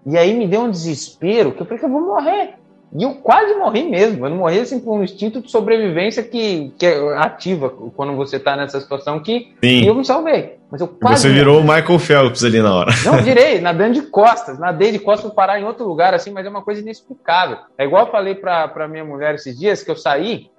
E 0.03 0.17
aí 0.17 0.33
me 0.33 0.47
deu 0.47 0.61
um 0.61 0.71
desespero, 0.71 1.51
que 1.51 1.61
eu 1.61 1.65
falei 1.67 1.79
que 1.79 1.85
eu 1.85 1.91
vou 1.91 2.01
morrer. 2.01 2.55
E 2.95 3.03
eu 3.03 3.15
quase 3.15 3.55
morri 3.55 3.83
mesmo. 3.89 4.25
Eu 4.25 4.29
não 4.29 4.37
morri 4.37 4.59
assim 4.59 4.79
por 4.79 4.93
um 4.97 5.03
instinto 5.03 5.41
de 5.41 5.49
sobrevivência 5.49 6.21
que, 6.21 6.71
que 6.77 6.85
é 6.85 7.17
ativa 7.17 7.69
quando 7.69 8.15
você 8.15 8.37
está 8.37 8.55
nessa 8.55 8.79
situação 8.79 9.19
que 9.19 9.53
e 9.61 9.87
eu 9.87 9.95
me 9.95 10.05
salvei. 10.05 10.57
Mas 10.69 10.81
eu 10.81 10.87
quase. 10.87 11.21
Você 11.21 11.33
virou 11.33 11.59
o 11.59 11.63
Michael 11.63 11.99
Phelps 11.99 12.43
ali 12.43 12.61
na 12.61 12.73
hora. 12.73 12.91
Não, 13.05 13.17
virei, 13.23 13.59
nadando 13.61 13.93
de 13.93 14.01
costas. 14.03 14.59
Nadei 14.59 14.91
de 14.91 14.99
costas 14.99 15.31
para 15.31 15.35
parar 15.35 15.59
em 15.59 15.63
outro 15.63 15.87
lugar, 15.87 16.13
assim, 16.13 16.31
mas 16.31 16.45
é 16.45 16.49
uma 16.49 16.61
coisa 16.61 16.81
inexplicável. 16.81 17.57
É 17.77 17.85
igual 17.85 18.05
eu 18.05 18.11
falei 18.11 18.35
para 18.35 18.87
minha 18.87 19.05
mulher 19.05 19.35
esses 19.35 19.57
dias 19.57 19.83
que 19.83 19.89
eu 19.89 19.95
saí, 19.95 20.49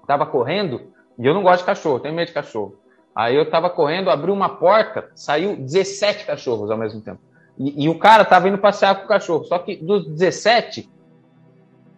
estava 0.00 0.26
correndo, 0.26 0.82
e 1.18 1.26
eu 1.26 1.34
não 1.34 1.42
gosto 1.42 1.60
de 1.60 1.66
cachorro, 1.66 2.00
tenho 2.00 2.14
medo 2.14 2.28
de 2.28 2.34
cachorro. 2.34 2.76
Aí 3.14 3.36
eu 3.36 3.44
estava 3.44 3.70
correndo, 3.70 4.10
abri 4.10 4.30
uma 4.30 4.48
porta, 4.48 5.08
saiu 5.14 5.56
17 5.56 6.26
cachorros 6.26 6.70
ao 6.70 6.76
mesmo 6.76 7.00
tempo. 7.00 7.20
E, 7.58 7.84
e 7.84 7.88
o 7.88 7.98
cara 7.98 8.22
estava 8.22 8.48
indo 8.48 8.58
passear 8.58 8.96
com 8.96 9.04
o 9.04 9.08
cachorro. 9.08 9.44
Só 9.44 9.58
que 9.58 9.76
dos 9.76 10.06
17, 10.08 10.90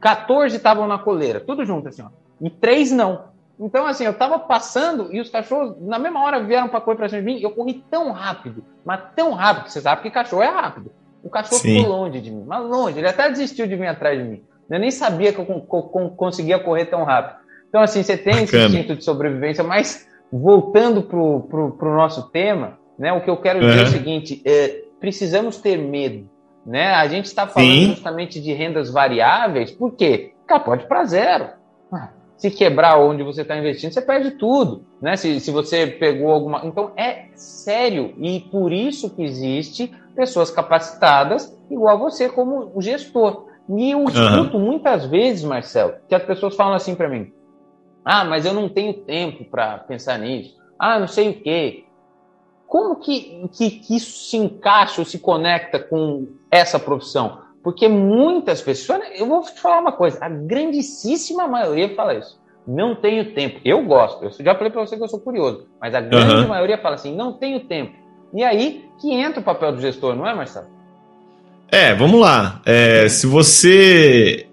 14 0.06 0.54
estavam 0.54 0.86
na 0.86 0.98
coleira, 0.98 1.40
tudo 1.40 1.64
junto 1.64 1.88
assim, 1.88 2.00
ó. 2.00 2.10
E 2.40 2.48
três 2.48 2.92
não. 2.92 3.24
Então, 3.58 3.86
assim, 3.86 4.04
eu 4.04 4.14
tava 4.14 4.38
passando 4.38 5.12
e 5.12 5.20
os 5.20 5.28
cachorros, 5.28 5.74
na 5.80 5.98
mesma 5.98 6.22
hora, 6.22 6.44
vieram 6.44 6.68
para 6.68 6.80
correr 6.80 6.96
pra 6.96 7.08
cima 7.08 7.22
de 7.22 7.26
mim. 7.26 7.40
Eu 7.40 7.50
corri 7.50 7.82
tão 7.90 8.12
rápido, 8.12 8.62
mas 8.84 9.00
tão 9.16 9.32
rápido, 9.32 9.64
que 9.64 9.72
você 9.72 9.80
sabe 9.80 10.02
que 10.02 10.10
cachorro 10.10 10.42
é 10.42 10.48
rápido. 10.48 10.92
O 11.24 11.28
cachorro 11.28 11.60
Sim. 11.60 11.78
ficou 11.78 11.90
longe 11.90 12.20
de 12.20 12.30
mim, 12.30 12.44
mas 12.46 12.64
longe. 12.64 12.98
Ele 12.98 13.08
até 13.08 13.28
desistiu 13.28 13.66
de 13.66 13.74
vir 13.74 13.88
atrás 13.88 14.16
de 14.16 14.24
mim. 14.28 14.44
Eu 14.70 14.78
nem 14.78 14.92
sabia 14.92 15.32
que 15.32 15.40
eu 15.40 15.44
conseguia 16.16 16.60
correr 16.60 16.86
tão 16.86 17.02
rápido. 17.02 17.40
Então, 17.68 17.82
assim, 17.82 18.04
você 18.04 18.16
tem 18.16 18.44
Bacana. 18.44 18.44
esse 18.44 18.56
instinto 18.58 18.94
de 18.94 19.04
sobrevivência, 19.04 19.64
mas 19.64 20.06
voltando 20.30 21.02
pro, 21.02 21.40
pro, 21.50 21.72
pro 21.72 21.96
nosso 21.96 22.30
tema, 22.30 22.78
né, 22.96 23.12
o 23.12 23.22
que 23.22 23.30
eu 23.30 23.38
quero 23.38 23.58
dizer 23.58 23.80
é 23.80 23.82
o 23.82 23.86
seguinte: 23.88 24.40
é, 24.44 24.84
precisamos 25.00 25.56
ter 25.56 25.76
medo 25.76 26.28
né? 26.66 26.94
A 26.94 27.06
gente 27.06 27.26
está 27.26 27.46
falando 27.46 27.70
Sim. 27.70 27.86
justamente 27.94 28.40
de 28.40 28.52
rendas 28.52 28.90
variáveis, 28.90 29.70
por 29.70 29.92
quê? 29.92 30.32
Porque 30.46 30.64
pode 30.64 30.86
para 30.86 31.04
zero. 31.04 31.48
Ah, 31.92 32.10
se 32.36 32.50
quebrar 32.50 32.98
onde 32.98 33.22
você 33.22 33.42
está 33.42 33.56
investindo, 33.56 33.92
você 33.92 34.02
perde 34.02 34.32
tudo. 34.32 34.84
Né? 35.00 35.16
Se, 35.16 35.38
se 35.40 35.50
você 35.50 35.86
pegou 35.86 36.30
alguma. 36.30 36.66
Então 36.66 36.92
é 36.96 37.26
sério. 37.34 38.14
E 38.18 38.40
por 38.40 38.72
isso 38.72 39.10
que 39.10 39.22
existe 39.22 39.92
pessoas 40.14 40.50
capacitadas, 40.50 41.56
igual 41.70 41.96
a 41.96 41.98
você, 41.98 42.28
como 42.28 42.72
gestor. 42.80 43.46
E 43.68 43.90
eu 43.90 44.04
escuto 44.04 44.56
uhum. 44.56 44.64
muitas 44.64 45.06
vezes, 45.06 45.44
Marcelo, 45.44 45.94
que 46.08 46.14
as 46.14 46.22
pessoas 46.22 46.54
falam 46.54 46.74
assim 46.74 46.94
para 46.94 47.08
mim: 47.08 47.32
ah, 48.04 48.24
mas 48.24 48.44
eu 48.44 48.52
não 48.52 48.68
tenho 48.68 48.94
tempo 48.94 49.44
para 49.44 49.78
pensar 49.78 50.18
nisso. 50.18 50.56
Ah, 50.78 50.98
não 50.98 51.08
sei 51.08 51.30
o 51.30 51.40
quê. 51.40 51.85
Como 52.66 52.96
que, 52.96 53.48
que, 53.56 53.70
que 53.70 53.96
isso 53.96 54.28
se 54.28 54.36
encaixa 54.36 55.00
ou 55.00 55.04
se 55.04 55.18
conecta 55.18 55.78
com 55.78 56.26
essa 56.50 56.78
profissão? 56.78 57.38
Porque 57.62 57.88
muitas 57.88 58.60
pessoas, 58.60 59.00
eu 59.14 59.26
vou 59.26 59.42
te 59.42 59.60
falar 59.60 59.80
uma 59.80 59.92
coisa, 59.92 60.18
a 60.20 60.28
grandíssima 60.28 61.46
maioria 61.46 61.94
fala 61.94 62.14
isso. 62.14 62.40
Não 62.66 62.96
tenho 62.96 63.32
tempo. 63.32 63.60
Eu 63.64 63.84
gosto, 63.84 64.24
eu 64.24 64.30
já 64.30 64.54
falei 64.54 64.70
para 64.70 64.84
você 64.84 64.96
que 64.96 65.02
eu 65.02 65.08
sou 65.08 65.20
curioso, 65.20 65.66
mas 65.80 65.94
a 65.94 66.00
grande 66.00 66.42
uhum. 66.42 66.48
maioria 66.48 66.78
fala 66.78 66.96
assim: 66.96 67.14
não 67.14 67.32
tenho 67.32 67.60
tempo. 67.60 67.92
E 68.34 68.42
aí 68.42 68.84
que 69.00 69.12
entra 69.12 69.40
o 69.40 69.44
papel 69.44 69.72
do 69.72 69.80
gestor, 69.80 70.16
não 70.16 70.26
é, 70.26 70.34
Marcelo? 70.34 70.66
É, 71.70 71.94
vamos 71.94 72.20
lá. 72.20 72.60
É, 72.64 73.08
se 73.08 73.26
você 73.26 74.48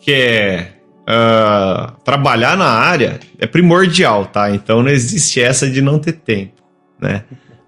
quer 0.00 0.80
uh, 1.02 1.92
trabalhar 2.04 2.56
na 2.56 2.68
área, 2.68 3.18
é 3.38 3.46
primordial, 3.46 4.26
tá? 4.26 4.50
Então 4.50 4.82
não 4.82 4.90
existe 4.90 5.40
essa 5.40 5.68
de 5.68 5.80
não 5.80 5.98
ter 5.98 6.12
tempo 6.12 6.53
né? 7.04 7.22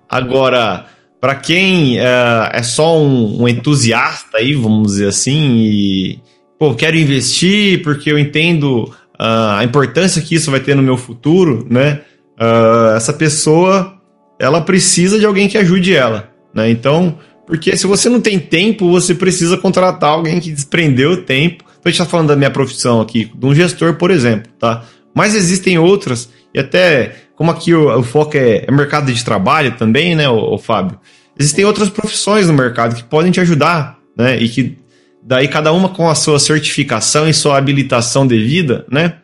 Agora, 0.09 0.87
para 1.21 1.35
quem 1.35 1.99
uh, 1.99 2.49
é 2.53 2.63
só 2.63 2.99
um, 2.99 3.43
um, 3.43 3.49
entusiasta 3.49 4.39
aí, 4.39 4.55
vamos 4.55 4.93
dizer 4.93 5.09
assim, 5.09 5.57
e 5.59 6.21
pô, 6.59 6.75
quero 6.75 6.97
investir 6.97 7.83
porque 7.83 8.11
eu 8.11 8.19
entendo 8.19 8.85
uh, 9.21 9.59
a 9.59 9.65
importância 9.65 10.23
que 10.23 10.35
isso 10.35 10.51
vai 10.51 10.61
ter 10.61 10.75
no 10.75 10.83
meu 10.83 10.97
futuro, 10.97 11.67
né? 11.69 12.01
Uh, 12.39 12.97
essa 12.97 13.13
pessoa, 13.13 14.01
ela 14.39 14.61
precisa 14.61 15.19
de 15.19 15.27
alguém 15.27 15.49
que 15.49 15.59
ajude 15.59 15.95
ela, 15.95 16.31
né? 16.55 16.71
Então, 16.71 17.19
porque 17.47 17.77
se 17.77 17.87
você 17.87 18.09
não 18.09 18.21
tem 18.21 18.39
tempo, 18.39 18.91
você 18.91 19.15
precisa 19.15 19.57
contratar 19.57 20.11
alguém 20.11 20.41
que 20.41 20.51
desprendeu 20.51 21.13
o 21.13 21.23
tempo. 21.23 21.65
Então, 21.65 21.83
a 21.85 21.89
gente 21.89 22.01
está 22.01 22.07
falando 22.07 22.29
da 22.29 22.37
minha 22.37 22.51
profissão 22.51 23.01
aqui, 23.01 23.31
de 23.33 23.47
um 23.47 23.55
gestor, 23.55 23.95
por 23.95 24.11
exemplo, 24.11 24.51
tá? 24.59 24.85
Mas 25.15 25.35
existem 25.35 25.79
outras, 25.79 26.29
e 26.53 26.59
até 26.59 27.26
como 27.37 27.51
aqui 27.51 27.73
o, 27.75 27.99
o 27.99 28.03
foco 28.03 28.37
é, 28.37 28.65
é, 28.67 28.73
mercado 28.73 29.13
de 29.13 29.25
trabalho 29.25 29.77
também, 29.77 30.17
né, 30.17 30.29
o, 30.29 30.55
o, 30.55 30.59
Fábio? 30.59 30.99
Existem 31.39 31.65
outras 31.65 31.91
profissões 31.91 32.47
no 32.49 32.55
mercado 32.55 32.97
que 32.97 33.05
podem 33.05 33.31
te 33.31 33.41
ajudar, 33.41 33.99
né? 34.17 34.39
E 34.39 34.49
que 34.49 34.79
daí 35.23 35.47
cada 35.47 35.71
uma 35.71 35.91
com 35.91 36.09
a 36.09 36.15
sua 36.15 36.39
certificação 36.39 37.29
e 37.29 37.35
sua 37.35 37.59
habilitação 37.59 38.27
devida, 38.27 38.87
né? 38.91 39.19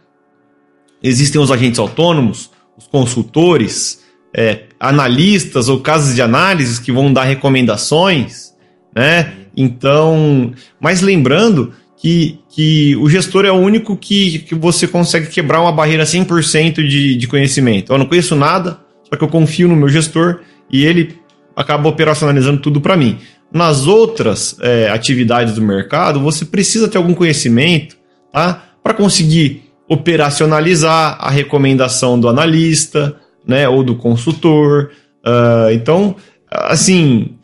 Existem 1.02 1.40
os 1.40 1.50
agentes 1.50 1.80
autônomos, 1.80 2.50
os 2.76 2.86
consultores, 2.86 4.02
é, 4.34 4.64
analistas 4.78 5.68
ou 5.68 5.80
casas 5.80 6.14
de 6.14 6.20
análise 6.20 6.80
que 6.82 6.92
vão 6.92 7.10
dar 7.10 7.24
recomendações, 7.24 8.52
né? 8.94 9.32
Então, 9.56 10.52
mas 10.78 11.00
lembrando 11.00 11.72
que, 12.02 12.40
que 12.48 12.96
o 12.96 13.08
gestor 13.08 13.44
é 13.44 13.52
o 13.52 13.54
único 13.54 13.96
que, 13.96 14.40
que 14.40 14.56
você 14.56 14.88
consegue 14.88 15.28
quebrar 15.28 15.60
uma 15.60 15.70
barreira 15.70 16.02
100% 16.02 16.84
de, 16.84 17.16
de 17.16 17.26
conhecimento. 17.28 17.92
Eu 17.92 17.98
não 17.98 18.06
conheço 18.06 18.34
nada, 18.34 18.80
só 19.08 19.16
que 19.16 19.22
eu 19.22 19.28
confio 19.28 19.68
no 19.68 19.76
meu 19.76 19.88
gestor 19.88 20.40
e 20.68 20.84
ele 20.84 21.16
acaba 21.54 21.88
operacionalizando 21.88 22.60
tudo 22.60 22.80
para 22.80 22.96
mim. 22.96 23.18
Nas 23.52 23.86
outras 23.86 24.56
é, 24.60 24.88
atividades 24.88 25.54
do 25.54 25.62
mercado, 25.62 26.18
você 26.18 26.44
precisa 26.44 26.88
ter 26.88 26.98
algum 26.98 27.14
conhecimento 27.14 27.96
tá? 28.32 28.64
para 28.82 28.94
conseguir 28.94 29.70
operacionalizar 29.88 31.18
a 31.20 31.30
recomendação 31.30 32.18
do 32.18 32.28
analista 32.28 33.14
né, 33.46 33.68
ou 33.68 33.84
do 33.84 33.94
consultor. 33.94 34.90
Uh, 35.24 35.70
então, 35.72 36.16
assim, 36.50 37.36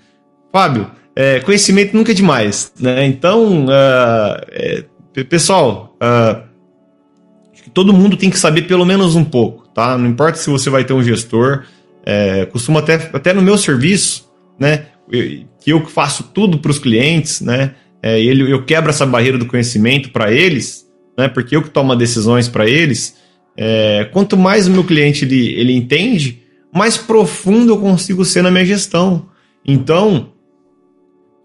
Fábio, 0.51 0.91
é, 1.21 1.41
conhecimento 1.41 1.97
nunca 1.97 2.13
é 2.13 2.15
demais, 2.15 2.73
né? 2.79 3.05
Então, 3.05 3.65
uh, 3.65 4.41
é, 4.53 4.85
pessoal, 5.29 5.97
uh, 6.01 6.45
todo 7.75 7.93
mundo 7.93 8.17
tem 8.17 8.31
que 8.31 8.39
saber 8.39 8.69
pelo 8.69 8.87
menos 8.87 9.17
um 9.17 9.25
pouco, 9.25 9.67
tá? 9.71 9.99
Não 9.99 10.07
importa 10.07 10.39
se 10.39 10.49
você 10.49 10.71
vai 10.71 10.85
ter 10.85 10.93
um 10.93 11.03
gestor, 11.03 11.65
é, 12.07 12.47
costumo 12.47 12.79
até, 12.79 13.11
até 13.13 13.33
no 13.33 13.43
meu 13.43 13.59
serviço, 13.59 14.31
né? 14.61 14.87
Que 15.61 15.73
eu 15.73 15.85
faço 15.87 16.23
tudo 16.23 16.59
para 16.59 16.71
os 16.71 16.79
clientes, 16.79 17.41
né? 17.41 17.75
É, 18.01 18.21
ele, 18.21 18.53
eu 18.53 18.65
quebro 18.65 18.91
essa 18.91 19.05
barreira 19.05 19.37
do 19.37 19.47
conhecimento 19.47 20.11
para 20.11 20.31
eles, 20.31 20.87
né? 21.19 21.27
Porque 21.27 21.57
eu 21.57 21.63
que 21.63 21.71
tomo 21.71 21.97
decisões 21.97 22.49
para 22.49 22.71
eles. 22.71 23.17
É, 23.57 24.09
quanto 24.13 24.37
mais 24.37 24.69
o 24.69 24.71
meu 24.71 24.85
cliente 24.85 25.25
ele, 25.25 25.53
ele 25.55 25.73
entende, 25.73 26.45
mais 26.73 26.97
profundo 26.97 27.73
eu 27.73 27.79
consigo 27.79 28.25
ser 28.25 28.43
na 28.43 28.53
minha 28.53 28.65
gestão. 28.65 29.27
Então, 29.67 30.38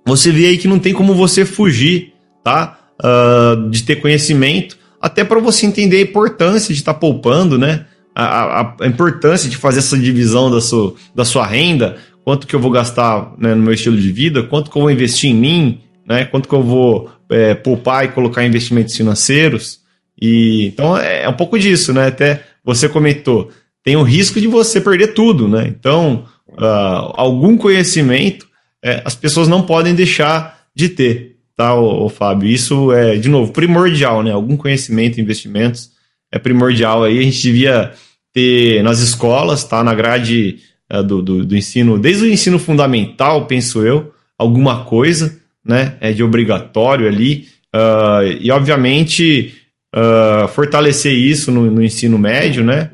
você 0.05 0.31
vê 0.31 0.47
aí 0.47 0.57
que 0.57 0.67
não 0.67 0.79
tem 0.79 0.93
como 0.93 1.13
você 1.13 1.45
fugir, 1.45 2.13
tá? 2.43 2.79
Uh, 3.01 3.69
de 3.69 3.83
ter 3.83 3.97
conhecimento 3.97 4.77
até 5.01 5.23
para 5.23 5.39
você 5.39 5.65
entender 5.65 5.97
a 5.97 6.01
importância 6.01 6.73
de 6.73 6.79
estar 6.79 6.93
tá 6.93 6.99
poupando, 6.99 7.57
né? 7.57 7.85
A, 8.15 8.23
a, 8.23 8.75
a, 8.81 8.87
importância 8.87 9.49
de 9.49 9.57
fazer 9.57 9.79
essa 9.79 9.97
divisão 9.97 10.49
da 10.49 10.61
sua, 10.61 10.93
da 11.13 11.25
sua 11.25 11.45
renda, 11.45 11.97
quanto 12.23 12.47
que 12.47 12.55
eu 12.55 12.59
vou 12.59 12.71
gastar 12.71 13.33
né, 13.37 13.53
no 13.55 13.63
meu 13.63 13.73
estilo 13.73 13.97
de 13.97 14.11
vida, 14.11 14.43
quanto 14.43 14.71
que 14.71 14.77
eu 14.77 14.83
vou 14.83 14.91
investir 14.91 15.31
em 15.31 15.35
mim, 15.35 15.81
né? 16.07 16.25
Quanto 16.25 16.47
que 16.47 16.55
eu 16.55 16.63
vou 16.63 17.09
é, 17.29 17.53
poupar 17.53 18.05
e 18.05 18.09
colocar 18.09 18.43
em 18.43 18.47
investimentos 18.47 18.95
financeiros. 18.95 19.79
E 20.21 20.67
então 20.67 20.97
é, 20.97 21.23
é 21.23 21.29
um 21.29 21.33
pouco 21.33 21.59
disso, 21.59 21.91
né? 21.91 22.07
Até 22.07 22.43
você 22.63 22.87
comentou, 22.87 23.49
tem 23.83 23.97
o 23.97 24.03
risco 24.03 24.39
de 24.39 24.47
você 24.47 24.79
perder 24.79 25.07
tudo, 25.07 25.47
né? 25.47 25.67
Então, 25.67 26.25
uh, 26.49 27.11
algum 27.15 27.57
conhecimento 27.57 28.47
é, 28.83 29.01
as 29.05 29.15
pessoas 29.15 29.47
não 29.47 29.63
podem 29.63 29.95
deixar 29.95 30.59
de 30.75 30.89
ter 30.89 31.37
tá, 31.55 31.73
o, 31.73 32.09
Fábio? 32.09 32.49
Isso 32.49 32.91
é, 32.91 33.15
de 33.15 33.29
novo, 33.29 33.53
primordial, 33.53 34.21
né? 34.21 34.31
Algum 34.31 34.57
conhecimento, 34.57 35.21
investimentos 35.21 35.91
é 36.31 36.37
primordial 36.37 37.03
aí. 37.03 37.19
A 37.19 37.23
gente 37.23 37.41
devia 37.41 37.93
ter 38.33 38.83
nas 38.83 38.99
escolas, 38.99 39.63
tá? 39.63 39.83
Na 39.83 39.93
grade 39.93 40.59
uh, 40.91 41.01
do, 41.01 41.21
do, 41.21 41.45
do, 41.45 41.55
ensino, 41.55 41.97
desde 41.97 42.25
o 42.25 42.29
ensino 42.29 42.59
fundamental, 42.59 43.45
penso 43.45 43.81
eu, 43.85 44.13
alguma 44.37 44.83
coisa, 44.83 45.39
né? 45.63 45.95
É 46.01 46.11
de 46.11 46.23
obrigatório 46.23 47.07
ali. 47.07 47.47
Uh, 47.73 48.37
e, 48.41 48.51
obviamente, 48.51 49.55
uh, 49.95 50.47
fortalecer 50.49 51.13
isso 51.13 51.51
no, 51.51 51.71
no, 51.71 51.81
ensino 51.81 52.17
médio, 52.17 52.63
né? 52.63 52.91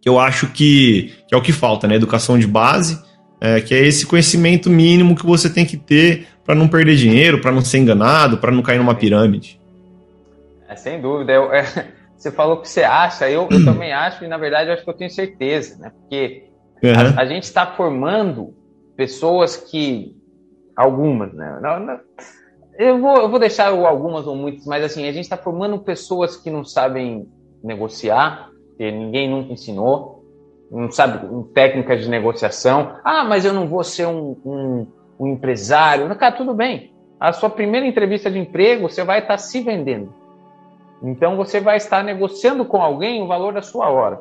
Que 0.00 0.08
eu 0.08 0.18
acho 0.18 0.48
que, 0.48 1.12
que 1.28 1.34
é 1.34 1.36
o 1.36 1.42
que 1.42 1.52
falta, 1.52 1.86
né? 1.86 1.94
Educação 1.94 2.36
de 2.36 2.46
base, 2.46 2.98
é, 3.42 3.60
que 3.60 3.74
é 3.74 3.80
esse 3.80 4.06
conhecimento 4.06 4.70
mínimo 4.70 5.16
que 5.16 5.26
você 5.26 5.52
tem 5.52 5.66
que 5.66 5.76
ter 5.76 6.28
para 6.44 6.54
não 6.54 6.68
perder 6.68 6.94
dinheiro, 6.94 7.40
para 7.40 7.50
não 7.50 7.60
ser 7.60 7.78
enganado, 7.78 8.38
para 8.38 8.52
não 8.52 8.62
cair 8.62 8.78
numa 8.78 8.94
pirâmide. 8.94 9.60
É, 10.68 10.76
sem 10.76 11.00
dúvida. 11.00 11.32
Eu, 11.32 11.50
é, 11.52 11.64
você 12.16 12.30
falou 12.30 12.58
que 12.58 12.68
você 12.68 12.84
acha, 12.84 13.28
eu, 13.28 13.48
eu 13.50 13.64
também 13.66 13.92
acho, 13.92 14.24
e 14.24 14.28
na 14.28 14.38
verdade 14.38 14.70
eu 14.70 14.74
acho 14.74 14.84
que 14.84 14.90
eu 14.90 14.94
tenho 14.94 15.10
certeza, 15.10 15.76
né? 15.78 15.90
Porque 15.90 16.44
uhum. 16.84 16.92
a, 16.92 17.22
a, 17.22 17.26
gente 17.26 17.42
está 17.42 17.66
formando 17.66 18.54
pessoas 18.96 19.56
que. 19.56 20.16
Algumas, 20.76 21.34
né? 21.34 21.58
Não, 21.60 21.80
não, 21.80 22.00
eu, 22.78 22.98
vou, 22.98 23.16
eu 23.18 23.28
vou 23.28 23.40
deixar 23.40 23.68
algumas 23.68 24.24
ou 24.26 24.36
muitas, 24.36 24.64
mas 24.66 24.84
assim, 24.84 25.06
a 25.06 25.12
gente 25.12 25.24
está 25.24 25.36
formando 25.36 25.78
pessoas 25.80 26.36
que 26.36 26.48
não 26.48 26.64
sabem 26.64 27.28
negociar, 27.62 28.50
que 28.78 28.90
ninguém 28.90 29.28
nunca 29.28 29.52
ensinou, 29.52 30.21
não 30.72 30.90
sabe 30.90 31.20
técnicas 31.52 32.00
de 32.00 32.08
negociação. 32.08 32.96
Ah, 33.04 33.24
mas 33.24 33.44
eu 33.44 33.52
não 33.52 33.68
vou 33.68 33.84
ser 33.84 34.06
um, 34.06 34.36
um 34.44 34.86
um 35.22 35.28
empresário. 35.28 36.14
Cara, 36.16 36.34
tudo 36.34 36.52
bem. 36.52 36.92
A 37.20 37.32
sua 37.32 37.48
primeira 37.48 37.86
entrevista 37.86 38.28
de 38.28 38.38
emprego, 38.38 38.88
você 38.88 39.04
vai 39.04 39.20
estar 39.20 39.38
se 39.38 39.60
vendendo. 39.60 40.12
Então, 41.02 41.36
você 41.36 41.60
vai 41.60 41.76
estar 41.76 42.02
negociando 42.02 42.64
com 42.64 42.82
alguém 42.82 43.22
o 43.22 43.28
valor 43.28 43.52
da 43.52 43.62
sua 43.62 43.88
hora. 43.88 44.20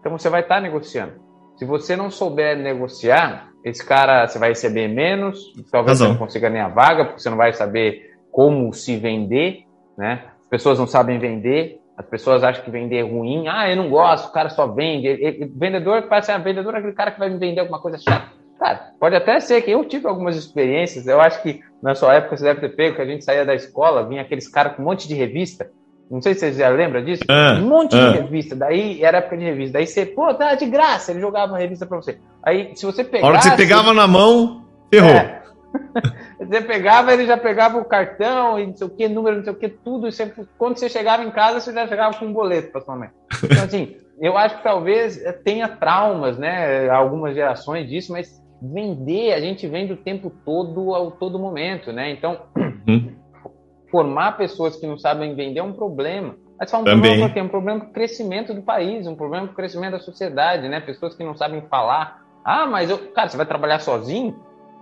Então, 0.00 0.12
você 0.12 0.28
vai 0.28 0.42
estar 0.42 0.60
negociando. 0.60 1.14
Se 1.56 1.64
você 1.64 1.96
não 1.96 2.10
souber 2.10 2.56
negociar, 2.56 3.48
esse 3.64 3.84
cara 3.84 4.26
você 4.26 4.38
vai 4.38 4.50
receber 4.50 4.88
menos, 4.88 5.52
talvez 5.70 5.98
você 5.98 6.08
não 6.08 6.16
consiga 6.16 6.50
nem 6.50 6.60
a 6.60 6.68
vaga, 6.68 7.04
porque 7.04 7.20
você 7.20 7.30
não 7.30 7.36
vai 7.36 7.52
saber 7.52 8.10
como 8.30 8.72
se 8.72 8.96
vender, 8.96 9.64
né? 9.96 10.24
As 10.40 10.48
pessoas 10.48 10.78
não 10.78 10.86
sabem 10.86 11.18
vender, 11.18 11.78
as 11.96 12.06
pessoas 12.06 12.42
acham 12.42 12.64
que 12.64 12.70
vender 12.70 12.98
é 12.98 13.02
ruim. 13.02 13.48
Ah, 13.48 13.68
eu 13.68 13.76
não 13.76 13.90
gosto, 13.90 14.28
o 14.28 14.32
cara 14.32 14.48
só 14.48 14.66
vende. 14.66 15.06
Ele, 15.06 15.50
vendedor 15.54 16.02
parece 16.02 16.26
ser 16.26 16.32
ah, 16.32 16.38
vendedor 16.38 16.74
é 16.74 16.78
aquele 16.78 16.94
cara 16.94 17.10
que 17.10 17.18
vai 17.18 17.28
me 17.28 17.38
vender 17.38 17.60
alguma 17.60 17.80
coisa 17.80 17.98
chata. 17.98 18.28
Cara, 18.58 18.92
pode 18.98 19.16
até 19.16 19.40
ser 19.40 19.60
que 19.62 19.70
eu 19.70 19.84
tive 19.84 20.06
algumas 20.06 20.36
experiências. 20.36 21.06
Eu 21.06 21.20
acho 21.20 21.42
que 21.42 21.60
na 21.82 21.94
sua 21.94 22.14
época 22.14 22.36
você 22.36 22.44
deve 22.44 22.60
ter 22.60 22.70
pego 22.70 22.96
que 22.96 23.02
a 23.02 23.06
gente 23.06 23.24
saía 23.24 23.44
da 23.44 23.54
escola, 23.54 24.06
vinha 24.06 24.22
aqueles 24.22 24.48
caras 24.48 24.76
com 24.76 24.82
um 24.82 24.84
monte 24.84 25.08
de 25.08 25.14
revista. 25.14 25.70
Não 26.10 26.20
sei 26.20 26.34
se 26.34 26.40
você 26.40 26.52
já 26.52 26.68
lembra 26.68 27.02
disso. 27.02 27.22
Ah, 27.28 27.58
um 27.58 27.66
monte 27.66 27.96
ah. 27.96 28.10
de 28.10 28.18
revista. 28.18 28.54
Daí 28.54 29.02
era 29.02 29.18
época 29.18 29.36
de 29.36 29.44
revista. 29.44 29.74
Daí 29.74 29.86
você, 29.86 30.06
pô, 30.06 30.32
tá 30.34 30.54
de 30.54 30.66
graça. 30.66 31.10
Ele 31.10 31.20
jogava 31.20 31.52
uma 31.52 31.58
revista 31.58 31.86
pra 31.86 31.96
você. 31.96 32.18
Aí, 32.42 32.72
se 32.74 32.84
você 32.86 33.02
pegasse. 33.02 33.24
A 33.24 33.28
hora 33.28 33.38
que 33.38 33.44
você 33.44 33.56
pegava 33.56 33.92
na 33.92 34.06
mão, 34.06 34.64
ferrou. 34.90 35.10
É. 35.10 35.41
você 36.38 36.60
pegava, 36.60 37.12
ele 37.12 37.26
já 37.26 37.36
pegava 37.36 37.78
o 37.78 37.84
cartão 37.84 38.58
e 38.58 38.66
não 38.66 38.76
sei 38.76 38.86
o 38.86 38.90
que, 38.90 39.08
número, 39.08 39.36
não 39.36 39.44
sei 39.44 39.52
o 39.52 39.56
que, 39.56 39.68
tudo. 39.68 40.08
E 40.08 40.12
você, 40.12 40.32
quando 40.58 40.78
você 40.78 40.88
chegava 40.88 41.22
em 41.22 41.30
casa, 41.30 41.60
você 41.60 41.72
já 41.72 41.86
chegava 41.86 42.18
com 42.18 42.26
um 42.26 42.32
boleto 42.32 42.72
pra 42.72 42.80
sua 42.80 42.96
mãe. 42.96 43.10
Então, 43.42 43.64
assim, 43.64 43.96
eu 44.20 44.36
acho 44.36 44.58
que 44.58 44.62
talvez 44.62 45.22
tenha 45.44 45.68
traumas, 45.68 46.38
né? 46.38 46.88
Algumas 46.90 47.34
gerações 47.34 47.88
disso, 47.88 48.12
mas 48.12 48.40
vender, 48.60 49.32
a 49.32 49.40
gente 49.40 49.66
vende 49.66 49.92
o 49.92 49.96
tempo 49.96 50.30
todo, 50.44 50.94
a 50.94 51.10
todo 51.10 51.38
momento, 51.38 51.92
né? 51.92 52.10
Então, 52.10 52.42
uhum. 52.56 53.12
formar 53.90 54.36
pessoas 54.38 54.76
que 54.76 54.86
não 54.86 54.98
sabem 54.98 55.34
vender 55.34 55.60
é 55.60 55.62
um 55.62 55.72
problema. 55.72 56.36
Mas 56.58 56.70
só 56.70 56.80
um 56.80 56.84
Também. 56.84 57.18
problema 57.18 57.32
é 57.34 57.42
um 57.42 57.48
problema 57.48 57.80
para 57.80 57.88
o 57.88 57.92
crescimento 57.92 58.54
do 58.54 58.62
país, 58.62 59.06
um 59.06 59.16
problema 59.16 59.46
para 59.46 59.52
o 59.52 59.56
crescimento 59.56 59.92
da 59.92 59.98
sociedade, 59.98 60.68
né? 60.68 60.80
Pessoas 60.80 61.14
que 61.14 61.24
não 61.24 61.36
sabem 61.36 61.60
falar. 61.62 62.22
Ah, 62.44 62.66
mas 62.66 62.88
eu, 62.88 62.98
cara, 63.12 63.28
você 63.28 63.36
vai 63.36 63.46
trabalhar 63.46 63.80
sozinho, 63.80 64.38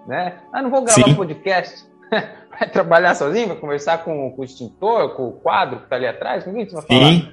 né? 0.07 0.39
Ah, 0.53 0.63
não 0.63 0.71
vou 0.71 0.83
gravar 0.83 1.05
Sim. 1.05 1.15
podcast. 1.15 1.89
vai 2.51 2.69
trabalhar 2.69 3.15
sozinho, 3.15 3.49
vai 3.49 3.57
conversar 3.57 4.05
com, 4.05 4.31
com, 4.33 4.43
o 4.43 4.45
extintor, 4.45 5.15
com 5.15 5.29
o 5.29 5.33
quadro 5.33 5.79
que 5.79 5.85
está 5.85 5.97
ali 5.97 6.07
atrás, 6.07 6.47
ninguém 6.47 6.67
vai 6.67 6.83
falar. 6.83 7.01
Sim. 7.01 7.33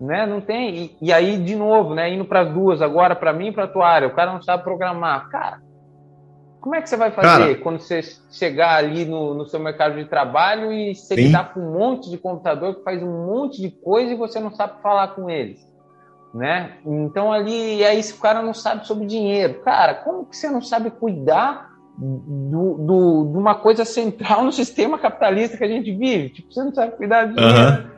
Né? 0.00 0.26
Não 0.26 0.40
tem. 0.40 0.76
E, 0.76 0.96
e 1.02 1.12
aí, 1.12 1.36
de 1.36 1.54
novo, 1.54 1.94
né? 1.94 2.12
Indo 2.12 2.24
para 2.24 2.40
as 2.40 2.50
duas, 2.50 2.82
agora 2.82 3.14
para 3.14 3.32
mim 3.32 3.48
e 3.48 3.52
para 3.52 3.64
a 3.64 3.68
tua 3.68 3.88
área, 3.88 4.08
o 4.08 4.14
cara 4.14 4.32
não 4.32 4.42
sabe 4.42 4.62
programar. 4.62 5.28
Cara, 5.28 5.60
como 6.64 6.74
é 6.74 6.80
que 6.80 6.88
você 6.88 6.96
vai 6.96 7.10
fazer 7.10 7.28
Cara, 7.28 7.54
quando 7.56 7.78
você 7.78 8.00
chegar 8.30 8.76
ali 8.76 9.04
no, 9.04 9.34
no, 9.34 9.46
seu 9.46 9.60
mercado 9.60 9.96
de 9.96 10.06
trabalho 10.06 10.72
e 10.72 10.94
você 10.94 11.14
lidar 11.14 11.52
com 11.52 11.60
um 11.60 11.78
monte 11.78 12.08
de 12.08 12.16
computador 12.16 12.76
que 12.76 12.82
faz 12.82 13.02
um 13.02 13.26
monte 13.26 13.60
de 13.60 13.70
coisa 13.70 14.12
e 14.12 14.16
você 14.16 14.40
não 14.40 14.50
sabe 14.50 14.80
falar 14.80 15.08
com 15.08 15.28
eles? 15.28 15.60
Né? 16.32 16.78
Então 16.86 17.30
ali 17.30 17.84
aí 17.84 17.98
esse 17.98 18.18
cara 18.18 18.40
não 18.40 18.54
sabe 18.54 18.86
sobre 18.86 19.06
dinheiro. 19.06 19.60
Cara, 19.62 19.94
como 19.94 20.24
que 20.24 20.34
você 20.34 20.48
não 20.48 20.62
sabe 20.62 20.90
cuidar 20.90 21.73
do, 21.96 22.78
do, 22.78 23.30
de 23.32 23.38
uma 23.38 23.54
coisa 23.54 23.84
central 23.84 24.44
no 24.44 24.52
sistema 24.52 24.98
capitalista 24.98 25.56
que 25.56 25.64
a 25.64 25.68
gente 25.68 25.92
vive? 25.92 26.30
Tipo, 26.30 26.52
você 26.52 26.62
não 26.62 26.74
sabe 26.74 26.96
cuidar 26.96 27.26
de 27.26 27.34
dinheiro. 27.34 27.90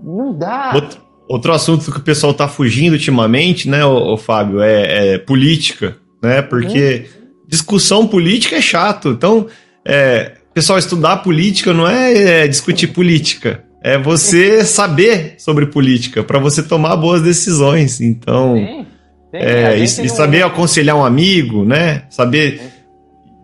Não 0.00 0.32
dá. 0.32 0.72
Outro, 0.74 1.00
outro 1.28 1.52
assunto 1.52 1.90
que 1.90 1.98
o 1.98 2.02
pessoal 2.02 2.32
está 2.32 2.48
fugindo 2.48 2.92
ultimamente, 2.92 3.68
né, 3.68 3.84
o, 3.84 4.16
Fábio, 4.16 4.60
é, 4.60 5.14
é, 5.14 5.18
política, 5.18 5.96
né? 6.22 6.42
Porque 6.42 7.06
uhum 7.12 7.18
discussão 7.48 8.06
política 8.06 8.56
é 8.56 8.60
chato. 8.60 9.08
Então, 9.08 9.46
é, 9.84 10.32
pessoal, 10.52 10.78
estudar 10.78 11.18
política 11.18 11.72
não 11.72 11.88
é, 11.88 12.42
é 12.42 12.46
discutir 12.46 12.88
política. 12.88 13.64
É 13.82 13.96
você 13.96 14.64
saber 14.64 15.36
sobre 15.38 15.66
política 15.66 16.22
para 16.22 16.38
você 16.38 16.62
tomar 16.62 16.96
boas 16.96 17.22
decisões. 17.22 18.00
Então, 18.00 18.56
sim, 18.56 18.66
sim, 18.66 18.86
é, 19.32 19.78
e, 19.78 19.82
e, 19.82 20.08
saber 20.08 20.42
aconselhar 20.42 20.96
um 20.96 21.04
amigo, 21.04 21.64
né? 21.64 22.02
Saber 22.10 22.60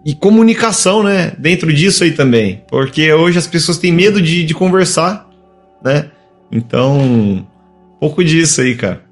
e 0.04 0.14
comunicação, 0.14 1.02
né? 1.02 1.32
Dentro 1.38 1.72
disso 1.72 2.04
aí 2.04 2.12
também, 2.12 2.62
porque 2.68 3.12
hoje 3.12 3.38
as 3.38 3.46
pessoas 3.46 3.78
têm 3.78 3.92
medo 3.92 4.20
de, 4.20 4.44
de 4.44 4.54
conversar, 4.54 5.28
né? 5.82 6.10
Então, 6.52 6.98
um 6.98 7.46
pouco 7.98 8.22
disso 8.22 8.60
aí, 8.60 8.76
cara. 8.76 9.02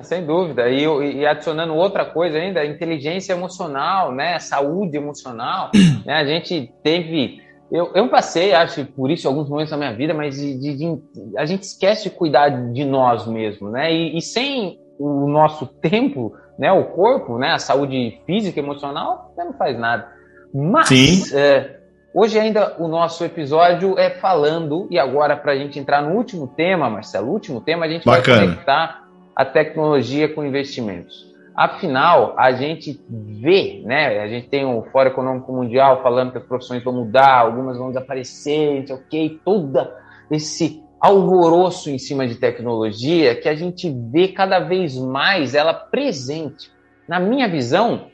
Sem 0.00 0.24
dúvida. 0.24 0.68
E, 0.68 0.84
e, 0.84 1.26
adicionando 1.26 1.74
outra 1.74 2.04
coisa 2.06 2.38
ainda, 2.38 2.64
inteligência 2.64 3.34
emocional, 3.34 4.12
né? 4.12 4.38
Saúde 4.38 4.96
emocional. 4.96 5.70
Né? 6.04 6.14
A 6.14 6.24
gente 6.24 6.72
teve. 6.82 7.42
Eu, 7.70 7.92
eu 7.94 8.08
passei, 8.08 8.52
acho, 8.52 8.84
por 8.86 9.10
isso 9.10 9.28
alguns 9.28 9.48
momentos 9.48 9.70
da 9.70 9.76
minha 9.76 9.94
vida, 9.94 10.12
mas 10.14 10.34
de, 10.34 10.58
de, 10.58 10.76
de, 10.76 10.98
a 11.36 11.44
gente 11.44 11.62
esquece 11.62 12.04
de 12.04 12.10
cuidar 12.10 12.48
de 12.48 12.84
nós 12.84 13.26
mesmos, 13.26 13.70
né? 13.70 13.92
E, 13.92 14.16
e, 14.16 14.22
sem 14.22 14.78
o 14.98 15.28
nosso 15.28 15.66
tempo, 15.66 16.34
né? 16.58 16.72
O 16.72 16.84
corpo, 16.86 17.38
né? 17.38 17.52
A 17.52 17.58
saúde 17.58 18.18
física 18.26 18.58
e 18.58 18.62
emocional, 18.62 19.32
você 19.34 19.44
não 19.44 19.52
faz 19.52 19.78
nada. 19.78 20.08
Mas 20.52 21.32
é, 21.32 21.78
hoje 22.14 22.38
ainda 22.38 22.76
o 22.78 22.88
nosso 22.88 23.24
episódio 23.24 23.98
é 23.98 24.10
falando, 24.10 24.86
e 24.90 24.98
agora 24.98 25.36
para 25.36 25.52
a 25.52 25.56
gente 25.56 25.78
entrar 25.78 26.02
no 26.02 26.16
último 26.16 26.48
tema, 26.48 26.90
Marcelo, 26.90 27.30
último 27.30 27.60
tema, 27.60 27.86
a 27.86 27.88
gente 27.88 28.04
Bacana. 28.04 28.36
vai 28.38 28.46
conectar 28.48 29.08
a 29.34 29.44
tecnologia 29.44 30.28
com 30.28 30.44
investimentos. 30.44 31.30
Afinal, 31.54 32.34
a 32.38 32.52
gente 32.52 33.00
vê, 33.08 33.82
né? 33.84 34.20
A 34.20 34.28
gente 34.28 34.48
tem 34.48 34.64
o 34.64 34.82
Fórum 34.92 35.10
Econômico 35.10 35.52
Mundial 35.52 36.02
falando 36.02 36.32
que 36.32 36.38
as 36.38 36.44
profissões 36.44 36.82
vão 36.82 36.92
mudar, 36.92 37.38
algumas 37.38 37.76
vão 37.76 37.88
desaparecer, 37.88 38.84
não 38.88 38.96
o 38.96 39.02
quê, 39.08 39.38
todo 39.44 39.86
esse 40.30 40.82
alvoroço 41.00 41.90
em 41.90 41.98
cima 41.98 42.26
de 42.26 42.36
tecnologia 42.36 43.34
que 43.34 43.48
a 43.48 43.54
gente 43.54 43.90
vê 43.90 44.28
cada 44.28 44.60
vez 44.60 44.96
mais 44.96 45.54
ela 45.54 45.74
presente. 45.74 46.70
Na 47.08 47.18
minha 47.18 47.48
visão, 47.48 48.06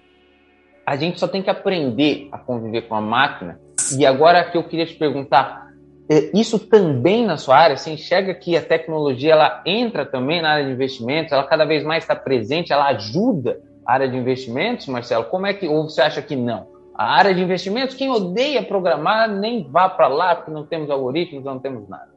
a 0.87 0.95
gente 0.97 1.19
só 1.19 1.27
tem 1.27 1.43
que 1.43 1.51
aprender 1.51 2.29
a 2.31 2.39
conviver 2.39 2.83
com 2.83 2.95
a 2.95 3.01
máquina. 3.01 3.59
E 3.99 4.07
agora 4.07 4.45
que 4.45 4.57
eu 4.57 4.63
queria 4.63 4.87
te 4.87 4.95
perguntar, 4.95 5.67
é, 6.09 6.31
isso 6.33 6.61
também 6.61 7.27
na 7.27 7.37
sua 7.37 7.57
área, 7.57 7.77
você 7.77 7.91
enxerga 7.91 8.33
que 8.33 8.57
a 8.57 8.63
tecnologia 8.63 9.33
ela 9.33 9.63
entra 9.67 10.07
também 10.07 10.41
na 10.41 10.51
área 10.51 10.67
de 10.67 10.73
investimentos, 10.73 11.33
ela 11.33 11.43
cada 11.43 11.65
vez 11.65 11.83
mais 11.83 12.05
está 12.05 12.15
presente, 12.15 12.73
ela 12.73 12.87
ajuda 12.87 13.59
a 13.85 13.95
área 13.95 14.09
de 14.09 14.17
investimentos, 14.17 14.87
Marcelo? 14.87 15.25
Como 15.25 15.47
é 15.47 15.53
que, 15.53 15.67
ou 15.67 15.89
você 15.89 16.01
acha 16.01 16.23
que 16.23 16.37
não? 16.37 16.69
A 16.95 17.17
área 17.17 17.35
de 17.35 17.43
investimentos, 17.43 17.97
quem 17.97 18.09
odeia 18.09 18.63
programar, 18.63 19.29
nem 19.29 19.69
vá 19.69 19.89
para 19.89 20.07
lá, 20.07 20.37
porque 20.37 20.51
não 20.51 20.65
temos 20.65 20.89
algoritmos, 20.89 21.45
não 21.45 21.59
temos 21.59 21.89
nada. 21.89 22.15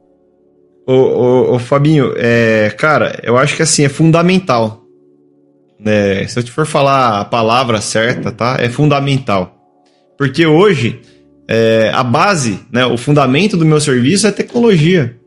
Ô 0.86 1.58
Fabinho, 1.58 2.14
é, 2.16 2.70
cara, 2.70 3.20
eu 3.22 3.36
acho 3.36 3.56
que 3.56 3.62
assim, 3.62 3.84
é 3.84 3.88
fundamental. 3.88 4.79
Né? 5.84 6.26
Se 6.26 6.38
eu 6.38 6.42
te 6.42 6.50
for 6.50 6.66
falar 6.66 7.20
a 7.20 7.24
palavra 7.24 7.80
certa, 7.80 8.30
tá? 8.30 8.56
É 8.60 8.68
fundamental. 8.68 9.56
Porque 10.18 10.44
hoje 10.46 11.00
é, 11.48 11.90
a 11.92 12.04
base, 12.04 12.60
né, 12.70 12.86
o 12.86 12.96
fundamento 12.96 13.56
do 13.56 13.66
meu 13.66 13.80
serviço 13.80 14.26
é 14.26 14.30
tecnologia. 14.30 15.18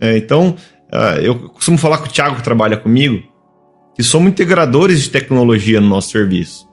É, 0.00 0.16
então, 0.16 0.56
uh, 0.90 1.20
eu 1.20 1.34
costumo 1.50 1.76
falar 1.76 1.98
com 1.98 2.06
o 2.06 2.08
Thiago 2.08 2.36
que 2.36 2.42
trabalha 2.42 2.76
comigo, 2.76 3.22
que 3.94 4.02
somos 4.02 4.30
integradores 4.30 5.02
de 5.02 5.10
tecnologia 5.10 5.78
no 5.80 5.88
nosso 5.88 6.10
serviço. 6.10 6.66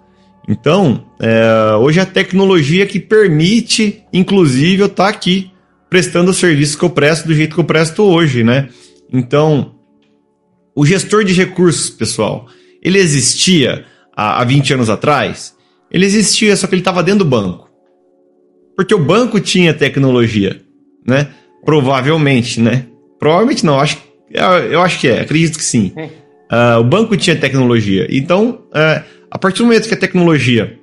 Então, 0.47 1.07
é, 1.19 1.75
hoje 1.75 1.99
é 1.99 2.03
a 2.03 2.05
tecnologia 2.05 2.85
que 2.85 2.99
permite, 2.99 4.03
inclusive, 4.13 4.83
eu 4.83 4.85
estar 4.85 5.05
tá 5.05 5.09
aqui 5.09 5.51
prestando 5.89 6.31
o 6.31 6.33
serviço 6.33 6.77
que 6.77 6.85
eu 6.85 6.89
presto 6.89 7.27
do 7.27 7.33
jeito 7.33 7.55
que 7.55 7.59
eu 7.59 7.65
presto 7.65 8.03
hoje, 8.03 8.43
né? 8.43 8.69
Então, 9.11 9.75
o 10.75 10.85
gestor 10.85 11.23
de 11.23 11.33
recursos, 11.33 11.89
pessoal, 11.89 12.47
ele 12.85 12.99
existia 12.99 13.83
há, 14.15 14.39
há 14.39 14.43
20 14.43 14.75
anos 14.75 14.89
atrás? 14.91 15.55
Ele 15.89 16.05
existia, 16.05 16.55
só 16.55 16.67
que 16.67 16.75
ele 16.75 16.81
estava 16.81 17.01
dentro 17.01 17.19
do 17.19 17.25
banco. 17.25 17.67
Porque 18.75 18.93
o 18.93 18.99
banco 18.99 19.39
tinha 19.39 19.73
tecnologia, 19.73 20.61
né? 21.07 21.29
Provavelmente, 21.65 22.61
né? 22.61 22.85
Provavelmente 23.17 23.65
não, 23.65 23.79
acho, 23.79 23.97
eu 24.69 24.81
acho 24.81 24.99
que 24.99 25.07
é, 25.07 25.21
acredito 25.21 25.57
que 25.57 25.63
sim. 25.63 25.93
Uh, 25.97 26.79
o 26.79 26.83
banco 26.83 27.17
tinha 27.17 27.35
tecnologia. 27.35 28.05
Então, 28.09 28.59
uh, 28.69 29.03
a 29.31 29.37
partir 29.39 29.59
do 29.59 29.65
momento 29.65 29.87
que 29.87 29.93
a 29.95 29.97
tecnologia 29.97 30.77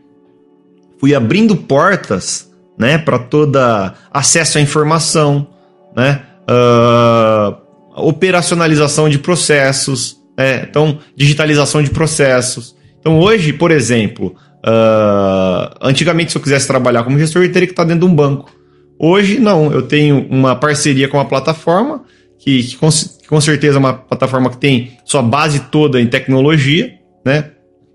fui 0.99 1.15
abrindo 1.15 1.55
portas, 1.55 2.51
né, 2.77 2.99
para 2.99 3.19
toda 3.19 3.95
acesso 4.11 4.59
à 4.59 4.61
informação, 4.61 5.47
né, 5.95 6.23
uh, 6.51 7.57
operacionalização 7.95 9.09
de 9.09 9.19
processos, 9.19 10.22
né, 10.43 10.67
então 10.69 10.99
digitalização 11.17 11.83
de 11.83 11.91
processos. 11.91 12.77
Então 13.01 13.19
hoje, 13.19 13.53
por 13.53 13.71
exemplo, 13.71 14.37
Uh, 14.65 15.75
antigamente, 15.81 16.31
se 16.31 16.39
eu 16.39 16.43
quisesse 16.43 16.69
trabalhar 16.69 17.03
como 17.03 17.19
gestor, 17.19 17.43
eu 17.43 17.53
teria 17.53 17.67
que 17.67 17.73
estar 17.73 17.85
dentro 17.85 18.07
de 18.07 18.13
um 18.13 18.15
banco. 18.15 18.51
Hoje, 18.99 19.41
não. 19.41 19.73
Eu 19.73 19.83
tenho 19.83 20.27
uma 20.31 20.55
parceria 20.55 21.09
com 21.09 21.17
uma 21.17 21.25
plataforma, 21.25 22.05
que, 22.39 22.63
que, 22.63 22.77
com, 22.77 22.89
com, 23.29 23.41
certeza 23.41 23.77
é 23.77 23.81
uma 23.81 23.95
plataforma 23.95 24.49
que 24.51 24.59
tem 24.59 24.97
sua 25.05 25.23
base 25.23 25.59
toda 25.59 26.01
em 26.01 26.07
tecnologia, 26.07 26.95
né? 27.25 27.51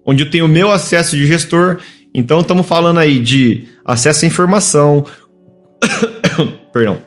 Onde 0.06 0.24
eu 0.24 0.30
tenho 0.30 0.46
o 0.46 0.50
meu 0.50 0.70
acesso 0.70 1.16
de 1.16 1.26
gestor. 1.26 1.78
Então, 2.14 2.42
estamos 2.42 2.68
falando 2.68 3.00
aí 3.00 3.20
de 3.20 3.68
acesso 3.86 4.26
à 4.26 4.28
informação, 4.28 5.06
perdão, 6.74 6.98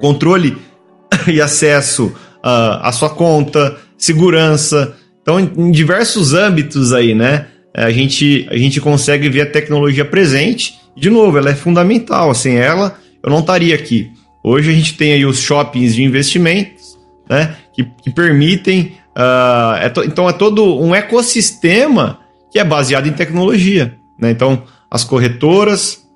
controle 0.00 0.56
e 1.26 1.40
acesso 1.40 2.06
uh, 2.06 2.78
à 2.82 2.92
sua 2.92 3.10
conta, 3.10 3.76
segurança. 3.98 4.96
Então, 5.22 5.40
em, 5.40 5.70
diversos 5.70 6.34
âmbitos 6.34 6.92
aí, 6.92 7.14
né? 7.14 7.46
É, 7.74 7.84
a 7.84 7.90
gente, 7.90 8.46
a 8.50 8.56
gente 8.56 8.80
consegue 8.80 9.28
ver 9.28 9.42
a 9.42 9.50
tecnologia 9.50 10.04
presente. 10.04 10.74
De 10.96 11.10
novo, 11.10 11.38
ela 11.38 11.50
é 11.50 11.54
fundamental. 11.54 12.34
Sem 12.34 12.56
ela, 12.56 12.98
eu 13.22 13.30
não 13.30 13.40
estaria 13.40 13.74
aqui. 13.74 14.10
Hoje 14.42 14.70
a 14.70 14.72
gente 14.72 14.94
tem 14.94 15.12
aí 15.12 15.26
os 15.26 15.40
shoppings 15.40 15.94
de 15.94 16.02
investimentos, 16.02 16.96
né? 17.28 17.56
Que, 17.74 17.84
que 18.02 18.10
permitem. 18.10 18.94
Uh, 19.16 19.76
é 19.80 19.88
to, 19.88 20.04
então 20.04 20.28
é 20.28 20.32
todo 20.32 20.78
um 20.78 20.94
ecossistema 20.94 22.20
que 22.52 22.58
é 22.58 22.64
baseado 22.64 23.06
em 23.06 23.12
tecnologia. 23.12 23.96
Né? 24.18 24.30
Então, 24.30 24.62
as 24.90 25.04
corretoras, 25.04 26.06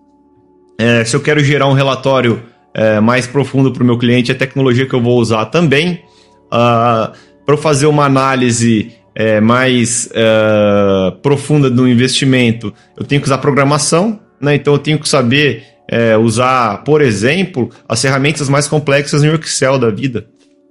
é, 0.79 1.05
se 1.05 1.15
eu 1.15 1.21
quero 1.21 1.43
gerar 1.43 1.67
um 1.67 1.73
relatório 1.73 2.43
é, 2.73 3.01
mais 3.01 3.27
profundo 3.27 3.73
para 3.73 3.83
o 3.83 3.87
meu 3.87 3.99
cliente, 3.99 4.31
é 4.31 4.35
tecnologia 4.35 4.87
que 4.87 4.95
eu 4.95 5.03
vou 5.03 5.19
usar 5.19 5.47
também. 5.47 6.03
Uh, 6.53 7.13
para 7.51 7.57
fazer 7.57 7.87
uma 7.87 8.05
análise 8.05 8.93
é, 9.13 9.41
mais 9.41 10.09
é, 10.15 11.11
profunda 11.21 11.69
do 11.69 11.89
investimento, 11.89 12.73
eu 12.97 13.05
tenho 13.05 13.21
que 13.21 13.27
usar 13.27 13.39
programação, 13.39 14.21
né? 14.41 14.55
então 14.55 14.75
eu 14.75 14.79
tenho 14.79 15.01
que 15.01 15.09
saber 15.09 15.65
é, 15.89 16.17
usar, 16.17 16.85
por 16.85 17.03
exemplo, 17.03 17.69
as 17.89 18.01
ferramentas 18.01 18.49
mais 18.49 18.69
complexas 18.69 19.25
no 19.25 19.35
Excel 19.35 19.81
da 19.81 19.91
vida. 19.91 20.29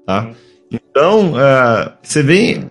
Tá? 0.07 0.29
Então, 0.71 1.33
é, 1.37 1.91
você 2.01 2.23
vê 2.23 2.61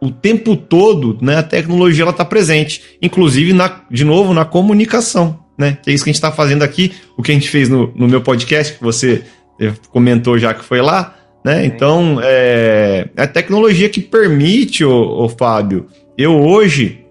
o 0.00 0.12
tempo 0.12 0.54
todo, 0.54 1.18
né, 1.20 1.38
a 1.38 1.42
tecnologia 1.42 2.08
está 2.08 2.24
presente, 2.24 2.82
inclusive, 3.02 3.52
na, 3.52 3.80
de 3.90 4.04
novo, 4.04 4.32
na 4.32 4.44
comunicação. 4.44 5.40
Né? 5.58 5.76
Que 5.82 5.90
é 5.90 5.92
isso 5.94 6.04
que 6.04 6.10
a 6.10 6.12
gente 6.12 6.22
está 6.22 6.30
fazendo 6.30 6.62
aqui, 6.62 6.92
o 7.16 7.22
que 7.22 7.32
a 7.32 7.34
gente 7.34 7.48
fez 7.48 7.68
no, 7.68 7.92
no 7.96 8.06
meu 8.06 8.20
podcast, 8.20 8.74
que 8.74 8.82
você 8.82 9.24
é, 9.60 9.72
comentou 9.90 10.38
já 10.38 10.54
que 10.54 10.64
foi 10.64 10.80
lá, 10.80 11.16
né? 11.44 11.66
Então, 11.66 12.18
é, 12.22 13.06
é 13.14 13.22
a 13.22 13.26
tecnologia 13.26 13.90
que 13.90 14.00
permite, 14.00 14.82
o, 14.82 15.28
Fábio, 15.28 15.86
eu 16.16 16.40
hoje 16.40 17.04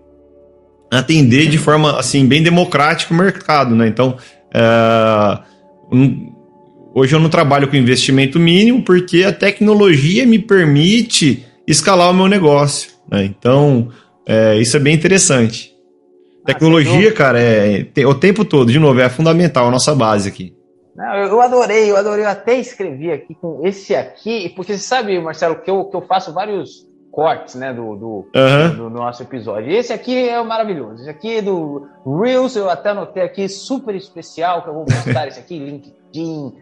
atender 0.89 1.47
de 1.47 1.57
forma 1.57 1.99
assim 1.99 2.25
bem 2.25 2.41
democrática 2.41 3.13
o 3.13 3.17
mercado. 3.17 3.75
Né? 3.75 3.87
Então, 3.87 4.17
é, 4.51 5.39
hoje 6.95 7.15
eu 7.15 7.19
não 7.19 7.29
trabalho 7.29 7.67
com 7.67 7.75
investimento 7.75 8.39
mínimo 8.39 8.81
porque 8.81 9.23
a 9.23 9.31
tecnologia 9.31 10.25
me 10.25 10.39
permite 10.39 11.45
escalar 11.67 12.09
o 12.09 12.13
meu 12.13 12.27
negócio. 12.27 12.89
Né? 13.11 13.25
Então, 13.25 13.89
é, 14.25 14.57
isso 14.57 14.75
é 14.75 14.79
bem 14.79 14.95
interessante. 14.95 15.71
Ah, 16.43 16.47
tecnologia, 16.47 17.11
cara, 17.11 17.39
é, 17.39 17.85
o 18.05 18.15
tempo 18.15 18.43
todo, 18.43 18.71
de 18.71 18.79
novo, 18.79 18.99
é 18.99 19.09
fundamental, 19.09 19.67
a 19.67 19.71
nossa 19.71 19.93
base 19.93 20.27
aqui. 20.27 20.53
Não, 20.95 21.15
eu 21.15 21.41
adorei, 21.41 21.89
eu 21.89 21.97
adorei. 21.97 22.23
Eu 22.23 22.29
até 22.29 22.55
escrevi 22.55 23.11
aqui 23.11 23.33
com 23.35 23.65
esse 23.65 23.95
aqui, 23.95 24.49
porque 24.55 24.73
você 24.73 24.79
sabe, 24.79 25.19
Marcelo, 25.19 25.55
que 25.55 25.69
eu, 25.69 25.85
que 25.85 25.95
eu 25.95 26.01
faço 26.01 26.33
vários 26.33 26.87
cortes 27.11 27.55
né, 27.55 27.71
do, 27.71 27.95
do, 27.95 28.29
uhum. 28.35 28.75
do, 28.75 28.89
nosso 28.89 29.21
episódio. 29.21 29.71
Esse 29.71 29.93
aqui 29.93 30.29
é 30.29 30.41
maravilhoso. 30.43 31.01
Esse 31.01 31.09
aqui 31.09 31.37
é 31.37 31.41
do 31.41 31.87
Reels, 32.05 32.55
eu 32.55 32.69
até 32.69 32.89
anotei 32.89 33.21
aqui, 33.21 33.47
super 33.47 33.93
especial, 33.95 34.63
que 34.63 34.69
eu 34.69 34.73
vou 34.73 34.85
postar 34.85 35.27
esse 35.27 35.39
aqui, 35.39 35.59
LinkedIn. 35.59 36.53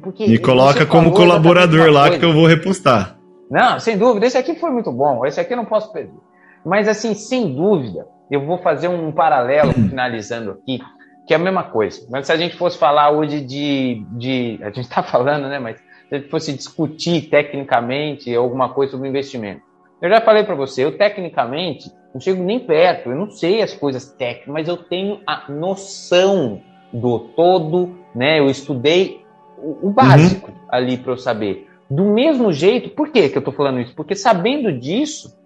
Porque 0.00 0.26
Me 0.26 0.38
coloca 0.38 0.84
como 0.86 1.12
colaborador 1.12 1.90
lá 1.90 2.02
coisa. 2.02 2.18
que 2.18 2.24
eu 2.24 2.32
vou 2.32 2.46
repostar. 2.46 3.16
Não, 3.50 3.78
sem 3.78 3.96
dúvida. 3.96 4.26
Esse 4.26 4.38
aqui 4.38 4.54
foi 4.56 4.70
muito 4.70 4.90
bom. 4.90 5.24
Esse 5.24 5.40
aqui 5.40 5.52
eu 5.52 5.56
não 5.56 5.64
posso 5.64 5.92
perder. 5.92 6.18
Mas, 6.64 6.88
assim, 6.88 7.14
sem 7.14 7.54
dúvida, 7.54 8.06
eu 8.30 8.44
vou 8.44 8.58
fazer 8.58 8.88
um 8.88 9.12
paralelo, 9.12 9.72
finalizando 9.88 10.52
aqui, 10.52 10.80
que 11.26 11.34
é 11.34 11.36
a 11.36 11.40
mesma 11.40 11.64
coisa. 11.64 12.06
Mas 12.10 12.26
se 12.26 12.32
a 12.32 12.36
gente 12.36 12.56
fosse 12.56 12.78
falar 12.78 13.10
hoje 13.10 13.40
de. 13.40 14.04
de 14.12 14.58
a 14.62 14.66
gente 14.66 14.82
está 14.82 15.02
falando, 15.04 15.48
né? 15.48 15.58
Mas 15.58 15.78
se 15.78 16.14
a 16.14 16.18
gente 16.18 16.30
fosse 16.30 16.52
discutir 16.52 17.22
tecnicamente 17.28 18.34
alguma 18.34 18.68
coisa 18.68 18.92
sobre 18.92 19.08
investimento. 19.08 19.62
Eu 20.00 20.10
já 20.10 20.20
falei 20.20 20.44
para 20.44 20.54
você, 20.54 20.84
eu 20.84 20.96
tecnicamente 20.96 21.90
não 22.12 22.20
chego 22.20 22.42
nem 22.42 22.60
perto, 22.60 23.10
eu 23.10 23.16
não 23.16 23.30
sei 23.30 23.62
as 23.62 23.74
coisas 23.74 24.10
técnicas, 24.12 24.52
mas 24.52 24.68
eu 24.68 24.76
tenho 24.76 25.20
a 25.26 25.50
noção 25.50 26.62
do 26.92 27.18
todo, 27.18 27.96
né? 28.14 28.38
Eu 28.38 28.48
estudei 28.48 29.24
o, 29.58 29.88
o 29.88 29.90
básico 29.90 30.50
uhum. 30.50 30.56
ali 30.68 30.96
para 30.96 31.12
eu 31.12 31.18
saber. 31.18 31.68
Do 31.90 32.04
mesmo 32.04 32.52
jeito, 32.52 32.90
por 32.90 33.10
que, 33.10 33.28
que 33.28 33.36
eu 33.36 33.40
estou 33.40 33.54
falando 33.54 33.80
isso? 33.80 33.94
Porque 33.94 34.14
sabendo 34.14 34.72
disso, 34.72 35.36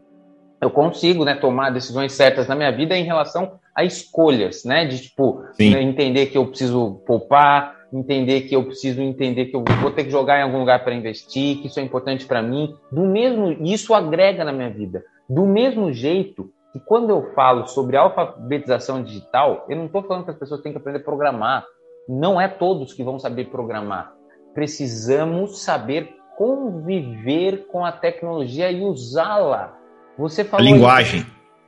eu 0.61 0.70
consigo 0.70 1.24
né, 1.24 1.35
tomar 1.35 1.70
decisões 1.70 2.12
certas 2.12 2.47
na 2.47 2.55
minha 2.55 2.70
vida 2.70 2.97
em 2.97 3.05
relação 3.05 3.60
a 3.75 3.85
escolhas, 3.85 4.64
né? 4.64 4.85
De 4.85 5.01
tipo, 5.01 5.43
né, 5.59 5.83
entender 5.83 6.27
que 6.27 6.39
eu 6.39 6.47
preciso 6.47 7.03
poupar, 7.07 7.77
entender 7.93 8.43
que 8.43 8.55
eu 8.55 8.64
preciso 8.64 9.03
entender 9.03 9.47
que 9.47 9.57
eu 9.57 9.64
vou 9.81 9.91
ter 9.91 10.05
que 10.05 10.11
jogar 10.11 10.39
em 10.39 10.43
algum 10.43 10.59
lugar 10.61 10.85
para 10.85 10.95
investir, 10.95 11.59
que 11.59 11.66
isso 11.66 11.81
é 11.81 11.83
importante 11.83 12.27
para 12.27 12.43
mim. 12.43 12.75
Do 12.91 13.03
mesmo, 13.03 13.53
isso 13.64 13.95
agrega 13.95 14.45
na 14.45 14.53
minha 14.53 14.71
vida. 14.71 15.05
Do 15.29 15.47
mesmo 15.47 15.93
jeito 15.93 16.51
que 16.73 16.81
quando 16.81 17.11
eu 17.11 17.33
falo 17.35 17.66
sobre 17.66 17.97
alfabetização 17.97 19.03
digital, 19.03 19.66
eu 19.68 19.77
não 19.77 19.87
estou 19.87 20.03
falando 20.03 20.25
que 20.25 20.31
as 20.31 20.39
pessoas 20.39 20.61
têm 20.61 20.73
que 20.73 20.79
aprender 20.79 20.99
a 20.99 21.05
programar. 21.05 21.64
Não 22.09 22.41
é 22.41 22.49
todos 22.49 22.93
que 22.93 23.03
vão 23.03 23.18
saber 23.18 23.47
programar. 23.47 24.12
Precisamos 24.55 25.62
saber 25.62 26.16
conviver 26.37 27.66
com 27.66 27.85
a 27.85 27.93
tecnologia 27.93 28.71
e 28.71 28.83
usá-la 28.83 29.81
você 30.21 30.45
falou 30.45 30.66
a 30.66 30.71
linguagem. 30.71 31.27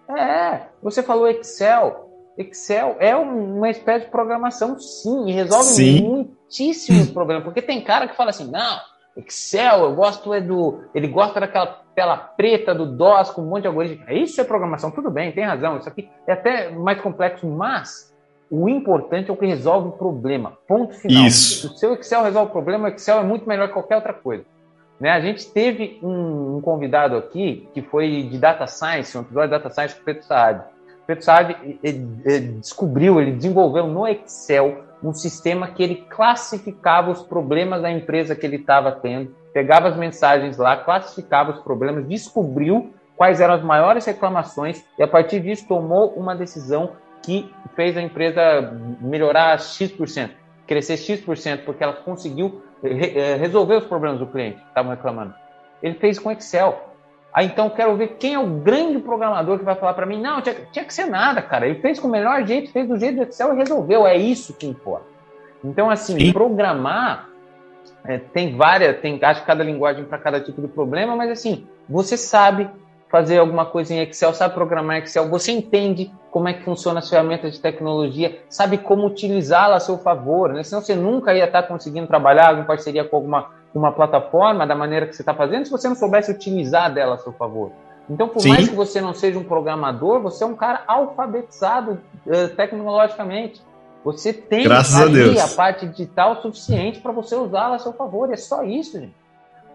É, 0.08 0.62
você 0.82 1.02
falou 1.02 1.28
Excel. 1.28 2.10
Excel 2.36 2.96
é 2.98 3.14
uma 3.14 3.70
espécie 3.70 4.06
de 4.06 4.10
programação, 4.10 4.78
sim, 4.78 5.28
e 5.28 5.32
resolve 5.32 5.64
sim. 5.64 6.02
muitíssimos 6.02 7.10
problemas. 7.12 7.44
Porque 7.44 7.60
tem 7.60 7.82
cara 7.82 8.08
que 8.08 8.16
fala 8.16 8.30
assim, 8.30 8.50
não, 8.50 8.78
Excel, 9.16 9.84
eu 9.84 9.94
gosto 9.94 10.32
é 10.32 10.40
do. 10.40 10.84
Ele 10.94 11.08
gosta 11.08 11.40
daquela 11.40 11.82
tela 11.94 12.16
preta 12.16 12.74
do 12.74 12.86
DOS 12.86 13.30
com 13.30 13.42
um 13.42 13.46
monte 13.46 13.62
de 13.62 13.68
algoritmo. 13.68 14.10
Isso 14.10 14.40
é 14.40 14.44
programação, 14.44 14.90
tudo 14.90 15.10
bem, 15.10 15.32
tem 15.32 15.44
razão. 15.44 15.76
Isso 15.76 15.88
aqui 15.88 16.08
é 16.26 16.32
até 16.32 16.70
mais 16.70 17.00
complexo, 17.00 17.46
mas 17.46 18.12
o 18.50 18.68
importante 18.68 19.30
é 19.30 19.32
o 19.32 19.36
que 19.36 19.46
resolve 19.46 19.88
o 19.88 19.92
problema. 19.92 20.56
Ponto 20.66 20.94
final. 20.94 21.26
Isso. 21.26 21.68
Se 21.68 21.74
o 21.74 21.76
seu 21.76 21.94
Excel 21.94 22.22
resolve 22.22 22.48
o 22.48 22.52
problema, 22.52 22.88
o 22.88 22.92
Excel 22.92 23.18
é 23.18 23.22
muito 23.22 23.46
melhor 23.46 23.68
que 23.68 23.74
qualquer 23.74 23.96
outra 23.96 24.14
coisa. 24.14 24.44
Né? 25.02 25.10
A 25.10 25.20
gente 25.20 25.50
teve 25.50 25.98
um, 26.00 26.58
um, 26.58 26.60
convidado 26.60 27.16
aqui 27.16 27.68
que 27.74 27.82
foi 27.82 28.22
de 28.22 28.38
Data 28.38 28.68
Science, 28.68 29.18
um 29.18 29.22
episódio 29.22 29.48
de 29.48 29.58
Data 29.58 29.68
Science 29.68 29.96
com 29.96 30.02
o 30.02 30.04
Pedro 30.04 30.22
Saad. 30.22 30.60
O 30.60 31.06
Pedro 31.08 31.24
Saad 31.24 31.56
ele, 31.82 32.20
ele 32.24 32.48
descobriu, 32.60 33.20
ele 33.20 33.32
desenvolveu 33.32 33.88
no 33.88 34.06
Excel 34.06 34.84
um 35.02 35.12
sistema 35.12 35.66
que 35.66 35.82
ele 35.82 35.96
classificava 36.08 37.10
os 37.10 37.20
problemas 37.20 37.82
da 37.82 37.90
empresa 37.90 38.36
que 38.36 38.46
ele 38.46 38.58
estava 38.58 38.92
tendo, 38.92 39.34
pegava 39.52 39.88
as 39.88 39.96
mensagens 39.96 40.56
lá, 40.56 40.76
classificava 40.76 41.50
os 41.50 41.58
problemas, 41.58 42.06
descobriu 42.06 42.94
quais 43.16 43.40
eram 43.40 43.54
as 43.54 43.62
maiores 43.64 44.04
reclamações 44.04 44.84
e 44.96 45.02
a 45.02 45.08
partir 45.08 45.40
disso 45.40 45.66
tomou 45.66 46.10
uma 46.10 46.36
decisão 46.36 46.92
que 47.24 47.52
fez 47.74 47.96
a 47.96 48.02
empresa 48.02 48.72
melhorar 49.00 49.58
X%, 49.58 50.30
crescer 50.64 50.96
X%, 50.96 51.64
porque 51.64 51.82
ela 51.82 51.92
conseguiu 51.92 52.62
eh, 52.84 53.36
resolver 53.36 53.76
os 53.76 53.84
problemas 53.84 54.18
do 54.18 54.26
cliente 54.26 54.58
que 54.58 54.68
estavam 54.68 54.90
reclamando. 54.90 55.34
Ele 55.82 55.94
fez 55.94 56.18
com 56.18 56.30
Excel. 56.30 56.88
Aí 57.32 57.46
então 57.46 57.70
quero 57.70 57.96
ver 57.96 58.16
quem 58.18 58.34
é 58.34 58.38
o 58.38 58.46
grande 58.46 58.98
programador 58.98 59.58
que 59.58 59.64
vai 59.64 59.74
falar 59.74 59.94
para 59.94 60.04
mim, 60.04 60.20
não, 60.20 60.42
tinha, 60.42 60.54
tinha, 60.70 60.84
que 60.84 60.92
ser 60.92 61.06
nada, 61.06 61.40
cara. 61.40 61.66
Ele 61.66 61.80
fez 61.80 61.98
com 61.98 62.08
o 62.08 62.10
melhor 62.10 62.46
jeito, 62.46 62.70
fez 62.70 62.86
do 62.86 62.98
jeito 62.98 63.16
do 63.16 63.22
Excel 63.22 63.54
e 63.54 63.56
resolveu. 63.56 64.06
É 64.06 64.16
isso 64.16 64.54
que 64.54 64.66
importa. 64.66 65.06
Então, 65.64 65.88
assim, 65.88 66.18
Sim. 66.18 66.32
programar 66.32 67.28
é, 68.04 68.18
tem 68.18 68.56
várias, 68.56 69.00
tem 69.00 69.18
acho 69.22 69.40
que 69.40 69.46
cada 69.46 69.62
linguagem 69.62 70.04
para 70.04 70.18
cada 70.18 70.40
tipo 70.40 70.60
de 70.60 70.68
problema, 70.68 71.14
mas 71.14 71.30
assim, 71.30 71.66
você 71.88 72.16
sabe 72.16 72.68
fazer 73.12 73.38
alguma 73.38 73.66
coisa 73.66 73.92
em 73.92 74.00
Excel, 74.00 74.32
sabe 74.32 74.54
programar 74.54 74.96
Excel, 74.96 75.28
você 75.28 75.52
entende 75.52 76.10
como 76.30 76.48
é 76.48 76.54
que 76.54 76.64
funciona 76.64 77.00
as 77.00 77.10
ferramentas 77.10 77.52
de 77.52 77.60
tecnologia, 77.60 78.40
sabe 78.48 78.78
como 78.78 79.06
utilizá-la 79.06 79.76
a 79.76 79.80
seu 79.80 79.98
favor, 79.98 80.54
né? 80.54 80.62
Senão 80.64 80.80
você 80.80 80.94
nunca 80.94 81.34
ia 81.34 81.44
estar 81.44 81.64
conseguindo 81.64 82.06
trabalhar 82.06 82.58
em 82.58 82.64
parceria 82.64 83.04
com 83.04 83.14
alguma 83.16 83.50
uma 83.74 83.90
plataforma 83.90 84.66
da 84.66 84.74
maneira 84.74 85.06
que 85.06 85.14
você 85.14 85.22
está 85.22 85.32
fazendo 85.32 85.64
se 85.64 85.70
você 85.70 85.88
não 85.88 85.94
soubesse 85.94 86.30
utilizar 86.30 86.92
dela 86.92 87.14
a 87.14 87.18
seu 87.18 87.32
favor. 87.32 87.72
Então, 88.08 88.28
por 88.28 88.40
Sim. 88.40 88.50
mais 88.50 88.68
que 88.68 88.74
você 88.74 89.00
não 89.00 89.14
seja 89.14 89.38
um 89.38 89.44
programador, 89.44 90.20
você 90.20 90.44
é 90.44 90.46
um 90.46 90.54
cara 90.54 90.82
alfabetizado 90.86 91.98
uh, 92.26 92.48
tecnologicamente. 92.54 93.62
Você 94.04 94.32
tem 94.32 94.64
Graças 94.64 95.00
ali 95.00 95.38
a, 95.38 95.44
a 95.44 95.48
parte 95.48 95.86
digital 95.86 96.42
suficiente 96.42 97.00
para 97.00 97.12
você 97.12 97.34
usá-la 97.34 97.76
a 97.76 97.78
seu 97.78 97.94
favor. 97.94 98.30
É 98.30 98.36
só 98.36 98.62
isso, 98.62 99.00
gente 99.00 99.21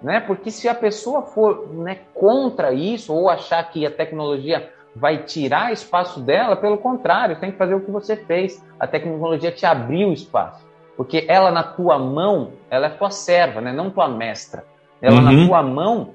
né? 0.02 0.20
Porque 0.20 0.52
se 0.52 0.68
a 0.68 0.76
pessoa 0.76 1.24
for 1.24 1.74
né, 1.74 2.00
contra 2.14 2.72
isso 2.74 3.14
ou 3.14 3.30
achar 3.30 3.64
que 3.70 3.86
a 3.86 3.92
tecnologia 3.92 4.70
vai 4.96 5.24
tirar 5.24 5.72
espaço 5.72 6.20
dela, 6.20 6.56
pelo 6.56 6.78
contrário, 6.78 7.40
tem 7.40 7.52
que 7.52 7.58
fazer 7.58 7.76
o 7.76 7.82
que 7.82 7.92
você 7.92 8.16
fez. 8.16 8.64
A 8.80 8.88
tecnologia 8.88 9.52
te 9.52 9.66
abriu 9.66 10.12
espaço, 10.12 10.66
porque 10.96 11.26
ela 11.28 11.52
na 11.52 11.64
tua 11.64 12.00
mão, 12.00 12.54
ela 12.70 12.88
é 12.88 12.90
tua 12.90 13.12
serva, 13.12 13.62
né? 13.62 13.72
Não 13.72 13.90
tua 13.90 14.08
mestra. 14.08 14.64
Ela 15.02 15.18
uhum. 15.18 15.22
na 15.22 15.48
tua 15.48 15.64
mão, 15.64 16.14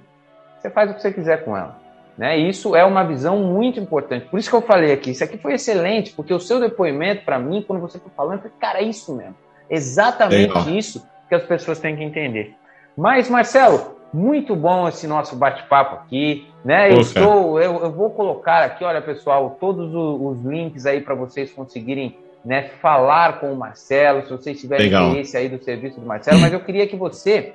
você 0.58 0.70
faz 0.70 0.90
o 0.90 0.94
que 0.94 1.02
você 1.02 1.12
quiser 1.12 1.44
com 1.44 1.56
ela. 1.56 1.80
Né? 2.16 2.36
Isso 2.36 2.76
é 2.76 2.84
uma 2.84 3.04
visão 3.04 3.38
muito 3.38 3.80
importante. 3.80 4.26
Por 4.26 4.38
isso 4.38 4.50
que 4.50 4.56
eu 4.56 4.62
falei 4.62 4.92
aqui, 4.92 5.12
isso 5.12 5.24
aqui 5.24 5.38
foi 5.38 5.54
excelente, 5.54 6.12
porque 6.12 6.34
o 6.34 6.40
seu 6.40 6.60
depoimento 6.60 7.24
para 7.24 7.38
mim, 7.38 7.64
quando 7.66 7.80
você 7.80 7.98
foi 7.98 8.10
falando, 8.16 8.34
eu 8.34 8.42
falei, 8.42 8.56
cara, 8.60 8.78
é 8.80 8.84
isso 8.84 9.16
mesmo. 9.16 9.34
Exatamente 9.70 10.54
Legal. 10.54 10.68
isso 10.68 11.06
que 11.28 11.34
as 11.34 11.42
pessoas 11.44 11.78
têm 11.78 11.96
que 11.96 12.02
entender. 12.02 12.54
Mas, 12.96 13.28
Marcelo, 13.28 13.96
muito 14.12 14.54
bom 14.54 14.88
esse 14.88 15.06
nosso 15.06 15.34
bate-papo 15.36 15.96
aqui, 15.96 16.46
né? 16.64 16.92
Eu, 16.92 17.00
estou, 17.00 17.60
eu, 17.60 17.82
eu, 17.82 17.90
vou 17.90 18.10
colocar 18.10 18.62
aqui, 18.62 18.84
olha, 18.84 19.00
pessoal, 19.00 19.56
todos 19.58 19.94
os, 19.94 20.20
os 20.20 20.44
links 20.44 20.84
aí 20.84 21.00
para 21.00 21.14
vocês 21.14 21.50
conseguirem 21.50 22.16
né, 22.44 22.70
falar 22.80 23.40
com 23.40 23.52
o 23.52 23.56
Marcelo, 23.56 24.22
se 24.22 24.30
vocês 24.30 24.60
tiverem 24.60 24.86
Legal. 24.86 25.10
interesse 25.10 25.36
aí 25.36 25.48
do 25.48 25.62
serviço 25.62 26.00
do 26.00 26.06
Marcelo, 26.06 26.40
mas 26.40 26.52
eu 26.52 26.60
queria 26.60 26.86
que 26.86 26.96
você 26.96 27.54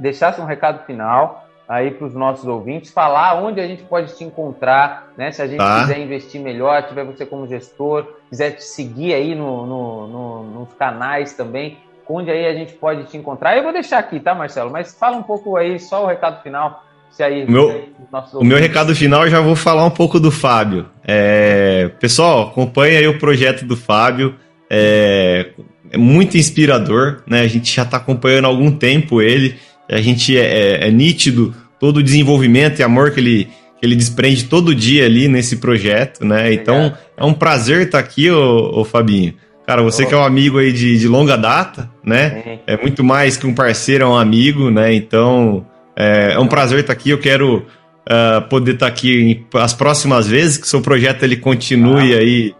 deixasse 0.00 0.40
um 0.40 0.44
recado 0.44 0.84
final 0.84 1.46
aí 1.68 1.90
para 1.90 2.06
os 2.06 2.14
nossos 2.14 2.46
ouvintes, 2.46 2.92
falar 2.92 3.42
onde 3.42 3.60
a 3.60 3.66
gente 3.66 3.82
pode 3.82 4.16
te 4.16 4.22
encontrar, 4.22 5.08
né? 5.16 5.32
Se 5.32 5.42
a 5.42 5.46
gente 5.46 5.58
tá. 5.58 5.80
quiser 5.80 5.98
investir 5.98 6.40
melhor, 6.40 6.84
tiver 6.84 7.04
você 7.04 7.26
como 7.26 7.46
gestor, 7.46 8.06
quiser 8.28 8.52
te 8.52 8.62
seguir 8.62 9.14
aí 9.14 9.34
no, 9.34 9.66
no, 9.66 10.06
no, 10.06 10.42
nos 10.44 10.72
canais 10.74 11.34
também, 11.34 11.76
onde 12.08 12.30
aí 12.30 12.46
a 12.46 12.54
gente 12.54 12.74
pode 12.74 13.04
te 13.04 13.16
encontrar. 13.16 13.56
Eu 13.56 13.62
vou 13.62 13.72
deixar 13.72 13.98
aqui, 13.98 14.20
tá, 14.20 14.34
Marcelo? 14.34 14.70
Mas 14.70 14.94
fala 14.94 15.16
um 15.16 15.22
pouco 15.22 15.56
aí, 15.56 15.78
só 15.78 16.04
o 16.04 16.06
recado 16.06 16.42
final. 16.42 16.84
Se 17.10 17.22
aí, 17.22 17.44
o 17.44 17.50
meu, 17.50 17.88
o 18.34 18.44
meu 18.44 18.58
recado 18.58 18.94
final 18.94 19.24
eu 19.24 19.30
já 19.30 19.40
vou 19.40 19.56
falar 19.56 19.84
um 19.84 19.90
pouco 19.90 20.20
do 20.20 20.30
Fábio. 20.30 20.86
É, 21.02 21.90
pessoal, 21.98 22.48
acompanhe 22.48 22.96
aí 22.96 23.08
o 23.08 23.18
projeto 23.18 23.64
do 23.64 23.76
Fábio. 23.76 24.34
É, 24.68 25.50
é 25.90 25.96
muito 25.96 26.36
inspirador, 26.36 27.22
né? 27.26 27.40
A 27.40 27.48
gente 27.48 27.74
já 27.74 27.82
está 27.82 27.96
acompanhando 27.96 28.44
há 28.44 28.48
algum 28.48 28.70
tempo 28.70 29.22
ele. 29.22 29.56
A 29.90 30.00
gente 30.00 30.36
é, 30.36 30.42
é, 30.42 30.88
é, 30.88 30.90
nítido 30.90 31.54
todo 31.78 31.98
o 31.98 32.02
desenvolvimento 32.02 32.80
e 32.80 32.82
amor 32.82 33.12
que 33.12 33.20
ele, 33.20 33.44
que 33.78 33.86
ele 33.86 33.96
desprende 33.96 34.44
todo 34.44 34.74
dia 34.74 35.06
ali 35.06 35.28
nesse 35.28 35.56
projeto, 35.56 36.24
né? 36.24 36.52
Então 36.52 36.92
é 37.16 37.24
um 37.24 37.32
prazer 37.32 37.86
estar 37.86 37.98
aqui, 37.98 38.30
ô, 38.30 38.80
ô 38.80 38.84
Fabinho. 38.84 39.34
Cara, 39.66 39.82
você 39.82 40.04
oh. 40.04 40.06
que 40.06 40.14
é 40.14 40.16
um 40.16 40.24
amigo 40.24 40.58
aí 40.58 40.72
de, 40.72 40.98
de 40.98 41.08
longa 41.08 41.36
data, 41.36 41.90
né? 42.06 42.60
É. 42.68 42.76
muito 42.76 43.02
mais 43.02 43.36
que 43.36 43.48
um 43.48 43.52
parceiro, 43.52 44.04
é 44.04 44.06
um 44.06 44.16
amigo, 44.16 44.70
né? 44.70 44.94
Então, 44.94 45.66
é, 45.96 46.34
é 46.34 46.38
um 46.38 46.46
prazer 46.46 46.78
estar 46.78 46.92
aqui. 46.92 47.10
Eu 47.10 47.18
quero 47.18 47.66
uh, 48.06 48.48
poder 48.48 48.74
estar 48.74 48.86
aqui 48.86 49.44
as 49.54 49.74
próximas 49.74 50.28
vezes, 50.28 50.56
que 50.56 50.68
seu 50.68 50.80
projeto 50.80 51.24
ele 51.24 51.36
continue 51.36 52.14
ah. 52.14 52.18
aí, 52.18 52.54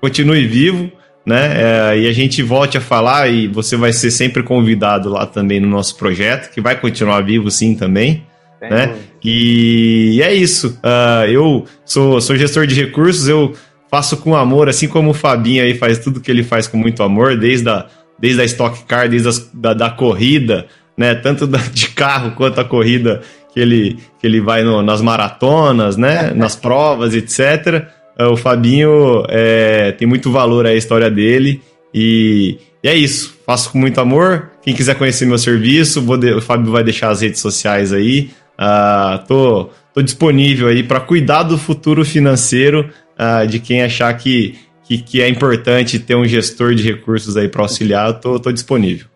continue 0.00 0.46
vivo, 0.46 0.90
né? 1.26 1.90
É, 1.92 1.98
e 1.98 2.08
a 2.08 2.12
gente 2.12 2.42
volte 2.42 2.78
a 2.78 2.80
falar 2.80 3.28
e 3.28 3.48
você 3.48 3.76
vai 3.76 3.92
ser 3.92 4.10
sempre 4.10 4.42
convidado 4.42 5.10
lá 5.10 5.26
também 5.26 5.60
no 5.60 5.68
nosso 5.68 5.96
projeto, 5.96 6.52
que 6.54 6.60
vai 6.60 6.80
continuar 6.80 7.20
vivo 7.20 7.50
sim 7.50 7.74
também. 7.74 8.24
né? 8.70 8.94
E 9.22 10.20
é 10.22 10.32
isso. 10.32 10.78
Uh, 10.82 11.26
eu 11.28 11.64
sou, 11.84 12.20
sou 12.20 12.36
gestor 12.36 12.66
de 12.66 12.74
recursos, 12.74 13.28
eu 13.28 13.52
faço 13.90 14.16
com 14.16 14.34
amor, 14.34 14.68
assim 14.68 14.88
como 14.88 15.10
o 15.10 15.14
Fabinho 15.14 15.62
aí 15.62 15.74
faz 15.74 15.98
tudo 15.98 16.20
que 16.20 16.30
ele 16.30 16.42
faz 16.42 16.66
com 16.66 16.76
muito 16.76 17.02
amor, 17.02 17.36
desde 17.36 17.68
a, 17.68 17.86
desde 18.18 18.42
a 18.42 18.44
Stock 18.44 18.84
Car, 18.84 19.08
desde 19.08 19.28
as, 19.28 19.50
da, 19.52 19.74
da 19.74 19.90
corrida, 19.90 20.66
né? 20.96 21.14
Tanto 21.14 21.46
da, 21.46 21.58
de 21.58 21.88
carro 21.88 22.32
quanto 22.32 22.60
a 22.60 22.64
corrida 22.64 23.22
que 23.52 23.60
ele, 23.60 23.98
que 24.20 24.26
ele 24.26 24.40
vai 24.40 24.62
no, 24.62 24.82
nas 24.82 25.00
maratonas, 25.00 25.96
né? 25.96 26.32
Nas 26.36 26.56
provas, 26.56 27.14
etc. 27.14 27.86
É, 28.18 28.26
o 28.26 28.36
Fabinho 28.36 29.24
é, 29.28 29.92
tem 29.92 30.08
muito 30.08 30.30
valor 30.30 30.66
a 30.66 30.74
história 30.74 31.10
dele 31.10 31.62
e, 31.92 32.58
e, 32.82 32.88
é 32.88 32.94
isso. 32.94 33.36
Faço 33.46 33.70
com 33.70 33.78
muito 33.78 34.00
amor. 34.00 34.50
Quem 34.62 34.74
quiser 34.74 34.96
conhecer 34.96 35.26
meu 35.26 35.38
serviço, 35.38 36.00
de, 36.18 36.32
o 36.32 36.40
Fábio 36.40 36.72
vai 36.72 36.82
deixar 36.82 37.10
as 37.10 37.20
redes 37.20 37.40
sociais 37.40 37.92
aí. 37.92 38.30
Uh, 38.58 39.26
tô, 39.26 39.70
tô 39.94 40.02
disponível 40.02 40.68
aí 40.68 40.82
para 40.82 40.98
cuidar 40.98 41.42
do 41.42 41.58
futuro 41.58 42.04
financeiro 42.04 42.90
uh, 43.18 43.46
de 43.46 43.58
quem 43.58 43.82
achar 43.82 44.12
que, 44.14 44.54
que, 44.86 44.98
que, 44.98 45.22
é 45.22 45.28
importante 45.28 45.98
ter 45.98 46.14
um 46.14 46.24
gestor 46.24 46.74
de 46.74 46.90
recursos 46.90 47.36
aí 47.36 47.48
para 47.48 47.62
auxiliar, 47.62 48.20
tô 48.20 48.38
disponível. 48.52 49.08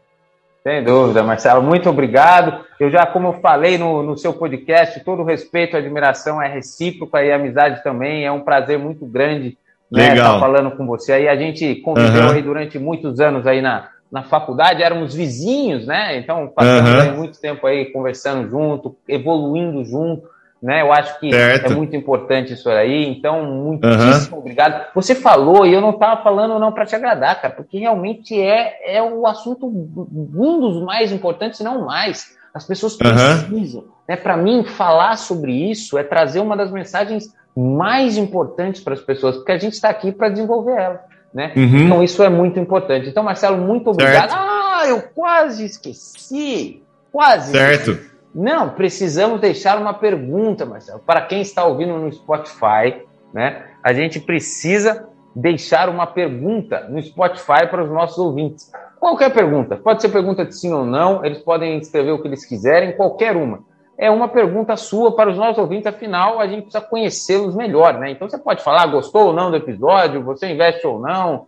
Sem 0.63 0.85
dúvida, 0.85 1.23
Marcelo. 1.23 1.63
Muito 1.63 1.89
obrigado. 1.89 2.65
Eu 2.79 2.91
já, 2.91 3.07
como 3.07 3.29
eu 3.29 3.33
falei 3.41 3.79
no, 3.79 4.03
no 4.03 4.17
seu 4.17 4.33
podcast, 4.33 5.03
todo 5.05 5.25
respeito 5.25 5.75
e 5.75 5.79
admiração 5.79 6.41
é 6.41 6.49
recíproca 6.49 7.25
e 7.25 7.33
amizade 7.33 7.83
também. 7.83 8.27
É 8.27 8.33
um 8.33 8.41
prazer 8.41 8.79
muito 8.79 9.07
grande 9.07 9.57
né, 9.91 10.15
estar 10.15 10.39
falando 10.39 10.71
com 10.73 10.87
você. 10.87 11.13
Aí 11.13 11.29
a 11.29 11.37
gente 11.37 11.77
conviveu 11.77 12.25
uhum. 12.25 12.31
aí 12.31 12.43
durante 12.43 12.79
muitos 12.79 13.21
anos 13.21 13.47
aí 13.47 13.63
na, 13.63 13.89
na 14.13 14.23
faculdade, 14.23 14.83
éramos 14.83 15.15
vizinhos, 15.15 15.87
né? 15.87 16.19
Então 16.19 16.53
passamos 16.55 17.07
uhum. 17.07 17.17
muito 17.17 17.41
tempo 17.41 17.67
aí 17.67 17.87
conversando 17.87 18.49
junto, 18.51 18.97
evoluindo 19.09 19.83
junto 19.85 20.29
né? 20.63 20.83
Eu 20.83 20.93
acho 20.93 21.19
que 21.19 21.33
certo. 21.33 21.73
é 21.73 21.75
muito 21.75 21.97
importante 21.97 22.53
isso 22.53 22.69
aí. 22.69 23.07
Então, 23.07 23.45
muitíssimo 23.45 24.37
uhum. 24.37 24.41
obrigado. 24.41 24.87
Você 24.95 25.15
falou, 25.15 25.67
e 25.67 25.73
eu 25.73 25.81
não 25.81 25.91
estava 25.91 26.23
falando 26.23 26.59
não 26.59 26.71
para 26.71 26.85
te 26.85 26.95
agradar, 26.95 27.41
cara, 27.41 27.55
porque 27.55 27.79
realmente 27.79 28.39
é, 28.39 28.97
é 28.97 29.03
o 29.03 29.27
assunto, 29.27 29.67
um 29.67 30.61
dos 30.61 30.83
mais 30.83 31.13
importantes, 31.13 31.59
se 31.59 31.65
não 31.65 31.87
mais. 31.87 32.39
As 32.53 32.67
pessoas 32.67 32.97
precisam. 32.97 33.83
Uhum. 33.83 33.89
Né? 34.09 34.17
Para 34.17 34.37
mim, 34.37 34.65
falar 34.65 35.17
sobre 35.17 35.53
isso 35.53 35.97
é 35.97 36.03
trazer 36.03 36.41
uma 36.41 36.57
das 36.57 36.71
mensagens 36.71 37.35
mais 37.57 38.17
importantes 38.17 38.83
para 38.83 38.95
as 38.95 39.01
pessoas, 39.01 39.37
porque 39.37 39.53
a 39.53 39.59
gente 39.59 39.75
está 39.75 39.89
aqui 39.89 40.13
para 40.13 40.29
desenvolver 40.29 40.77
ela. 40.77 41.01
Né? 41.33 41.53
Uhum. 41.57 41.85
Então, 41.85 42.03
isso 42.03 42.23
é 42.23 42.29
muito 42.29 42.59
importante. 42.59 43.09
Então, 43.09 43.23
Marcelo, 43.23 43.57
muito 43.57 43.89
obrigado. 43.89 44.31
Certo. 44.31 44.35
Ah, 44.37 44.83
eu 44.89 45.01
quase 45.15 45.65
esqueci. 45.65 46.83
Quase. 47.13 47.53
Certo. 47.53 48.10
Não, 48.35 48.71
precisamos 48.71 49.41
deixar 49.41 49.79
uma 49.79 49.93
pergunta, 49.93 50.65
Marcelo, 50.65 51.01
para 51.01 51.23
quem 51.23 51.41
está 51.41 51.65
ouvindo 51.65 51.97
no 51.99 52.13
Spotify, 52.13 53.05
né? 53.33 53.67
A 53.83 53.93
gente 53.93 54.21
precisa 54.21 55.09
deixar 55.35 55.89
uma 55.89 56.07
pergunta 56.07 56.87
no 56.89 57.03
Spotify 57.03 57.67
para 57.69 57.83
os 57.83 57.91
nossos 57.91 58.19
ouvintes. 58.19 58.71
Qualquer 58.99 59.33
pergunta, 59.33 59.77
pode 59.77 60.03
ser 60.03 60.11
pergunta 60.11 60.45
de 60.45 60.55
sim 60.55 60.73
ou 60.73 60.85
não, 60.85 61.25
eles 61.25 61.39
podem 61.39 61.79
escrever 61.79 62.13
o 62.13 62.21
que 62.21 62.29
eles 62.29 62.45
quiserem, 62.45 62.97
qualquer 62.97 63.37
uma. 63.37 63.65
É 63.97 64.11
uma 64.11 64.29
pergunta 64.29 64.77
sua 64.77 65.15
para 65.15 65.31
os 65.31 65.37
nossos 65.37 65.59
ouvintes, 65.59 65.87
afinal, 65.87 66.39
a 66.39 66.47
gente 66.47 66.63
precisa 66.63 66.85
conhecê-los 66.85 67.55
melhor, 67.55 67.99
né? 67.99 68.11
Então 68.11 68.29
você 68.29 68.39
pode 68.39 68.63
falar, 68.63 68.87
gostou 68.87 69.29
ou 69.29 69.33
não 69.33 69.51
do 69.51 69.57
episódio, 69.57 70.23
você 70.23 70.53
investe 70.53 70.87
ou 70.87 71.01
não, 71.01 71.47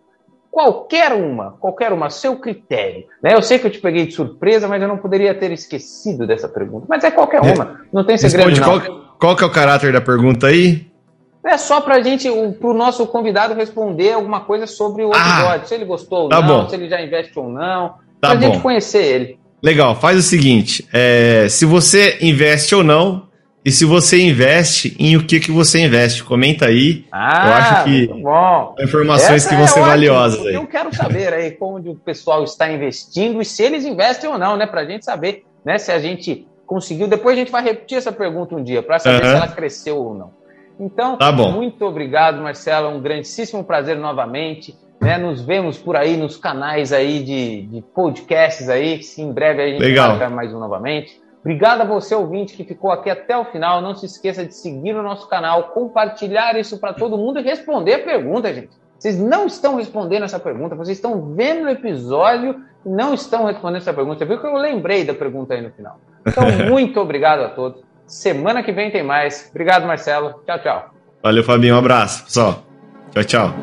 qualquer 0.52 1.12
uma, 1.14 1.52
qualquer 1.52 1.92
uma, 1.94 2.10
seu 2.10 2.36
critério. 2.36 3.06
Né? 3.22 3.34
Eu 3.34 3.40
sei 3.40 3.58
que 3.58 3.66
eu 3.66 3.70
te 3.70 3.80
peguei 3.80 4.06
de 4.06 4.12
surpresa, 4.12 4.68
mas 4.68 4.82
eu 4.82 4.86
não 4.86 4.98
poderia 4.98 5.34
ter 5.34 5.50
esquecido 5.50 6.26
dessa 6.26 6.46
pergunta. 6.46 6.84
Mas 6.86 7.02
é 7.02 7.10
qualquer 7.10 7.40
uma, 7.40 7.80
não 7.90 8.04
tem 8.04 8.18
segredo 8.18 8.50
Responde, 8.50 8.60
não. 8.60 8.80
Qual, 8.80 9.18
qual 9.18 9.36
que 9.36 9.42
é 9.42 9.46
o 9.46 9.50
caráter 9.50 9.94
da 9.94 10.00
pergunta 10.02 10.48
aí? 10.48 10.86
É 11.44 11.56
só 11.56 11.80
para 11.80 12.00
gente, 12.02 12.28
para 12.60 12.68
o 12.68 12.74
nosso 12.74 13.04
convidado 13.06 13.54
responder 13.54 14.12
alguma 14.12 14.40
coisa 14.40 14.66
sobre 14.66 15.02
o 15.02 15.10
ah, 15.12 15.18
episódio, 15.18 15.62
ah, 15.62 15.66
se 15.66 15.74
ele 15.74 15.84
gostou 15.86 16.24
ou 16.24 16.28
tá 16.28 16.40
não, 16.40 16.62
bom. 16.62 16.68
se 16.68 16.76
ele 16.76 16.88
já 16.88 17.02
investe 17.02 17.36
ou 17.36 17.48
não, 17.48 17.94
tá 18.20 18.28
para 18.28 18.32
a 18.32 18.40
gente 18.40 18.60
conhecer 18.60 19.02
ele. 19.02 19.38
Legal, 19.60 19.96
faz 19.96 20.18
o 20.18 20.22
seguinte: 20.22 20.86
é, 20.92 21.46
se 21.48 21.64
você 21.64 22.18
investe 22.20 22.74
ou 22.74 22.84
não, 22.84 23.26
e 23.64 23.70
se 23.70 23.84
você 23.84 24.20
investe, 24.20 24.96
em 24.98 25.16
o 25.16 25.24
que, 25.24 25.38
que 25.38 25.52
você 25.52 25.84
investe? 25.84 26.24
Comenta 26.24 26.66
aí. 26.66 27.04
Ah, 27.12 27.46
eu 27.46 27.54
acho 27.54 27.84
que 27.84 28.06
bom. 28.08 28.74
informações 28.80 29.44
Essa 29.44 29.48
que 29.48 29.54
vão 29.54 29.64
é 29.64 29.68
ser 29.68 29.80
ótimo, 29.80 29.90
valiosas 29.90 30.46
aí. 30.46 30.54
Eu 30.54 30.66
quero 30.66 30.94
saber 30.94 31.32
aí 31.32 31.52
como 31.52 31.78
o 31.78 31.94
pessoal 31.94 32.42
está 32.42 32.70
investindo 32.72 33.40
e 33.40 33.44
se 33.44 33.62
eles 33.62 33.84
investem 33.84 34.28
ou 34.28 34.36
não, 34.36 34.56
né? 34.56 34.66
Para 34.66 34.80
a 34.80 34.84
gente 34.84 35.04
saber, 35.04 35.44
né? 35.64 35.78
Se 35.78 35.92
a 35.92 36.00
gente 36.00 36.44
conseguiu. 36.66 37.06
Depois 37.06 37.36
a 37.36 37.38
gente 37.38 37.52
vai 37.52 37.62
repetir 37.62 37.98
essa 37.98 38.10
pergunta 38.10 38.56
um 38.56 38.64
dia 38.64 38.82
para 38.82 38.98
saber 38.98 39.24
uhum. 39.24 39.30
se 39.30 39.36
ela 39.36 39.48
cresceu 39.48 39.96
ou 39.96 40.14
não. 40.14 40.30
Então, 40.80 41.16
tá 41.16 41.30
muito 41.30 41.84
obrigado, 41.84 42.42
Marcelo. 42.42 42.88
É 42.88 42.90
um 42.90 43.00
grandíssimo 43.00 43.62
prazer 43.62 43.96
novamente. 43.96 44.76
Né? 45.00 45.18
Nos 45.18 45.40
vemos 45.40 45.78
por 45.78 45.96
aí 45.96 46.16
nos 46.16 46.36
canais 46.36 46.92
aí 46.92 47.22
de, 47.22 47.62
de 47.62 47.82
podcasts 47.94 48.68
aí. 48.68 49.00
Se 49.04 49.22
em 49.22 49.32
breve 49.32 49.62
a 49.62 49.68
gente 49.68 49.94
vai 49.94 50.28
mais 50.28 50.52
um 50.52 50.58
novamente. 50.58 51.21
Obrigado 51.44 51.80
a 51.80 51.84
você, 51.84 52.14
ouvinte, 52.14 52.56
que 52.56 52.64
ficou 52.64 52.92
aqui 52.92 53.10
até 53.10 53.36
o 53.36 53.44
final. 53.44 53.82
Não 53.82 53.96
se 53.96 54.06
esqueça 54.06 54.46
de 54.46 54.54
seguir 54.54 54.94
o 54.94 55.02
nosso 55.02 55.28
canal, 55.28 55.64
compartilhar 55.70 56.56
isso 56.56 56.78
para 56.78 56.94
todo 56.94 57.18
mundo 57.18 57.40
e 57.40 57.42
responder 57.42 57.94
a 57.94 57.98
pergunta, 57.98 58.54
gente. 58.54 58.70
Vocês 58.96 59.18
não 59.18 59.46
estão 59.46 59.74
respondendo 59.74 60.22
essa 60.22 60.38
pergunta, 60.38 60.76
vocês 60.76 60.96
estão 60.96 61.34
vendo 61.34 61.64
o 61.66 61.68
episódio 61.68 62.60
e 62.86 62.88
não 62.88 63.12
estão 63.12 63.46
respondendo 63.46 63.78
essa 63.78 63.92
pergunta. 63.92 64.18
Você 64.18 64.24
viu 64.24 64.38
que 64.38 64.46
eu 64.46 64.56
lembrei 64.56 65.04
da 65.04 65.12
pergunta 65.12 65.54
aí 65.54 65.60
no 65.60 65.72
final. 65.72 65.98
Então, 66.24 66.44
muito 66.70 67.00
obrigado 67.00 67.40
a 67.40 67.48
todos. 67.48 67.82
Semana 68.06 68.62
que 68.62 68.70
vem 68.70 68.92
tem 68.92 69.02
mais. 69.02 69.48
Obrigado, 69.50 69.86
Marcelo. 69.86 70.40
Tchau, 70.46 70.58
tchau. 70.60 70.94
Valeu, 71.20 71.42
Fabinho. 71.42 71.74
Um 71.74 71.78
abraço, 71.78 72.24
pessoal. 72.24 72.62
Tchau, 73.12 73.24
tchau. 73.24 73.54